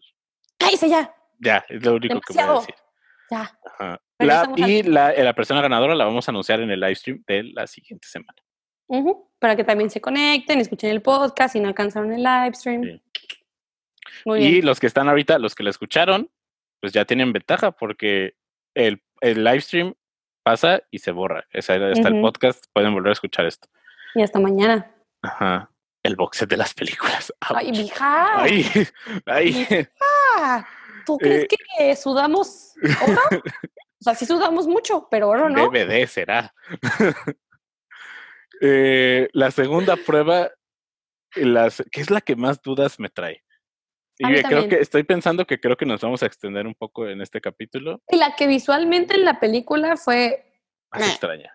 ¡Cállese 0.57 0.89
ya! 0.89 1.13
Ya, 1.39 1.65
es 1.69 1.83
lo 1.85 1.95
único 1.95 2.19
que 2.21 2.33
voy 2.33 2.43
a 2.43 2.53
decir. 2.53 2.75
Ya. 3.29 3.59
Ajá. 3.65 4.01
La- 4.19 4.51
y 4.55 4.83
la, 4.83 5.11
eh, 5.11 5.23
la 5.23 5.33
persona 5.33 5.61
ganadora 5.61 5.93
la 5.93 6.05
vamos 6.05 6.27
a 6.27 6.31
anunciar 6.31 6.61
en 6.61 6.71
el 6.71 6.79
live 6.79 6.95
stream 6.95 7.23
de 7.27 7.43
la 7.43 7.67
siguiente 7.67 8.07
semana. 8.07 8.37
Ujú, 8.87 9.29
Para 9.39 9.55
que 9.55 9.63
también 9.63 9.89
se 9.89 10.01
conecten, 10.01 10.59
escuchen 10.59 10.89
el 10.91 11.01
podcast 11.01 11.55
y 11.55 11.59
no 11.59 11.67
alcanzaron 11.67 12.11
el 12.13 12.23
live 12.23 12.53
stream. 12.53 12.83
Sí. 12.83 13.01
Muy 14.25 14.39
Y 14.43 14.51
bien. 14.53 14.65
los 14.65 14.79
que 14.79 14.87
están 14.87 15.09
ahorita, 15.09 15.37
los 15.39 15.55
que 15.55 15.63
la 15.63 15.69
escucharon, 15.69 16.29
pues 16.79 16.93
ya 16.93 17.05
tienen 17.05 17.33
ventaja 17.33 17.71
porque 17.71 18.35
el, 18.73 19.03
el 19.21 19.43
live 19.43 19.61
stream 19.61 19.93
pasa 20.43 20.81
y 20.91 20.99
se 20.99 21.11
borra. 21.11 21.45
Esa 21.51 21.75
era 21.75 21.91
está 21.91 22.07
el 22.07 22.15
Ujú. 22.15 22.23
podcast, 22.23 22.65
pueden 22.73 22.93
volver 22.93 23.09
a 23.09 23.13
escuchar 23.13 23.45
esto. 23.45 23.67
Y 24.15 24.21
hasta 24.21 24.39
mañana. 24.39 24.91
Ajá. 25.21 25.69
El 26.03 26.15
box 26.15 26.37
set 26.37 26.49
de 26.49 26.57
las 26.57 26.73
películas. 26.73 27.33
¡Ay, 27.41 27.71
mija! 27.71 28.41
Ay, 28.41 28.65
ay. 29.25 29.87
Ah, 30.37 30.65
¿Tú 31.05 31.17
crees 31.19 31.43
Eh. 31.43 31.47
que 31.77 31.95
sudamos 31.95 32.73
o 33.99 34.03
sea, 34.03 34.15
sí 34.15 34.25
sudamos 34.25 34.67
mucho, 34.67 35.07
pero 35.11 35.27
oro 35.29 35.49
no. 35.49 35.69
DVD 35.69 36.05
será. 36.07 36.53
Eh, 38.61 39.29
la 39.33 39.51
segunda 39.51 39.95
prueba, 39.95 40.49
las, 41.35 41.83
¿qué 41.91 42.01
es 42.01 42.09
la 42.09 42.21
que 42.21 42.35
más 42.35 42.61
dudas 42.61 42.99
me 42.99 43.09
trae? 43.09 43.43
Y 44.19 44.25
que 44.27 44.33
creo 44.41 44.41
también. 44.61 44.69
que 44.69 44.75
estoy 44.79 45.03
pensando 45.03 45.45
que 45.45 45.59
creo 45.59 45.77
que 45.77 45.85
nos 45.85 46.01
vamos 46.01 46.23
a 46.23 46.25
extender 46.25 46.65
un 46.65 46.73
poco 46.73 47.07
en 47.07 47.21
este 47.21 47.39
capítulo. 47.39 48.01
Y 48.09 48.17
la 48.17 48.35
que 48.35 48.47
visualmente 48.47 49.13
en 49.15 49.25
la 49.25 49.39
película 49.39 49.95
fue, 49.95 50.51
Más 50.91 51.01
Meh. 51.01 51.07
extraña. 51.09 51.53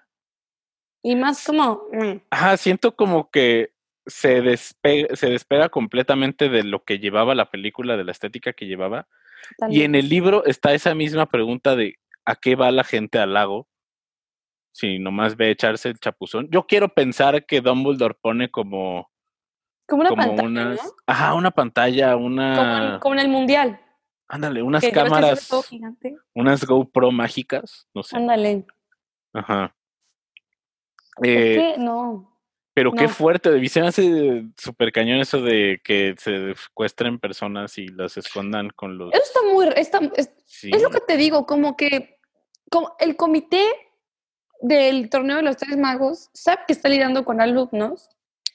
y 1.02 1.16
más 1.16 1.44
como, 1.44 1.88
mm, 1.92 2.18
Ajá, 2.30 2.56
siento 2.56 2.94
como 2.94 3.30
que 3.30 3.72
se 4.06 4.40
despega, 4.42 5.16
se 5.16 5.30
despega 5.30 5.68
completamente 5.68 6.48
de 6.48 6.62
lo 6.62 6.84
que 6.84 7.00
llevaba 7.00 7.34
la 7.34 7.50
película, 7.50 7.96
de 7.96 8.04
la 8.04 8.12
estética 8.12 8.52
que 8.52 8.66
llevaba. 8.66 9.08
Y 9.68 9.82
en 9.82 9.96
el 9.96 10.08
libro 10.08 10.44
está 10.44 10.72
esa 10.72 10.94
misma 10.94 11.26
pregunta 11.26 11.74
de 11.74 11.98
¿a 12.24 12.36
qué 12.36 12.54
va 12.54 12.70
la 12.70 12.84
gente 12.84 13.18
al 13.18 13.34
lago? 13.34 13.68
Si 14.72 14.98
nomás 14.98 15.36
ve 15.36 15.50
echarse 15.50 15.90
el 15.90 15.98
chapuzón. 15.98 16.48
Yo 16.50 16.66
quiero 16.66 16.88
pensar 16.88 17.44
que 17.44 17.60
Dumbledore 17.60 18.14
pone 18.20 18.50
como, 18.50 19.10
como 19.86 20.00
una 20.00 20.08
como 20.10 20.22
pantalla, 20.22 20.48
unas. 20.48 20.84
¿no? 20.84 20.90
Ajá, 21.06 21.34
una 21.34 21.50
pantalla, 21.50 22.12
Como 22.14 22.26
en, 22.26 22.32
una. 22.32 22.98
como 23.00 23.14
en 23.14 23.20
el 23.20 23.28
mundial. 23.28 23.80
Ándale, 24.28 24.62
unas 24.62 24.82
que 24.82 24.92
cámaras, 24.92 25.50
unas 26.34 26.64
GoPro 26.64 27.10
mágicas, 27.12 27.86
no 27.94 28.02
sé. 28.02 28.16
Ándale. 28.16 28.64
Ajá. 29.34 29.74
Es 31.22 31.28
Eh, 31.28 31.74
que 31.74 31.74
no. 31.78 32.38
pero 32.72 32.92
qué 32.92 33.08
fuerte, 33.08 33.68
se 33.68 33.80
me 33.82 33.88
hace 33.88 34.44
súper 34.56 34.90
cañón 34.90 35.18
eso 35.18 35.42
de 35.42 35.82
que 35.84 36.14
se 36.16 36.54
secuestren 36.54 37.18
personas 37.18 37.76
y 37.76 37.88
las 37.88 38.16
escondan 38.16 38.70
con 38.70 38.96
los. 38.96 39.12
Eso 39.12 39.22
está 39.22 39.40
muy, 39.52 39.68
está, 39.76 40.00
es, 40.16 40.32
Sí. 40.46 40.70
es 40.72 40.82
lo 40.82 40.88
que 40.88 41.00
te 41.00 41.18
digo, 41.18 41.44
como 41.44 41.76
que 41.76 42.18
como 42.70 42.94
el 43.00 43.16
comité 43.16 43.62
del 44.62 45.10
torneo 45.10 45.36
de 45.36 45.42
los 45.42 45.56
tres 45.58 45.76
magos 45.76 46.30
sabe 46.32 46.62
que 46.66 46.72
está 46.72 46.88
lidiando 46.88 47.24
con 47.24 47.40
alumnos. 47.40 48.08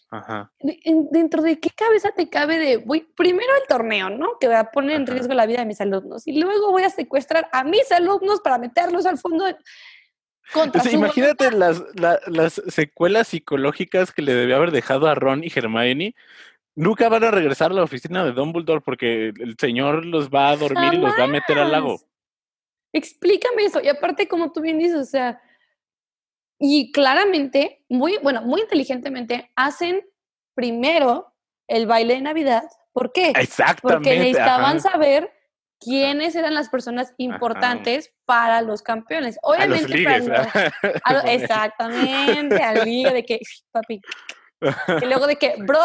Ajá. 0.10 0.50
de- 0.62 0.80
en- 0.86 1.10
¿Dentro 1.12 1.42
de 1.42 1.60
qué 1.60 1.70
cabeza 1.70 2.12
te 2.16 2.30
cabe 2.30 2.58
de, 2.58 2.78
voy, 2.78 3.02
primero 3.18 3.50
el 3.62 3.68
torneo, 3.68 4.10
¿no? 4.10 4.40
Que 4.40 4.48
va 4.48 4.60
a 4.62 4.72
poner 4.72 4.96
en 4.96 5.04
Ajá. 5.04 5.12
riesgo 5.12 5.34
la 5.34 5.46
vida 5.46 5.60
de 5.60 5.66
mis 5.66 5.82
alumnos. 5.82 6.26
Y 6.26 6.40
luego 6.40 6.72
voy 6.72 6.84
a 6.84 6.90
secuestrar 6.90 7.50
a 7.52 7.66
mis 7.66 7.92
alumnos 7.92 8.40
para 8.40 8.58
meterlos 8.58 9.06
al 9.06 9.18
fondo 9.18 9.44
de- 9.44 9.58
contra 10.54 10.80
O 10.80 10.84
sea, 10.86 10.94
imagínate 10.94 11.52
las, 11.52 11.84
la- 11.96 12.22
las 12.28 12.54
secuelas 12.70 13.28
psicológicas 13.28 14.14
que 14.14 14.22
le 14.22 14.34
debió 14.34 14.56
haber 14.56 14.72
dejado 14.72 15.08
a 15.08 15.16
Ron 15.16 15.44
y 15.44 15.52
Hermione. 15.54 16.16
Nunca 16.74 17.10
van 17.10 17.26
a 17.26 17.32
regresar 17.32 17.72
a 17.72 17.74
la 17.74 17.84
oficina 17.84 18.24
de 18.24 18.32
Dumbledore 18.32 18.80
porque 18.80 19.34
el 19.38 19.58
señor 19.60 20.06
los 20.06 20.30
va 20.30 20.52
a 20.52 20.56
dormir 20.56 20.94
y 20.94 20.98
los 21.00 21.20
va 21.20 21.26
a 21.26 21.28
meter 21.28 21.60
al 21.60 21.72
lago. 21.74 22.00
Explícame 22.94 23.66
eso. 23.66 23.82
Y 23.82 23.90
aparte, 23.90 24.28
como 24.30 24.54
tú 24.54 24.62
bien 24.62 24.80
dices, 24.80 24.96
o 24.96 25.04
sea, 25.06 25.42
y 26.60 26.92
claramente, 26.92 27.84
muy, 27.90 28.18
bueno, 28.24 28.42
muy 28.42 28.62
inteligentemente, 28.62 29.52
hacen 29.56 30.06
primero 30.56 31.34
el 31.68 31.86
baile 31.88 32.16
de 32.16 32.22
Navidad. 32.22 32.64
¿Por 32.94 33.12
qué? 33.12 33.34
Exactamente. 33.36 33.82
Porque 33.82 34.18
necesitaban 34.18 34.78
ajá. 34.78 34.92
saber 34.92 35.32
quiénes 35.80 36.36
eran 36.36 36.56
las 36.56 36.70
personas 36.70 37.14
importantes 37.18 38.12
para 38.26 38.62
los 38.64 38.82
campeones. 38.82 39.38
A 39.44 39.48
los 39.48 39.58
Obviamente, 39.58 39.94
ligues. 39.94 40.28
para 40.30 40.44
los- 40.44 40.74
a 41.04 41.14
lo- 41.14 41.20
Con 41.22 41.30
él. 41.30 41.42
exactamente, 41.42 42.64
al 42.64 42.84
liga 42.86 43.14
de 43.14 43.24
que, 43.24 43.40
papi, 43.72 44.02
y 45.02 45.06
luego 45.06 45.28
de 45.28 45.36
que, 45.36 45.56
bro, 45.60 45.80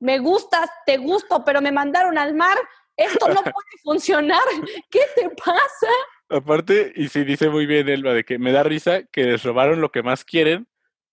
me 0.00 0.18
gustas, 0.18 0.70
te 0.86 0.96
gusto, 0.96 1.44
pero 1.44 1.60
me 1.60 1.70
mandaron 1.72 2.16
al 2.16 2.34
mar. 2.34 2.56
Esto 2.96 3.28
no 3.28 3.34
puede 3.42 3.54
funcionar. 3.82 4.42
¿Qué 4.88 5.00
te 5.14 5.28
pasa? 5.30 5.92
Aparte, 6.34 6.92
y 6.96 7.08
sí 7.08 7.24
dice 7.24 7.48
muy 7.48 7.66
bien 7.66 7.88
Elba, 7.88 8.12
de 8.12 8.24
que 8.24 8.38
me 8.38 8.52
da 8.52 8.62
risa 8.62 9.04
que 9.04 9.24
les 9.24 9.42
robaron 9.44 9.80
lo 9.80 9.90
que 9.90 10.02
más 10.02 10.24
quieren 10.24 10.66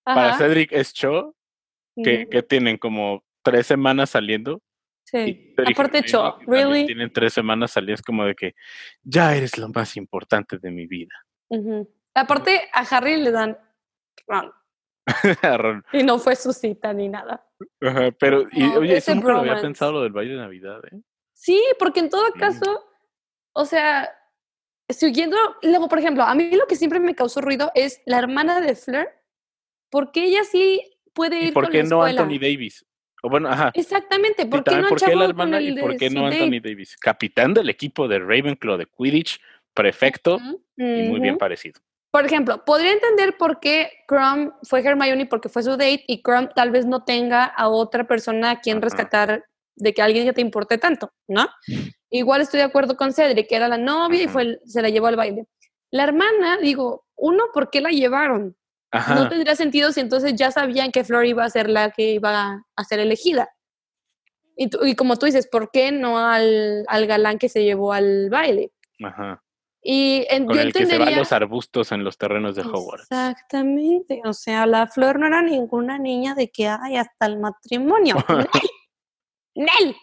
para 0.03 0.29
Ajá, 0.29 0.37
Cedric 0.39 0.71
es 0.71 0.93
show, 0.93 1.35
que, 1.95 2.21
ujú, 2.21 2.29
que 2.29 2.43
tienen 2.43 2.77
como 2.77 3.23
tres 3.43 3.67
semanas 3.67 4.09
saliendo. 4.11 4.61
sí. 5.03 5.53
Y 5.57 5.71
Aparte, 5.71 6.03
Cho, 6.03 6.39
really. 6.47 6.85
Tienen 6.87 7.11
tres 7.13 7.33
semanas 7.33 7.71
saliendo, 7.71 7.95
es 7.95 8.01
como 8.01 8.25
de 8.25 8.33
que 8.35 8.55
ya 9.03 9.35
eres 9.35 9.57
lo 9.57 9.69
más 9.69 9.95
importante 9.97 10.57
de 10.57 10.71
mi 10.71 10.87
vida. 10.87 11.13
Ujú. 11.49 11.87
Aparte, 12.15 12.69
a 12.73 12.81
Harry 12.81 13.17
le 13.17 13.31
dan 13.31 13.57
Ron, 14.27 14.51
Ron. 15.57 15.83
y 15.93 16.03
no 16.03 16.17
fue 16.19 16.35
su 16.35 16.51
cita 16.53 16.93
ni 16.93 17.09
nada. 17.09 17.45
Ajá, 17.81 18.11
pero, 18.19 18.47
y, 18.51 18.59
No, 18.61 18.79
oye, 18.79 18.97
eso 18.97 19.13
nunca 19.13 19.33
lo 19.33 19.39
había 19.39 19.61
pensado 19.61 19.91
lo 19.91 20.01
del 20.03 20.11
baile 20.13 20.33
de 20.33 20.39
Navidad, 20.39 20.81
¿eh? 20.91 20.99
Sí, 21.33 21.61
porque 21.77 21.99
en 21.99 22.09
todo 22.09 22.27
Mm. 22.35 22.39
caso, 22.39 22.83
o 23.53 23.65
sea, 23.65 24.09
siguiendo, 24.93 25.37
luego, 25.61 25.87
por 25.87 25.99
ejemplo, 25.99 26.23
a 26.23 26.33
mí 26.35 26.51
lo 26.51 26.67
que 26.67 26.75
siempre 26.75 26.99
me 26.99 27.15
causó 27.15 27.41
ruido 27.41 27.71
es 27.75 28.01
la 28.05 28.19
hermana 28.19 28.61
de 28.61 28.75
Fleur, 28.75 29.09
porque 29.89 30.25
ella 30.25 30.43
sí 30.43 30.81
puede 31.13 31.39
¿Y 31.39 31.47
ir 31.47 31.53
por 31.53 31.65
con 31.65 31.71
qué 31.71 31.83
la 31.83 31.89
no 31.89 32.05
escuela. 32.05 32.21
Anthony 32.21 32.39
Davis? 32.39 32.85
O 33.23 33.29
bueno, 33.29 33.49
ajá. 33.49 33.71
Exactamente, 33.75 34.45
¿por 34.45 34.63
qué 34.63 34.77
no 34.77 34.87
¿por 34.87 34.99
qué 34.99 35.15
la 35.15 35.25
hermana 35.25 35.61
y 35.61 35.73
por 35.73 35.95
qué 35.95 36.09
no? 36.09 36.25
Anthony 36.25 36.59
Davis? 36.61 36.97
Capitán 36.97 37.53
del 37.53 37.69
equipo 37.69 38.07
de 38.07 38.19
Ravenclaw 38.19 38.77
de 38.77 38.87
Quidditch, 38.87 39.39
perfecto 39.73 40.37
Ujú, 40.37 40.63
y 40.77 41.03
muy 41.03 41.19
bien 41.19 41.37
parecido. 41.37 41.79
Por 42.11 42.25
ejemplo, 42.25 42.65
podría 42.65 42.91
entender 42.91 43.37
por 43.37 43.61
qué 43.61 43.89
Crumb 44.05 44.53
fue 44.63 44.85
Hermione 44.85 45.27
porque 45.27 45.47
fue 45.47 45.63
su 45.63 45.71
date 45.71 46.03
y 46.07 46.21
Crumb 46.21 46.53
tal 46.53 46.71
vez 46.71 46.85
no 46.85 47.05
tenga 47.05 47.45
a 47.45 47.69
otra 47.69 48.05
persona 48.05 48.51
a 48.51 48.59
quien 48.59 48.81
rescatar 48.81 49.45
de 49.75 49.93
que 49.93 50.01
alguien 50.01 50.25
ya 50.25 50.33
te 50.33 50.41
importe 50.41 50.77
tanto, 50.77 51.11
¿no? 51.27 51.47
Igual 52.09 52.41
estoy 52.41 52.59
de 52.59 52.65
acuerdo 52.65 52.97
con 52.97 53.13
Cedric, 53.13 53.47
que 53.47 53.55
era 53.55 53.67
la 53.67 53.77
novia 53.77 54.23
y 54.23 54.27
fue 54.27 54.59
se 54.65 54.81
la 54.81 54.89
llevó 54.89 55.07
al 55.07 55.15
baile. 55.15 55.45
La 55.91 56.03
hermana, 56.03 56.57
digo, 56.57 57.05
uno, 57.15 57.45
¿por 57.53 57.69
qué 57.69 57.81
la 57.81 57.89
llevaron? 57.89 58.55
Ajá. 58.91 59.15
No 59.15 59.29
tendría 59.29 59.55
sentido 59.55 59.91
si 59.91 60.01
entonces 60.01 60.35
ya 60.35 60.51
sabían 60.51 60.91
que 60.91 61.03
Flor 61.03 61.25
iba 61.25 61.43
a 61.45 61.49
ser 61.49 61.69
la 61.69 61.91
que 61.91 62.11
iba 62.13 62.65
a 62.75 62.83
ser 62.83 62.99
elegida. 62.99 63.49
Y, 64.57 64.67
tú- 64.69 64.85
y 64.85 64.95
como 64.95 65.15
tú 65.17 65.25
dices, 65.25 65.47
¿por 65.47 65.71
qué 65.71 65.91
no 65.91 66.17
al, 66.19 66.83
al 66.87 67.07
galán 67.07 67.37
que 67.39 67.47
se 67.49 67.63
llevó 67.63 67.93
al 67.93 68.29
baile? 68.29 68.71
Ajá. 69.03 69.41
Y 69.81 70.25
en- 70.29 70.45
Con 70.45 70.55
yo 70.57 70.61
el 70.61 70.73
que 70.73 70.79
se 70.79 70.83
entendería... 70.93 71.17
los 71.17 71.31
arbustos 71.31 71.91
en 71.93 72.03
los 72.03 72.17
terrenos 72.17 72.55
de 72.55 72.61
Hogwarts. 72.63 73.03
Exactamente. 73.09 74.21
O 74.25 74.33
sea, 74.33 74.65
la 74.67 74.87
Flor 74.87 75.17
no 75.19 75.27
era 75.27 75.41
ninguna 75.41 75.97
niña 75.97 76.35
de 76.35 76.49
que 76.51 76.67
hay 76.67 76.97
hasta 76.97 77.25
el 77.25 77.39
matrimonio. 77.39 78.15
¡Nel! 79.55 79.95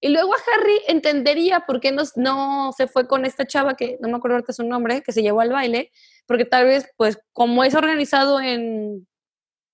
Y 0.00 0.10
luego 0.10 0.32
a 0.32 0.38
Harry 0.54 0.80
entendería 0.86 1.60
por 1.66 1.80
qué 1.80 1.90
no, 1.90 2.02
no 2.14 2.72
se 2.76 2.86
fue 2.86 3.08
con 3.08 3.24
esta 3.24 3.46
chava 3.46 3.74
que 3.74 3.98
no 4.00 4.08
me 4.08 4.16
acuerdo 4.16 4.36
ahorita 4.36 4.52
su 4.52 4.62
nombre, 4.62 5.02
que 5.02 5.12
se 5.12 5.22
llevó 5.22 5.40
al 5.40 5.50
baile, 5.50 5.90
porque 6.26 6.44
tal 6.44 6.66
vez, 6.66 6.88
pues, 6.96 7.18
como 7.32 7.64
es 7.64 7.74
organizado 7.74 8.40
en, 8.40 9.08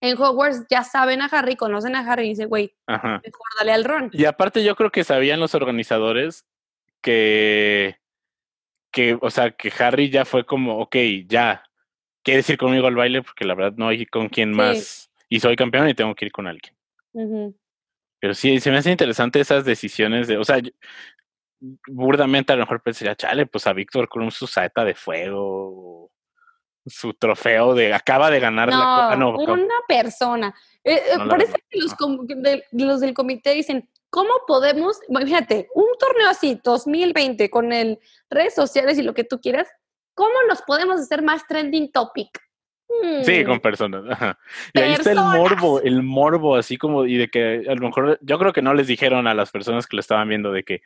en 0.00 0.16
Hogwarts, 0.18 0.64
ya 0.70 0.82
saben 0.82 1.20
a 1.20 1.26
Harry, 1.26 1.56
conocen 1.56 1.94
a 1.94 2.10
Harry 2.10 2.24
y 2.26 2.28
dicen, 2.30 2.48
güey, 2.48 2.74
mejor 2.86 3.22
dale 3.58 3.72
al 3.72 3.84
Ron. 3.84 4.10
Y 4.14 4.24
aparte 4.24 4.64
yo 4.64 4.76
creo 4.76 4.90
que 4.90 5.04
sabían 5.04 5.40
los 5.40 5.54
organizadores 5.54 6.46
que, 7.02 7.98
que, 8.90 9.18
o 9.20 9.30
sea, 9.30 9.50
que 9.50 9.70
Harry 9.78 10.08
ya 10.08 10.24
fue 10.24 10.46
como, 10.46 10.78
ok, 10.78 10.96
ya, 11.26 11.64
quieres 12.22 12.48
ir 12.48 12.56
conmigo 12.56 12.86
al 12.86 12.94
baile 12.96 13.22
porque 13.22 13.44
la 13.44 13.54
verdad 13.54 13.74
no 13.76 13.88
hay 13.88 14.06
con 14.06 14.30
quién 14.30 14.52
Sí. 14.52 14.56
más. 14.56 15.10
Y 15.28 15.40
soy 15.40 15.56
campeón 15.56 15.88
y 15.88 15.94
tengo 15.94 16.14
que 16.14 16.24
ir 16.26 16.32
con 16.32 16.46
alguien. 16.46 16.74
Ujú. 17.12 17.54
Pero 18.24 18.32
sí, 18.32 18.58
se 18.58 18.70
me 18.70 18.78
hace 18.78 18.90
interesante 18.90 19.38
esas 19.38 19.66
decisiones 19.66 20.26
de, 20.28 20.38
o 20.38 20.44
sea, 20.44 20.56
yo- 20.58 20.70
burdamente 21.88 22.54
a 22.54 22.56
lo 22.56 22.62
mejor 22.62 22.82
pensaría, 22.82 23.14
chale, 23.14 23.44
pues 23.44 23.66
a 23.66 23.74
Víctor 23.74 24.08
Krum 24.08 24.30
su 24.30 24.46
saeta 24.46 24.82
de 24.82 24.94
fuego, 24.94 26.10
su 26.86 27.12
trofeo 27.12 27.74
de, 27.74 27.92
acaba 27.92 28.30
de 28.30 28.40
ganar 28.40 28.70
la 28.70 28.76
No, 28.78 28.82
co- 28.82 28.88
ah, 29.12 29.16
no, 29.16 29.36
una 29.36 29.74
persona. 29.86 30.54
Eh, 30.82 30.94
eh, 30.94 31.18
No 31.18 31.26
la 31.26 31.36
es 31.36 31.50
que 31.52 31.78
los, 31.78 31.94
de- 32.42 32.64
los 32.72 33.00
del 33.02 33.12
comité 33.12 33.50
dicen, 33.52 33.90
¿cómo 34.08 34.30
podemos, 34.46 34.98
imagínate, 35.10 35.68
un 35.74 35.88
torneo 35.98 36.30
así, 36.30 36.58
2020, 36.64 37.50
con 37.50 37.74
el 37.74 37.98
redes 38.30 38.54
sociales 38.54 38.96
y 38.96 39.02
lo 39.02 39.12
que 39.12 39.24
tú 39.24 39.38
quieras, 39.38 39.68
¿cómo 40.14 40.32
nos 40.48 40.62
podemos 40.62 40.98
hacer 40.98 41.20
más 41.20 41.46
trending 41.46 41.92
topic? 41.92 42.30
Sí, 43.24 43.42
Hmm, 43.42 43.46
con 43.46 43.60
personas. 43.60 44.04
ajá. 44.10 44.38
Y 44.72 44.80
ahí 44.80 44.92
está 44.92 45.12
el 45.12 45.18
morbo, 45.18 45.80
el 45.80 46.02
morbo, 46.02 46.56
así 46.56 46.76
como, 46.76 47.06
y 47.06 47.16
de 47.16 47.28
que 47.28 47.64
a 47.68 47.74
lo 47.74 47.86
mejor, 47.88 48.18
yo 48.22 48.38
creo 48.38 48.52
que 48.52 48.62
no 48.62 48.74
les 48.74 48.86
dijeron 48.86 49.26
a 49.26 49.34
las 49.34 49.50
personas 49.50 49.86
que 49.86 49.96
lo 49.96 50.00
estaban 50.00 50.28
viendo 50.28 50.52
de 50.52 50.64
que 50.64 50.82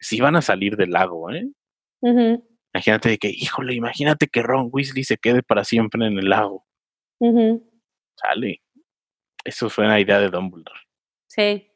si 0.00 0.20
van 0.20 0.36
a 0.36 0.42
salir 0.42 0.76
del 0.76 0.90
lago, 0.90 1.30
¿eh? 1.30 1.48
Imagínate 2.74 3.08
de 3.08 3.18
que, 3.18 3.28
híjole, 3.28 3.74
imagínate 3.74 4.28
que 4.28 4.42
Ron 4.42 4.68
Weasley 4.70 5.04
se 5.04 5.16
quede 5.16 5.42
para 5.42 5.64
siempre 5.64 6.06
en 6.06 6.18
el 6.18 6.28
lago. 6.28 6.66
Sale. 8.14 8.62
Eso 9.44 9.70
fue 9.70 9.86
una 9.86 9.98
idea 9.98 10.20
de 10.20 10.28
Dumbledore. 10.28 10.80
Sí, 11.26 11.70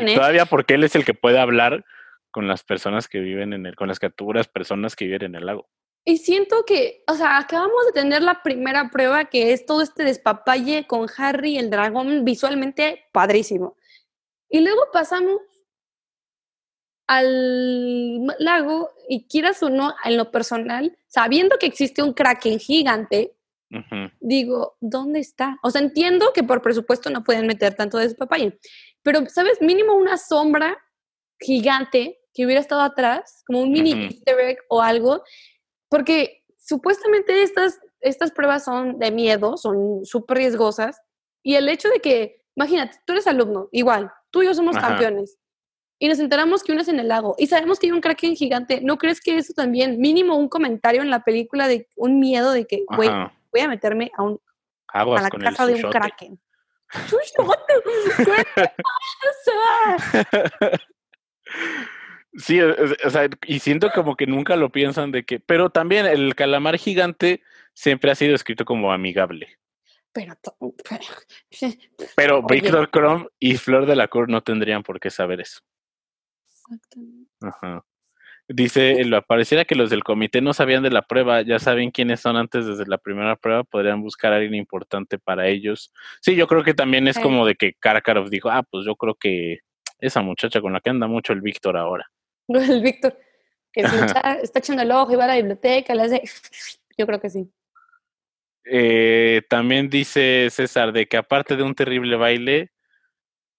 Y 0.00 0.12
¿eh? 0.12 0.14
Todavía 0.14 0.46
porque 0.46 0.74
él 0.74 0.84
es 0.84 0.94
el 0.94 1.04
que 1.04 1.14
puede 1.14 1.38
hablar 1.38 1.84
con 2.30 2.48
las 2.48 2.64
personas 2.64 3.08
que 3.08 3.20
viven 3.20 3.52
en 3.52 3.66
el, 3.66 3.76
con 3.76 3.88
las 3.88 3.98
criaturas, 3.98 4.48
personas 4.48 4.96
que 4.96 5.04
viven 5.06 5.22
en 5.22 5.34
el 5.36 5.46
lago. 5.46 5.68
Y 6.06 6.18
siento 6.18 6.64
que, 6.66 7.02
o 7.06 7.14
sea, 7.14 7.38
acabamos 7.38 7.86
de 7.86 7.92
tener 7.92 8.22
la 8.22 8.42
primera 8.42 8.90
prueba 8.90 9.24
que 9.24 9.52
es 9.52 9.64
todo 9.64 9.80
este 9.80 10.04
despapalle 10.04 10.86
con 10.86 11.06
Harry 11.16 11.56
el 11.56 11.70
dragón 11.70 12.24
visualmente 12.24 13.06
padrísimo. 13.12 13.76
Y 14.50 14.60
luego 14.60 14.82
pasamos 14.92 15.40
al 17.06 18.26
lago 18.38 18.90
y 19.08 19.26
quieras 19.28 19.62
o 19.62 19.70
no, 19.70 19.94
en 20.04 20.16
lo 20.16 20.30
personal, 20.30 20.96
sabiendo 21.06 21.58
que 21.58 21.66
existe 21.66 22.02
un 22.02 22.12
kraken 22.12 22.58
gigante, 22.58 23.34
Ujú. 23.70 24.10
digo, 24.20 24.76
¿dónde 24.80 25.20
está? 25.20 25.58
O 25.62 25.70
sea, 25.70 25.80
entiendo 25.80 26.32
que 26.32 26.42
por 26.42 26.62
presupuesto 26.62 27.10
no 27.10 27.24
pueden 27.24 27.46
meter 27.46 27.74
tanto 27.74 27.98
despapalle, 27.98 28.58
pero, 29.02 29.26
¿sabes? 29.28 29.60
Mínimo 29.60 29.94
una 29.94 30.16
sombra 30.16 30.78
gigante 31.40 32.20
que 32.32 32.44
hubiera 32.44 32.60
estado 32.60 32.82
atrás, 32.82 33.42
como 33.46 33.62
un 33.62 33.70
mini 33.72 33.92
Ujú. 33.92 34.02
easter 34.04 34.40
egg 34.40 34.58
o 34.68 34.80
algo, 34.80 35.22
porque 35.94 36.42
supuestamente 36.58 37.44
estas, 37.44 37.78
estas 38.00 38.32
pruebas 38.32 38.64
son 38.64 38.98
de 38.98 39.12
miedo, 39.12 39.56
son 39.56 40.04
súper 40.04 40.38
riesgosas, 40.38 41.00
y 41.40 41.54
el 41.54 41.68
hecho 41.68 41.88
de 41.88 42.00
que, 42.00 42.42
imagínate, 42.56 42.98
tú 43.06 43.12
eres 43.12 43.28
alumno, 43.28 43.68
igual, 43.70 44.10
tú 44.32 44.42
y 44.42 44.46
yo 44.46 44.54
somos 44.54 44.76
Ajá. 44.76 44.88
campeones, 44.88 45.38
y 46.00 46.08
nos 46.08 46.18
enteramos 46.18 46.64
que 46.64 46.72
uno 46.72 46.80
es 46.80 46.88
en 46.88 46.98
el 46.98 47.06
lago, 47.06 47.36
y 47.38 47.46
sabemos 47.46 47.78
que 47.78 47.86
hay 47.86 47.92
un 47.92 48.00
kraken 48.00 48.34
gigante, 48.34 48.80
¿no 48.80 48.98
crees 48.98 49.20
que 49.20 49.38
eso 49.38 49.52
también, 49.54 50.00
mínimo 50.00 50.34
un 50.34 50.48
comentario 50.48 51.00
en 51.00 51.10
la 51.10 51.22
película 51.22 51.68
de 51.68 51.88
un 51.94 52.18
miedo 52.18 52.50
de 52.50 52.66
que, 52.66 52.84
güey, 52.96 53.10
voy 53.52 53.60
a 53.60 53.68
meterme 53.68 54.10
a, 54.16 54.24
un, 54.24 54.40
a 54.88 55.04
la 55.04 55.30
con 55.30 55.42
casa 55.42 55.64
de 55.64 55.76
un 55.76 55.92
kraken? 55.92 56.40
¡Sushote! 62.36 62.74
¿Qué 62.76 62.82
te 62.82 62.86
pasa? 62.86 62.96
Sí, 62.98 63.06
o 63.06 63.10
sea, 63.10 63.28
y 63.46 63.58
siento 63.60 63.90
como 63.94 64.16
que 64.16 64.26
nunca 64.26 64.56
lo 64.56 64.70
piensan 64.70 65.12
de 65.12 65.24
que, 65.24 65.40
pero 65.40 65.70
también 65.70 66.06
el 66.06 66.34
calamar 66.34 66.76
gigante 66.78 67.42
siempre 67.74 68.10
ha 68.10 68.14
sido 68.14 68.34
escrito 68.34 68.64
como 68.64 68.92
amigable. 68.92 69.48
Pero, 70.12 70.34
to- 70.42 70.56
pero-. 72.16 72.42
Víctor 72.48 72.90
Krum 72.90 73.26
y 73.40 73.56
Flor 73.56 73.86
de 73.86 73.96
la 73.96 74.08
Cour 74.08 74.28
no 74.28 74.42
tendrían 74.42 74.82
por 74.82 75.00
qué 75.00 75.10
saber 75.10 75.40
eso. 75.40 75.60
Exactamente. 76.48 77.30
Ajá. 77.42 77.84
Dice, 78.46 79.02
lo 79.04 79.22
pareciera 79.22 79.64
que 79.64 79.74
los 79.74 79.88
del 79.88 80.04
comité 80.04 80.42
no 80.42 80.52
sabían 80.52 80.82
de 80.82 80.90
la 80.90 81.00
prueba, 81.02 81.40
ya 81.40 81.58
saben 81.58 81.90
quiénes 81.90 82.20
son 82.20 82.36
antes 82.36 82.66
desde 82.66 82.84
la 82.86 82.98
primera 82.98 83.36
prueba, 83.36 83.64
podrían 83.64 84.02
buscar 84.02 84.34
a 84.34 84.36
alguien 84.36 84.54
importante 84.54 85.18
para 85.18 85.48
ellos. 85.48 85.92
Sí, 86.20 86.36
yo 86.36 86.46
creo 86.46 86.62
que 86.62 86.74
también 86.74 87.08
es 87.08 87.16
Sí. 87.16 87.22
como 87.22 87.46
de 87.46 87.54
que 87.54 87.72
Karkaroff 87.80 88.28
dijo, 88.28 88.50
ah, 88.50 88.62
pues 88.62 88.84
yo 88.84 88.96
creo 88.96 89.14
que 89.14 89.60
esa 89.98 90.20
muchacha 90.20 90.60
con 90.60 90.74
la 90.74 90.80
que 90.80 90.90
anda 90.90 91.06
mucho 91.06 91.32
el 91.32 91.40
Víctor 91.40 91.78
ahora. 91.78 92.06
El 92.48 92.82
Víctor, 92.82 93.18
que 93.72 93.80
está, 93.80 94.38
está 94.42 94.58
echando 94.58 94.82
el 94.82 94.92
ojo 94.92 95.12
y 95.12 95.16
va 95.16 95.24
a 95.24 95.28
la 95.28 95.36
biblioteca, 95.36 95.94
le 95.94 96.02
hace. 96.02 96.22
Yo 96.98 97.06
creo 97.06 97.20
que 97.20 97.30
sí. 97.30 97.50
Eh, 98.66 99.42
también 99.48 99.90
dice 99.90 100.48
César 100.50 100.92
de 100.92 101.06
que 101.06 101.16
aparte 101.16 101.56
de 101.56 101.62
un 101.62 101.74
terrible 101.74 102.16
baile, 102.16 102.70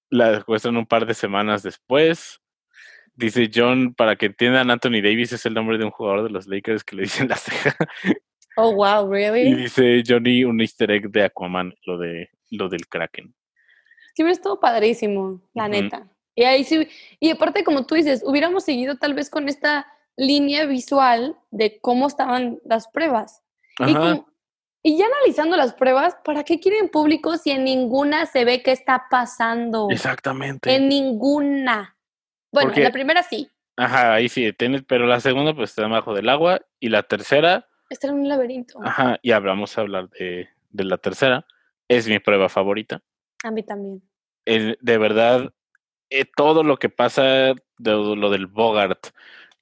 la 0.09 0.37
secuestran 0.37 0.77
un 0.77 0.85
par 0.85 1.05
de 1.05 1.13
semanas 1.13 1.63
después. 1.63 2.39
Dice 3.13 3.49
John, 3.53 3.93
para 3.93 4.15
que 4.17 4.25
entiendan, 4.25 4.69
Anthony 4.69 5.01
Davis 5.01 5.31
es 5.31 5.45
el 5.45 5.53
nombre 5.53 5.77
de 5.77 5.85
un 5.85 5.91
jugador 5.91 6.23
de 6.23 6.29
los 6.29 6.47
Lakers 6.47 6.83
que 6.83 6.95
le 6.95 7.03
dicen 7.03 7.27
la 7.29 7.37
ceja. 7.37 7.75
Oh, 8.57 8.73
wow, 8.73 9.07
Y 9.13 9.31
really? 9.31 9.53
dice 9.53 10.03
Johnny 10.05 10.43
un 10.43 10.59
easter 10.61 10.89
egg 10.91 11.09
de 11.09 11.23
Aquaman, 11.23 11.73
lo 11.85 11.97
de 11.97 12.29
lo 12.51 12.69
del 12.69 12.87
Kraken. 12.87 13.33
Sí, 14.13 14.23
hubiera 14.23 14.33
estado 14.33 14.59
padrísimo, 14.59 15.41
la 15.53 15.67
neta. 15.67 16.07
Y 16.35 16.43
ahí 16.43 16.63
sí, 16.63 16.87
y 17.19 17.29
aparte, 17.31 17.63
como 17.63 17.85
tú 17.85 17.95
dices, 17.95 18.21
hubiéramos 18.25 18.63
seguido 18.65 18.97
tal 18.97 19.13
vez 19.13 19.29
con 19.29 19.47
esta 19.47 19.87
línea 20.17 20.65
visual 20.65 21.37
de 21.51 21.79
cómo 21.79 22.07
estaban 22.07 22.59
las 22.65 22.87
pruebas. 22.89 23.41
Y, 23.79 23.83
Ajá. 23.83 23.99
como- 23.99 24.27
y 24.83 24.97
ya 24.97 25.05
analizando 25.07 25.57
las 25.57 25.73
pruebas, 25.73 26.15
¿para 26.23 26.43
qué 26.43 26.59
quieren 26.59 26.89
público 26.89 27.37
si 27.37 27.51
en 27.51 27.63
ninguna 27.63 28.25
se 28.25 28.45
ve 28.45 28.61
qué 28.61 28.71
está 28.71 29.05
pasando? 29.09 29.87
Exactamente. 29.89 30.73
En 30.75 30.87
ninguna. 30.89 31.97
Bueno, 32.51 32.67
Porque- 32.69 32.81
en 32.81 32.85
la 32.85 32.91
primera 32.91 33.23
sí. 33.23 33.49
Ajá, 33.77 34.13
ahí 34.13 34.29
sí, 34.29 34.53
tienes, 34.53 34.83
pero 34.87 35.05
la 35.05 35.19
segunda 35.19 35.53
pues 35.53 35.71
está 35.71 35.81
debajo 35.81 36.13
del 36.13 36.29
agua 36.29 36.61
y 36.79 36.89
la 36.89 37.03
tercera, 37.03 37.67
Está 37.89 38.07
en 38.07 38.13
un 38.15 38.27
laberinto. 38.29 38.79
ajá, 38.83 39.19
y 39.21 39.31
hablamos 39.31 39.77
a 39.77 39.81
hablar 39.81 40.09
de, 40.11 40.47
de 40.69 40.83
la 40.85 40.97
tercera, 40.97 41.45
es 41.89 42.07
mi 42.07 42.19
prueba 42.19 42.47
favorita. 42.47 43.01
A 43.43 43.51
mí 43.51 43.63
también. 43.63 44.01
El- 44.45 44.77
de 44.81 44.97
verdad, 44.97 45.51
eh, 46.19 46.25
todo 46.35 46.63
lo 46.63 46.77
que 46.77 46.89
pasa, 46.89 47.23
de, 47.23 47.55
lo 47.77 48.29
del 48.29 48.47
Bogart, 48.47 49.07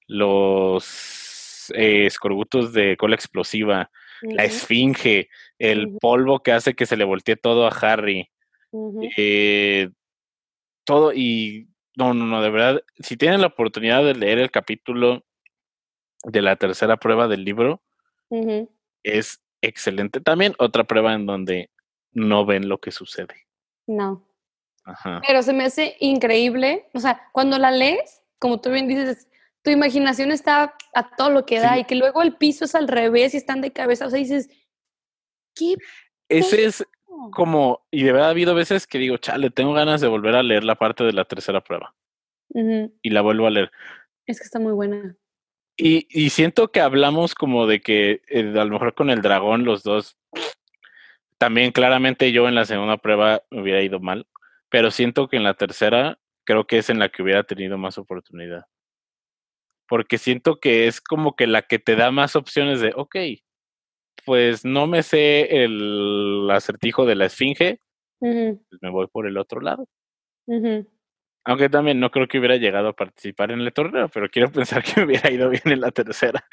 los 0.08 1.72
eh, 1.74 2.06
escorbutos 2.06 2.74
de 2.74 2.96
cola 2.98 3.16
explosiva, 3.16 3.90
la 4.22 4.46
esfinge, 4.46 5.30
el 5.60 5.98
polvo 6.00 6.44
que 6.44 6.52
hace 6.52 6.76
que 6.76 6.86
se 6.86 6.96
le 6.96 7.04
voltee 7.04 7.36
todo 7.36 7.68
a 7.68 7.72
Harry, 7.72 8.30
eh, 9.18 9.90
todo 10.86 11.12
y 11.14 11.68
no, 11.96 12.14
no, 12.14 12.26
no, 12.26 12.42
de 12.42 12.50
verdad, 12.50 12.84
si 13.00 13.18
tienen 13.18 13.42
la 13.42 13.48
oportunidad 13.48 14.04
de 14.04 14.16
leer 14.16 14.40
el 14.40 14.52
capítulo 14.52 15.26
de 16.24 16.42
la 16.42 16.56
tercera 16.56 16.98
prueba 16.98 17.28
del 17.28 17.44
libro, 17.44 17.82
es 19.04 19.42
excelente. 19.62 20.22
También 20.22 20.54
otra 20.60 20.84
prueba 20.84 21.14
en 21.14 21.26
donde 21.26 21.70
no 22.12 22.46
ven 22.46 22.70
lo 22.70 22.80
que 22.80 22.92
sucede. 22.92 23.48
No. 23.88 24.24
Ajá. 24.86 25.22
Pero 25.26 25.42
se 25.44 25.54
me 25.54 25.66
hace 25.66 25.96
increíble. 26.00 26.88
O 26.94 27.00
sea, 27.00 27.30
cuando 27.32 27.58
la 27.58 27.72
lees, 27.72 28.24
como 28.40 28.60
tú 28.62 28.70
bien 28.72 28.88
dices, 28.88 29.28
tu 29.64 29.72
imaginación 29.72 30.32
está 30.32 30.76
a 30.94 31.16
todo 31.16 31.30
lo 31.30 31.46
que 31.46 31.60
da 31.60 31.76
Sí. 31.76 31.82
y 31.82 31.84
que 31.86 31.96
luego 31.96 32.22
el 32.22 32.36
piso 32.36 32.66
es 32.66 32.76
al 32.76 32.88
revés 32.88 33.34
y 33.34 33.38
están 33.38 33.62
de 33.62 33.72
cabeza. 33.72 34.08
O 34.08 34.10
sea, 34.10 34.20
dices, 34.20 34.50
¿qué? 35.56 35.76
Ese 36.30 36.66
es 36.66 36.86
como, 37.32 37.86
y 37.92 38.04
de 38.04 38.12
verdad 38.12 38.28
ha 38.28 38.32
habido 38.32 38.56
veces 38.56 38.88
que 38.88 38.98
digo, 38.98 39.18
chale, 39.18 39.50
tengo 39.50 39.74
ganas 39.74 40.02
de 40.02 40.08
volver 40.08 40.36
a 40.36 40.44
leer 40.44 40.64
la 40.64 40.76
parte 40.76 41.04
de 41.04 41.14
la 41.14 41.26
tercera 41.26 41.62
prueba. 41.62 41.96
Y 42.50 43.10
la 43.10 43.22
vuelvo 43.22 43.48
a 43.48 43.52
leer. 43.52 43.72
Es 44.26 44.40
que 44.40 44.46
está 44.46 44.60
muy 44.60 44.74
buena. 44.74 45.16
Y, 45.76 46.08
y 46.10 46.30
siento 46.30 46.72
que 46.72 46.82
hablamos 46.82 47.34
como 47.34 47.66
de 47.66 47.82
que 47.82 48.22
eh, 48.28 48.54
a 48.56 48.66
lo 48.66 48.72
mejor 48.72 48.94
con 48.94 49.10
el 49.10 49.22
dragón 49.22 49.64
los 49.64 49.82
dos, 49.84 50.18
también 51.40 51.72
claramente 51.72 52.32
yo 52.32 52.48
en 52.48 52.56
la 52.56 52.66
segunda 52.66 52.98
prueba 52.98 53.42
me 53.50 53.62
hubiera 53.62 53.82
ido 53.82 54.00
mal, 54.00 54.28
pero 54.74 54.90
siento 54.90 55.28
que 55.28 55.38
en 55.38 55.44
la 55.44 55.54
tercera 55.54 56.18
creo 56.48 56.66
que 56.66 56.80
es 56.80 56.90
en 56.90 56.98
la 56.98 57.10
que 57.10 57.22
hubiera 57.22 57.44
tenido 57.44 57.78
más 57.78 58.00
oportunidad. 58.00 58.66
Porque 59.88 60.18
siento 60.18 60.60
que 60.60 60.88
es 60.88 61.00
como 61.00 61.36
que 61.36 61.46
la 61.46 61.62
que 61.62 61.78
te 61.78 61.96
da 61.96 62.10
más 62.10 62.36
opciones 62.36 62.82
de, 62.82 62.92
ok, 62.96 63.16
pues 64.26 64.66
no 64.66 64.88
me 64.88 65.04
sé 65.04 65.64
el 65.64 66.50
acertijo 66.50 67.06
de 67.06 67.14
la 67.14 67.26
esfinge, 67.28 67.82
pues 68.20 68.82
me 68.82 68.90
voy 68.90 69.06
por 69.06 69.28
el 69.28 69.38
otro 69.38 69.62
lado. 69.62 69.88
Aunque 71.46 71.70
también 71.70 72.00
no 72.00 72.10
creo 72.10 72.28
que 72.28 72.40
hubiera 72.40 72.58
llegado 72.58 72.88
a 72.88 72.96
participar 72.96 73.52
en 73.52 73.60
el 73.60 73.74
torneo, 73.74 74.10
pero 74.10 74.28
quiero 74.28 74.52
pensar 74.52 74.84
que 74.84 75.02
me 75.02 75.06
hubiera 75.06 75.30
ido 75.30 75.52
bien 75.52 75.62
en 75.66 75.82
la 75.82 75.92
tercera. 75.92 76.44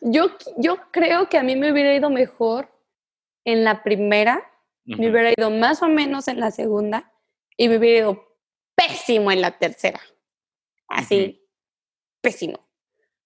Yo, 0.00 0.36
yo 0.56 0.78
creo 0.90 1.28
que 1.28 1.38
a 1.38 1.44
mí 1.44 1.54
me 1.54 1.70
hubiera 1.70 1.94
ido 1.94 2.10
mejor 2.10 2.68
en 3.44 3.62
la 3.62 3.84
primera, 3.84 4.51
me 4.84 5.10
hubiera 5.10 5.30
ido 5.36 5.50
más 5.50 5.82
o 5.82 5.88
menos 5.88 6.28
en 6.28 6.40
la 6.40 6.50
segunda 6.50 7.12
y 7.56 7.68
me 7.68 7.78
hubiera 7.78 7.98
ido 8.00 8.38
pésimo 8.74 9.30
en 9.30 9.40
la 9.40 9.58
tercera. 9.58 10.00
Así, 10.88 11.46
pésimo. 12.20 12.68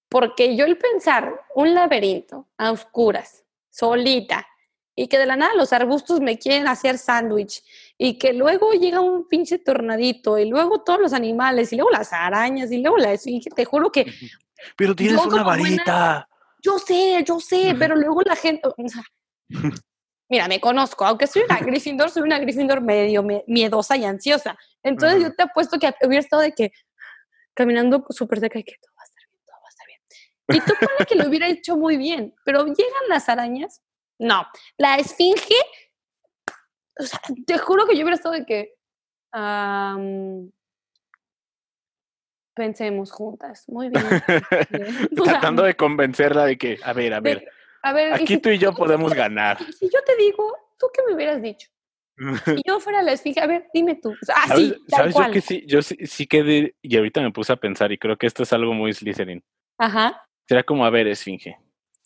Porque 0.09 0.57
yo 0.57 0.65
el 0.67 0.79
pensar 0.79 1.41
un 1.55 1.75
laberinto 1.75 2.49
a 2.59 2.71
oscuras, 2.73 3.45
solita, 3.71 4.47
y 4.95 5.09
que 5.09 5.19
de 5.19 5.27
la 5.27 5.37
nada 5.37 5.55
los 5.55 5.73
arbustos 5.73 6.21
me 6.21 6.39
quieren 6.39 6.69
hacer 6.69 6.97
sándwich, 6.97 7.63
y 7.99 8.17
que 8.19 8.33
luego 8.33 8.73
llega 8.73 9.01
un 9.01 9.29
pinche 9.29 9.59
tornadito, 9.59 10.39
y 10.39 10.47
luego 10.49 10.83
todos 10.83 11.01
los 11.01 11.13
animales, 11.13 11.73
y 11.73 11.77
luego 11.77 11.91
las 11.91 12.13
arañas, 12.13 12.71
y 12.73 12.79
luego 12.79 12.97
la 12.99 13.13
esfinge, 13.13 13.51
te 13.51 13.65
juro 13.65 13.91
que 13.93 14.07
Pero 14.77 14.95
tienes 14.95 15.19
una 15.27 15.43
buena- 15.43 15.45
varita. 15.45 16.29
yo 16.63 16.79
sé, 16.79 17.23
yo 17.27 17.41
sé, 17.41 17.75
pero 17.79 17.95
luego 17.97 18.23
la 18.23 18.37
gente, 18.37 18.69
o 18.69 18.89
sea, 18.89 19.03
mira, 20.29 20.49
me 20.49 20.61
conozco, 20.61 21.05
aunque 21.05 21.27
soy 21.27 21.43
una 21.43 21.59
Gryffindor, 21.61 22.11
soy 22.11 22.23
una 22.23 22.39
Gryffindor 22.39 22.81
medio 22.81 23.23
me- 23.23 23.45
miedosa 23.47 23.97
y 23.97 24.05
ansiosa. 24.05 24.57
Entonces 24.83 25.23
yo 25.23 25.35
te 25.35 25.43
apuesto 25.43 25.79
que 25.79 25.93
hubiera 26.07 26.21
estado 26.21 26.43
de 26.43 26.53
que 26.53 26.73
caminando 27.55 28.05
súper 28.11 28.41
cerca 28.41 28.59
y 28.59 28.65
que 28.65 28.75
todo 28.81 28.93
va 28.97 29.03
a 29.03 29.05
estar 29.05 29.27
bien, 29.27 29.41
todo 29.47 29.57
va 29.61 29.67
a 29.67 29.69
estar 29.69 29.87
bien. 29.87 30.01
Y 30.49 30.61
tú 30.61 30.75
pones 30.87 31.07
que 31.07 31.15
lo 31.15 31.25
hubiera 31.29 31.49
hecho 31.49 31.77
muy 31.77 31.97
bien, 31.97 32.35
pero 32.45 32.65
llegan 32.67 33.09
las 33.09 33.29
arañas, 33.29 33.83
no. 34.19 34.47
La 34.77 34.97
esfinge, 34.97 35.55
o 36.99 37.03
sea, 37.05 37.21
te 37.47 37.59
juro 37.59 37.87
que 37.87 37.95
yo 37.97 38.03
hubiera 38.03 38.17
estado 38.17 38.35
de 38.35 38.45
que 38.47 38.75
pensemos 42.55 43.11
juntas, 43.13 43.65
muy 43.69 43.91
bien. 43.91 44.03
Tratando 45.25 45.63
de 45.65 45.77
convencerla 45.77 46.47
de 46.47 46.57
que, 46.57 46.79
a 46.83 46.93
ver, 46.93 47.13
a 47.15 47.21
de- 47.21 47.35
ver, 47.35 47.53
a 47.87 47.93
ver, 47.93 48.11
y 48.11 48.15
aquí 48.15 48.27
si 48.27 48.39
tú 48.39 48.49
y 48.49 48.59
yo 48.59 48.75
podemos 48.75 49.15
ganar. 49.15 49.59
Si 49.59 49.89
yo 49.89 50.01
te 50.05 50.17
digo, 50.17 50.57
¿tú 50.77 50.87
qué 50.93 51.03
me 51.07 51.15
hubieras 51.15 51.41
dicho? 51.41 51.69
Si 52.45 52.63
yo 52.67 52.81
fuera 52.81 53.01
la 53.03 53.13
esfinge, 53.13 53.41
a 53.41 53.47
ver, 53.47 53.69
dime 53.73 53.95
tú. 53.95 54.13
Ah, 54.35 54.49
¿Sabes, 54.49 54.69
sí, 54.69 54.85
tal 54.89 54.99
sabes 54.99 55.15
yo 55.15 55.21
cual. 55.21 55.33
que 55.33 55.41
sí? 55.41 55.65
Yo 55.69 55.83
sí, 55.83 55.97
sí 56.07 56.27
quedé, 56.27 56.75
y 56.83 56.97
ahorita 56.97 57.21
me 57.21 57.31
puse 57.31 57.53
a 57.53 57.57
pensar, 57.57 57.93
y 57.93 57.99
creo 57.99 58.17
que 58.17 58.27
esto 58.27 58.43
es 58.43 58.53
algo 58.53 58.73
muy 58.73 58.93
Slytherin. 58.93 59.45
Ajá. 59.79 60.27
Será 60.49 60.65
como, 60.65 60.85
a 60.85 60.91
ver, 60.91 61.07
Esfinge, 61.07 61.59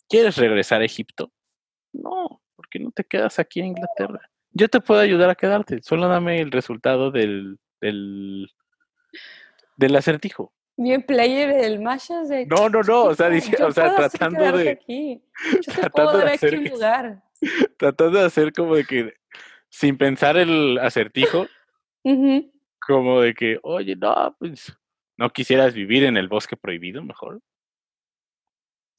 ¿quieres 0.07 0.37
regresar 0.37 0.81
a 0.81 0.85
Egipto? 0.85 1.31
No, 1.93 2.41
porque 2.55 2.77
no 2.77 2.91
te 2.91 3.03
quedas 3.03 3.39
aquí 3.39 3.61
en 3.61 3.67
Inglaterra. 3.67 4.19
Yo 4.51 4.67
te 4.67 4.81
puedo 4.81 4.99
ayudar 4.99 5.31
a 5.31 5.35
quedarte, 5.35 5.81
solo 5.81 6.07
dame 6.07 6.41
el 6.41 6.51
resultado 6.51 7.09
del, 7.09 7.57
del, 7.79 8.51
del 9.77 9.95
acertijo. 9.95 10.53
Bien 10.83 11.01
player 11.03 11.49
el 11.51 11.79
Mashas 11.79 12.27
de... 12.29 12.45
No, 12.47 12.69
no, 12.69 12.81
no, 12.81 13.03
o 13.03 13.15
sea, 13.15 13.27
"Chico, 13.39 13.51
dice- 13.51 13.63
o 13.63 13.71
sea, 13.71 13.95
tratando 13.95 14.51
de- 14.57 14.69
Aquí. 14.69 15.21
Yo 15.53 15.59
te 15.59 15.71
tratando 15.81 15.91
puedo 15.91 16.17
dar 16.17 16.27
aquí 16.27 16.35
hacer 16.35 16.57
un 16.59 16.65
lugar. 16.65 17.23
Tratando 17.77 18.19
de 18.19 18.25
hacer 18.25 18.53
como 18.53 18.75
de 18.75 18.83
que, 18.85 19.13
sin 19.69 19.97
pensar 19.97 20.37
el 20.37 20.77
acertijo, 20.79 21.47
como 22.85 23.21
de 23.21 23.33
que, 23.33 23.59
oye, 23.63 23.95
no, 23.95 24.35
pues, 24.39 24.75
¿no 25.17 25.29
quisieras 25.31 25.73
vivir 25.73 26.03
en 26.03 26.17
el 26.17 26.27
bosque 26.27 26.55
prohibido 26.57 27.03
mejor? 27.03 27.41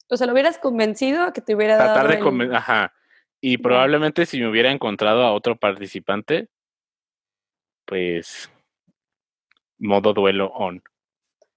O 0.09 0.17
sea, 0.17 0.27
lo 0.27 0.33
hubieras 0.33 0.57
convencido 0.57 1.23
a 1.23 1.33
que 1.33 1.41
te 1.41 1.55
hubiera 1.55 1.77
Tratar 1.77 2.07
dado 2.17 2.31
de 2.31 2.43
el- 2.45 2.55
ajá. 2.55 2.93
Y 3.41 3.57
probablemente 3.57 4.25
si 4.25 4.39
me 4.39 4.47
hubiera 4.49 4.71
encontrado 4.71 5.23
a 5.23 5.33
otro 5.33 5.57
participante, 5.57 6.47
pues 7.85 8.49
modo 9.77 10.13
duelo 10.13 10.47
on. 10.53 10.81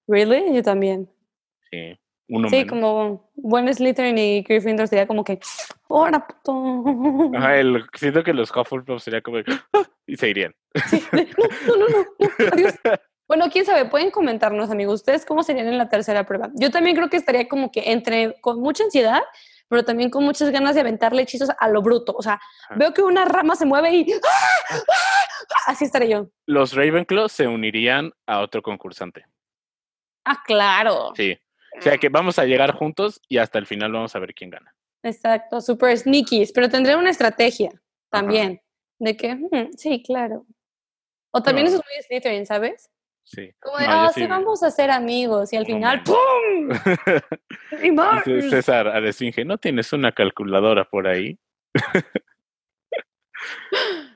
¿Really? 0.09 0.55
Yo 0.55 0.63
también. 0.63 1.11
Sí, 1.71 1.99
uno 2.29 2.49
sí, 2.49 2.57
menos. 2.57 2.71
como 2.71 3.31
buen 3.35 3.73
Slytherin 3.73 4.19
y 4.19 4.43
Gryffindor 4.43 4.89
sería 4.89 5.07
como 5.07 5.25
que... 5.25 5.39
¡Hora, 5.89 6.27
puto! 6.27 6.85
Ajá, 7.37 7.57
el- 7.59 7.85
siento 7.95 8.23
que 8.25 8.33
los 8.33 8.51
Hufflepuff 8.55 9.03
sería 9.03 9.21
como 9.21 9.39
"Ah", 9.39 9.83
y 10.07 10.17
se 10.17 10.29
irían. 10.31 10.55
Sí, 10.89 11.03
no, 11.13 11.77
no, 11.77 11.89
no, 11.89 11.89
no, 11.89 12.07
no, 12.39 12.47
adiós. 12.53 12.75
Bueno, 13.29 13.47
quién 13.51 13.65
sabe, 13.65 13.87
pueden 13.87 14.11
comentarnos, 14.13 14.71
amigos, 14.71 14.95
ustedes 15.01 15.27
cómo 15.27 15.43
serían 15.43 15.67
en 15.67 15.79
la 15.79 15.89
tercera 15.89 16.25
prueba. 16.25 16.51
Yo 16.55 16.71
también 16.71 16.95
creo 16.95 17.09
que 17.11 17.17
estaría 17.17 17.49
como 17.49 17.73
que 17.73 17.91
entre 17.91 18.41
con 18.41 18.61
mucha 18.61 18.85
ansiedad, 18.85 19.23
pero 19.69 19.85
también 19.85 20.11
con 20.11 20.23
muchas 20.25 20.51
ganas 20.51 20.77
de 20.77 20.83
aventarle 20.83 21.23
hechizos 21.23 21.51
a 21.59 21.69
lo 21.69 21.83
bruto. 21.83 22.15
O 22.17 22.23
sea, 22.23 22.35
Ajá. 22.35 22.75
veo 22.77 22.95
que 22.95 23.03
una 23.03 23.25
rama 23.25 23.57
se 23.57 23.67
mueve 23.67 23.93
y 23.93 24.13
¡ah! 24.13 24.77
¡ah! 24.77 24.79
así 25.67 25.85
estaré 25.85 26.09
yo. 26.09 26.29
Los 26.47 26.75
Ravenclaw 26.75 27.29
se 27.29 27.49
unirían 27.49 28.13
a 28.27 28.41
otro 28.41 28.63
concursante. 28.63 29.25
Ah, 30.27 30.43
claro. 30.45 31.13
Sí. 31.17 31.39
O 31.79 31.83
sea 31.83 31.99
que 31.99 32.09
vamos 32.09 32.39
a 32.39 32.45
llegar 32.45 32.73
juntos 32.73 33.21
y 33.29 33.39
hasta 33.39 33.59
el 33.59 33.67
final 33.67 33.93
vamos 33.93 34.15
a 34.15 34.19
ver 34.19 34.35
quién 34.35 34.51
gana. 34.51 34.75
Exacto, 35.03 35.61
super 35.61 35.97
sneakies, 35.97 36.51
pero 36.53 36.69
tendré 36.69 36.97
una 36.97 37.11
estrategia 37.11 37.71
también 38.11 38.61
de 38.99 39.17
que, 39.17 39.35
"Hmm, 39.35 39.71
sí, 39.77 40.03
claro. 40.03 40.47
O 41.33 41.43
también 41.43 41.67
eso 41.67 41.77
es 41.77 41.83
muy 41.85 42.03
Slytherin, 42.03 42.47
¿sabes? 42.47 42.91
Sí. 43.25 43.53
Como 43.61 43.77
de, 43.79 43.87
No, 43.87 43.93
ah, 43.93 44.11
sí 44.15 44.27
vamos 44.27 44.63
a 44.63 44.71
ser 44.71 44.91
amigos 44.91 45.53
y 45.53 45.57
al 45.57 45.63
No 45.65 45.67
final. 45.67 46.03
¡pum! 46.03 46.17
Y. 47.83 47.91
Dice 47.91 48.51
César 48.51 48.89
a 48.89 48.99
Esfinge, 49.07 49.45
¿no 49.45 49.59
tienes 49.59 49.93
una 49.93 50.13
calculadora 50.13 50.85
por 50.85 51.07
ahí? 51.07 51.39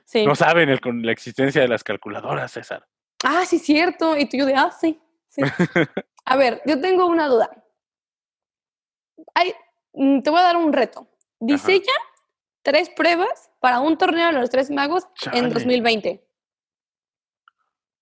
Sí. 0.05 0.25
No 0.25 0.35
saben 0.35 0.69
el- 0.69 0.81
con 0.81 1.05
la 1.05 1.11
existencia 1.11 1.61
de 1.61 1.67
las 1.67 1.83
calculadoras, 1.83 2.51
César. 2.51 2.85
Ah, 3.23 3.45
sí, 3.45 3.59
cierto. 3.59 4.17
Y 4.17 4.27
tú 4.27 4.37
yo 4.37 4.45
de, 4.45 4.55
ah, 4.55 4.71
sí, 4.71 4.99
sí. 5.31 5.41
A 6.25 6.35
ver, 6.35 6.61
yo 6.65 6.79
tengo 6.79 7.07
una 7.07 7.27
duda. 7.27 7.49
Ay, 9.33 9.53
mm, 9.93 10.21
te 10.21 10.29
voy 10.29 10.39
a 10.39 10.43
dar 10.43 10.57
un 10.57 10.71
reto. 10.71 11.07
Diseña 11.39 11.93
tres 12.61 12.89
pruebas 12.89 13.51
para 13.59 13.79
un 13.79 13.97
torneo 13.97 14.27
de 14.27 14.33
los 14.33 14.49
tres 14.49 14.69
magos 14.69 15.07
en 15.25 15.31
Chale. 15.31 15.49
2020. 15.49 16.23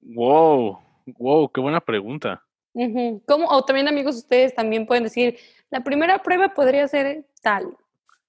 Wow, 0.01 0.79
wow, 1.17 1.51
qué 1.51 1.61
buena 1.61 1.79
pregunta. 1.79 2.43
O 2.73 3.65
también, 3.65 3.87
amigos, 3.87 4.15
ustedes 4.15 4.53
también 4.53 4.85
pueden 4.85 5.03
decir, 5.03 5.37
la 5.69 5.83
primera 5.83 6.21
prueba 6.21 6.53
podría 6.53 6.87
ser 6.87 7.25
tal. 7.41 7.75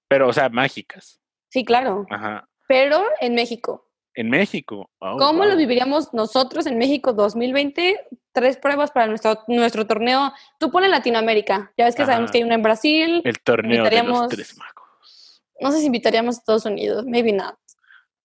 Pero, 0.07 0.27
o 0.27 0.33
sea, 0.33 0.49
mágicas. 0.49 1.21
Sí, 1.49 1.63
claro. 1.63 2.05
Ajá. 2.09 2.47
Pero 2.67 3.03
en 3.19 3.35
México. 3.35 3.90
En 4.13 4.29
México. 4.29 4.89
Oh, 4.99 5.17
¿Cómo 5.17 5.43
lo 5.43 5.51
wow. 5.51 5.57
viviríamos 5.57 6.13
nosotros 6.13 6.65
en 6.65 6.77
México 6.77 7.13
2020? 7.13 8.07
Tres 8.33 8.57
pruebas 8.57 8.91
para 8.91 9.07
nuestro, 9.07 9.43
nuestro 9.47 9.87
torneo. 9.87 10.33
Tú 10.59 10.69
pones 10.69 10.89
Latinoamérica. 10.89 11.71
Ya 11.77 11.85
ves 11.85 11.95
que 11.95 12.05
sabemos 12.05 12.31
que 12.31 12.39
hay 12.39 12.43
una 12.43 12.55
en 12.55 12.63
Brasil. 12.63 13.21
El 13.23 13.39
torneo 13.39 13.83
de 13.83 14.03
los 14.03 14.27
tres 14.27 14.57
magos. 14.57 15.41
no 15.59 15.71
sé 15.71 15.79
si 15.79 15.85
invitaríamos 15.85 16.35
a 16.35 16.39
Estados 16.39 16.65
Unidos, 16.65 17.05
maybe 17.05 17.31
not. 17.31 17.55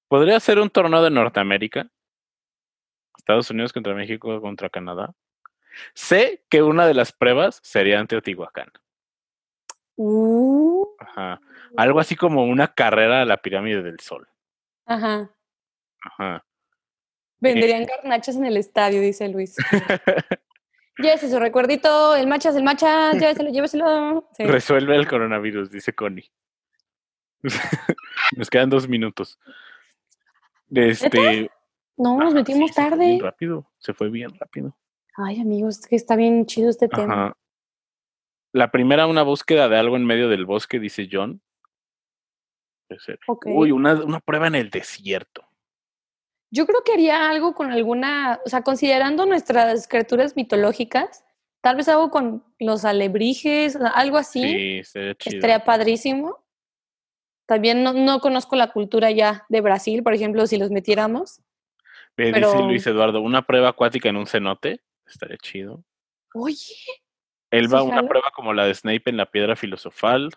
Podría 0.09 0.39
ser 0.41 0.59
un 0.59 0.71
torneo 0.71 1.03
de 1.03 1.11
Norteamérica. 1.11 1.89
Estados 3.17 3.51
Unidos 3.51 3.73
contra 3.73 3.95
México 3.95 4.41
contra 4.41 4.71
Canadá. 4.71 5.15
Sé 5.95 6.45
que 6.49 6.63
una 6.63 6.87
de 6.87 6.95
las 6.95 7.13
pruebas 7.13 7.61
sería 7.63 7.99
en 7.99 8.07
Teotihuacán. 8.07 8.71
Uh, 9.97 10.87
Ajá. 10.99 11.41
Algo 11.77 12.01
así 12.01 12.17
como 12.17 12.45
una 12.45 12.75
carrera 12.75 13.23
a 13.23 13.25
la 13.25 13.39
pirámide 13.39 13.83
del 13.83 14.01
sol. 14.01 14.29
Ajá. 14.87 15.31
Ajá. 16.07 16.45
Venderían 17.41 17.85
garnachas 17.85 18.37
en 18.37 18.47
el 18.47 18.57
estadio, 18.57 19.01
dice 19.01 19.29
Luis. 19.29 19.57
Llévese 20.99 21.29
su 21.29 21.39
recuerdito, 21.39 22.17
el 22.17 22.27
machas, 22.27 22.57
el 22.57 22.63
machas, 22.63 23.15
lléveselo, 23.19 23.51
lléveselo. 23.51 24.31
Sí. 24.33 24.45
Resuelve 24.45 24.97
el 24.97 25.07
coronavirus, 25.07 25.71
dice 25.71 25.95
Connie. 25.95 26.31
Nos 28.37 28.49
quedan 28.49 28.71
dos 28.71 28.89
minutos. 28.89 29.39
Este. 30.71 31.51
No, 31.99 32.19
nos 32.19 32.35
metimos 32.35 32.69
sí, 32.71 32.75
se 32.75 32.83
fue 32.83 32.91
tarde. 32.91 33.07
bien 33.07 33.21
rápido. 33.21 33.71
Se 33.79 33.95
fue 33.95 34.11
bien 34.11 34.31
rápido. 34.39 34.77
Ay, 35.17 35.41
amigos, 35.41 35.79
es 35.79 35.87
que 35.87 35.97
está 35.97 36.15
bien 36.15 36.45
chido 36.45 36.69
este 36.69 36.89
tema. 36.89 37.35
La 38.53 38.71
primera, 38.71 39.07
una 39.07 39.23
búsqueda 39.23 39.69
de 39.69 39.79
algo 39.79 39.97
en 39.97 40.05
medio 40.05 40.29
del 40.29 40.45
bosque, 40.45 40.79
dice 40.79 41.09
John. 41.11 41.41
Uy, 43.47 43.71
una, 43.71 43.95
una 44.05 44.21
prueba 44.21 44.47
en 44.47 44.57
el 44.57 44.71
desierto. 44.71 45.46
Yo 46.51 46.67
creo 46.67 46.83
que 46.85 46.93
haría 46.93 47.29
algo 47.29 47.55
con 47.55 47.71
alguna, 47.73 48.41
o 48.45 48.49
sea, 48.49 48.63
considerando 48.63 49.27
nuestras 49.27 49.89
criaturas 49.89 50.37
mitológicas, 50.37 51.25
tal 51.61 51.77
vez 51.77 51.89
algo 51.89 52.11
con 52.11 52.45
los 52.59 52.85
alebrijes, 52.85 53.77
algo 53.77 54.17
así, 54.17 54.43
Sí, 54.43 54.85
sería 54.85 55.15
chido. 55.17 55.37
estaría 55.37 55.65
padrísimo. 55.65 56.45
También 57.47 57.83
no, 57.83 57.93
no 57.93 58.21
conozco 58.21 58.57
la 58.57 58.73
cultura 58.73 59.11
ya 59.11 59.45
de 59.49 59.61
Brasil, 59.61 60.03
por 60.03 60.15
ejemplo, 60.15 60.47
si 60.47 60.57
los 60.57 60.71
metiéramos. 60.71 61.41
Pero- 62.15 62.53
Dice 62.53 62.63
Luis 62.65 62.87
Eduardo, 62.87 63.21
una 63.21 63.43
prueba 63.47 63.69
acuática 63.71 64.09
en 64.09 64.17
un 64.17 64.27
cenote. 64.27 64.81
Estaría 65.07 65.37
chido. 65.39 65.85
Oye, 66.35 66.57
Él 67.51 67.73
va 67.73 67.81
a 67.81 67.83
una 67.85 68.03
prueba 68.09 68.31
como 68.35 68.53
la 68.53 68.65
de 68.67 68.75
Snape 68.75 69.03
en 69.11 69.17
la 69.17 69.27
piedra 69.31 69.55
filosofal. 69.55 70.31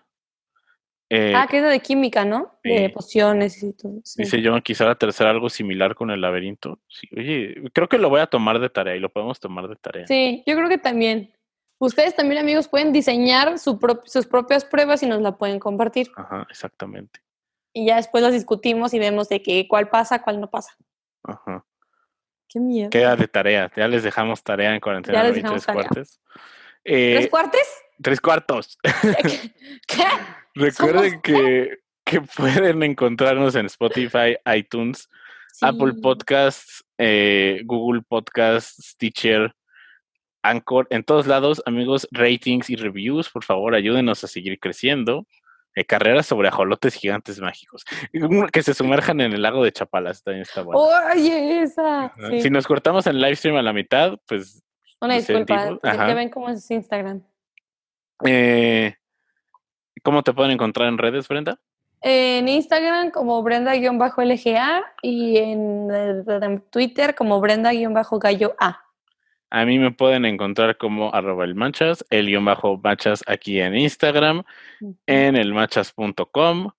Eh, 1.12 1.34
ah, 1.36 1.47
que 1.49 1.57
es 1.57 1.64
de 1.64 1.80
química, 1.80 2.24
¿no? 2.24 2.60
De 2.64 2.86
sí. 2.86 2.89
pociones 2.89 3.64
y 3.64 3.74
todo. 3.74 3.99
sí. 4.03 4.22
Dice 4.22 4.41
John, 4.43 4.62
quizá 4.62 4.86
la 4.86 4.95
tercera 4.95 5.32
algo 5.32 5.49
similar 5.49 5.95
con 5.95 6.12
el 6.12 6.22
laberinto. 6.22 6.80
Sí, 6.88 7.10
oye, 7.18 7.55
creo 7.74 7.89
que 7.89 7.97
lo 7.97 8.10
voy 8.10 8.20
a 8.22 8.28
tomar 8.28 8.60
de 8.60 8.70
tarea 8.70 8.95
y 8.95 8.99
lo 8.99 9.10
podemos 9.10 9.39
tomar 9.39 9.68
de 9.68 9.76
tarea. 9.76 10.05
Sí, 10.05 10.43
yo 10.45 10.55
creo 10.55 10.70
que 10.70 10.78
también. 10.78 11.34
Ustedes 11.80 12.16
también, 12.16 12.41
amigos, 12.41 12.68
pueden 12.68 12.93
diseñar 12.93 13.57
su 13.57 13.80
sus 14.05 14.28
propias 14.28 14.66
pruebas 14.66 15.01
y 15.01 15.07
nos 15.07 15.22
la 15.22 15.38
pueden 15.38 15.60
compartir. 15.60 16.12
Ajá, 16.16 16.45
exactamente. 16.49 17.22
Y 17.74 17.88
ya 17.88 17.95
después 17.95 18.22
las 18.22 18.34
discutimos 18.34 18.93
y 18.93 18.99
vemos 18.99 19.30
de 19.30 19.41
que 19.41 19.68
cuál 19.68 19.89
pasa, 19.89 20.22
cuál 20.22 20.39
no 20.39 20.49
pasa. 20.49 20.76
Ajá. 21.24 21.66
Qué 22.47 22.60
miedo. 22.60 22.89
Queda 22.89 23.16
de 23.16 23.28
tarea. 23.28 23.72
Ya 23.76 23.88
les 23.88 24.03
dejamos 24.03 24.43
tarea 24.43 24.76
en 24.76 24.82
cuarentena 24.82 25.20
93 25.20 25.43
dejamos 25.43 25.66
tarea. 25.66 25.84
cuartos. 25.88 26.20
Eh, 26.84 27.16
¿Tres 27.18 27.30
cuartes? 27.30 27.84
tres 28.01 28.22
cuartos. 28.22 28.78
¿Qué? 29.24 29.53
¿Qué? 29.88 30.03
Recuerden 30.60 31.22
que, 31.22 31.78
que 32.03 32.22
pueden 32.38 32.84
encontrarnos 32.84 33.55
en 33.55 33.66
Spotify, 33.68 34.38
iTunes, 34.55 35.10
Apple. 35.62 35.93
Podcasts, 36.01 36.84
eh, 36.97 37.62
Google 37.66 38.01
Podcasts, 38.07 38.91
Stitcher, 38.91 39.53
Anchor, 40.41 40.88
en 40.89 41.03
todos 41.03 41.28
lados, 41.28 41.62
amigos, 41.66 42.07
ratings 42.12 42.70
y 42.70 42.76
reviews, 42.76 43.30
por 43.30 43.43
favor, 43.43 43.76
ayúdenos 43.76 44.24
a 44.24 44.28
seguir 44.28 44.60
creciendo. 44.60 45.26
Eh, 45.76 45.86
carreras 45.86 46.26
sobre 46.26 46.47
ajolotes 46.47 46.95
gigantes 46.95 47.39
mágicos. 47.39 47.86
Que 48.51 48.64
se 48.64 48.74
sumerjan 48.74 49.22
en 49.22 49.34
el 49.34 49.41
lago 49.41 49.64
de 49.64 49.72
Chapalas, 49.72 50.24
también 50.24 50.41
está 50.41 50.64
bueno. 50.64 50.82
Oye, 50.82 51.62
esa. 51.62 52.12
Sí. 52.32 52.41
Si 52.41 52.49
nos 52.49 52.66
cortamos 52.66 53.05
en 53.05 53.22
live 53.22 53.36
stream 53.36 53.55
a 53.55 53.62
la 53.62 53.72
mitad, 53.72 54.18
pues 54.28 54.64
Una 54.99 55.16
el 55.16 55.26
disculpa, 55.26 55.80
ya 55.84 56.14
ven 56.16 56.30
cómo 56.30 56.49
es 56.49 56.70
Instagram. 56.72 57.24
eh, 58.26 58.95
¿cómo 60.04 60.24
te 60.24 60.34
pueden 60.34 60.52
encontrar 60.52 60.88
en 60.88 60.97
redes, 60.97 61.28
Brenda? 61.28 61.60
En 62.02 62.47
Instagram 62.47 63.12
como 63.12 63.43
Brenda-LGA 63.43 64.84
y 65.02 65.38
en, 65.38 65.89
en 65.91 66.62
Twitter 66.70 67.14
como 67.16 67.41
Brenda-Gallo 67.41 68.56
A. 68.58 68.86
A 69.52 69.66
mí 69.66 69.80
me 69.80 69.91
pueden 69.91 70.26
encontrar 70.26 70.78
como 70.78 71.14
arroba 71.14 71.43
el 71.43 71.56
manchas, 71.56 72.06
el 72.10 72.28
guion 72.28 72.45
bajo 72.45 72.78
manchas 72.78 73.24
aquí 73.26 73.60
en 73.60 73.76
Instagram, 73.76 74.43
en 75.08 75.36
elmachas.com. 75.36 76.70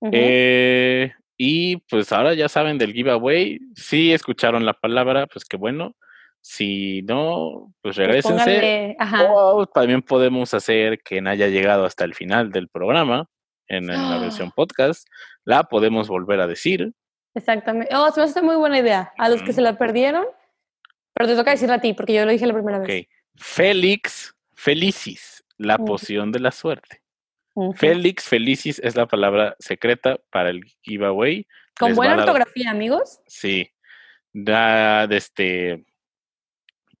Ujú. 0.00 0.10
Eh, 0.12 1.12
y 1.38 1.78
pues 1.88 2.12
ahora 2.12 2.34
ya 2.34 2.48
saben 2.48 2.78
del 2.78 2.92
giveaway. 2.92 3.60
Si 3.74 4.12
escucharon 4.12 4.66
la 4.66 4.74
palabra, 4.74 5.26
pues 5.26 5.44
qué 5.44 5.56
bueno. 5.56 5.96
Si 6.40 7.02
no, 7.02 7.72
pues 7.82 7.96
Pues 7.96 8.06
regresense. 8.06 8.96
O 9.30 9.66
también 9.66 10.02
podemos 10.02 10.54
hacer 10.54 11.00
que 11.00 11.22
haya 11.26 11.48
llegado 11.48 11.84
hasta 11.84 12.04
el 12.04 12.14
final 12.14 12.50
del 12.50 12.68
programa 12.68 13.28
en, 13.66 13.90
en 13.90 14.10
la 14.10 14.18
versión 14.18 14.50
podcast. 14.52 15.06
La 15.44 15.64
podemos 15.64 16.08
volver 16.08 16.40
a 16.40 16.46
decir. 16.46 16.92
Exactamente. 17.34 17.94
Oh, 17.94 18.10
se 18.10 18.20
me 18.20 18.26
hace 18.26 18.42
muy 18.42 18.56
buena 18.56 18.78
idea. 18.78 19.12
A 19.18 19.28
los 19.28 19.42
que 19.42 19.52
se 19.52 19.60
la 19.60 19.76
perdieron, 19.76 20.24
pero 21.14 21.28
te 21.28 21.36
toca 21.36 21.50
decirla 21.50 21.76
a 21.76 21.80
ti, 21.80 21.92
porque 21.92 22.14
yo 22.14 22.24
lo 22.24 22.30
dije 22.32 22.46
la 22.46 22.54
primera 22.54 22.78
Ok. 22.78 22.86
vez. 22.86 23.06
Félix 23.36 24.34
Felicis, 24.54 25.44
la 25.58 25.78
poción 25.78 26.32
de 26.32 26.40
la 26.40 26.50
suerte. 26.50 27.02
Félix 27.74 28.24
Felicis 28.24 28.78
es 28.78 28.94
la 28.96 29.06
palabra 29.06 29.56
secreta 29.58 30.18
para 30.30 30.50
el 30.50 30.64
giveaway. 30.82 31.46
Con 31.78 31.88
Les 31.90 31.96
buena 31.96 32.12
dar- 32.16 32.20
ortografía, 32.20 32.70
amigos. 32.70 33.20
Sí. 33.26 33.70
Da, 34.32 35.06
de 35.08 35.16
este, 35.16 35.84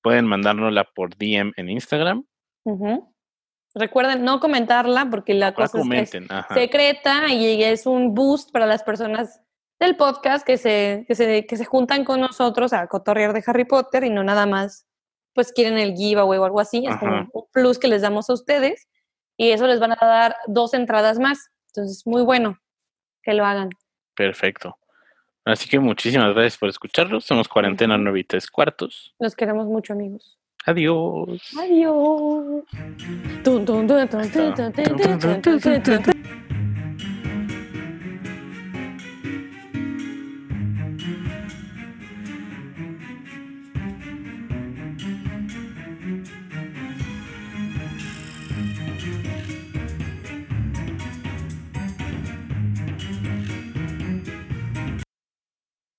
pueden 0.02 0.26
mandárnosla 0.26 0.84
por 0.84 1.16
DM 1.16 1.52
en 1.56 1.68
Instagram. 1.70 2.24
Recuerden 3.74 4.24
no 4.24 4.40
comentarla 4.40 5.08
porque 5.10 5.34
la 5.34 5.50
No 5.50 5.54
cosa 5.56 5.78
es. 5.92 6.12
Ajá. 6.28 6.54
secreta 6.54 7.28
y 7.32 7.62
es 7.62 7.86
un 7.86 8.14
boost 8.14 8.50
para 8.52 8.66
las 8.66 8.82
personas 8.82 9.40
del 9.78 9.96
podcast 9.96 10.44
que 10.44 10.56
se, 10.56 11.04
que 11.06 11.14
se, 11.14 11.46
que 11.46 11.56
se 11.56 11.64
juntan 11.64 12.04
con 12.04 12.20
nosotros 12.20 12.72
a 12.72 12.86
cotorrear 12.88 13.32
de 13.32 13.44
Harry 13.46 13.64
Potter 13.64 14.04
y 14.04 14.10
no 14.10 14.24
nada 14.24 14.46
más 14.46 14.86
pues 15.34 15.52
quieren 15.52 15.78
el 15.78 15.94
giveaway 15.94 16.38
o 16.38 16.44
algo 16.44 16.58
así. 16.58 16.84
Es 16.84 16.96
como 16.96 17.28
un 17.32 17.44
plus 17.52 17.78
que 17.78 17.86
les 17.86 18.02
damos 18.02 18.28
a 18.28 18.32
ustedes 18.32 18.88
y 19.36 19.50
eso 19.50 19.66
les 19.68 19.78
van 19.78 19.92
a 19.92 19.98
dar 20.00 20.36
dos 20.48 20.74
entradas 20.74 21.20
más. 21.20 21.38
Entonces, 21.68 22.04
muy 22.06 22.22
bueno 22.22 22.58
que 23.22 23.34
lo 23.34 23.44
hagan. 23.44 23.70
Perfecto. 24.16 24.76
Así 25.44 25.68
que 25.68 25.78
muchísimas 25.78 26.34
gracias 26.34 26.58
por 26.58 26.68
escucharnos. 26.68 27.24
Somos 27.24 27.48
Cuarentena 27.48 27.94
Ujú. 27.94 28.04
9 28.04 28.20
y 28.20 28.24
3 28.24 28.50
cuartos. 28.50 29.14
Los 29.18 29.34
queremos 29.34 29.66
mucho, 29.66 29.92
amigos. 29.92 30.38
Adiós. 30.66 31.40
Adiós. 31.58 32.64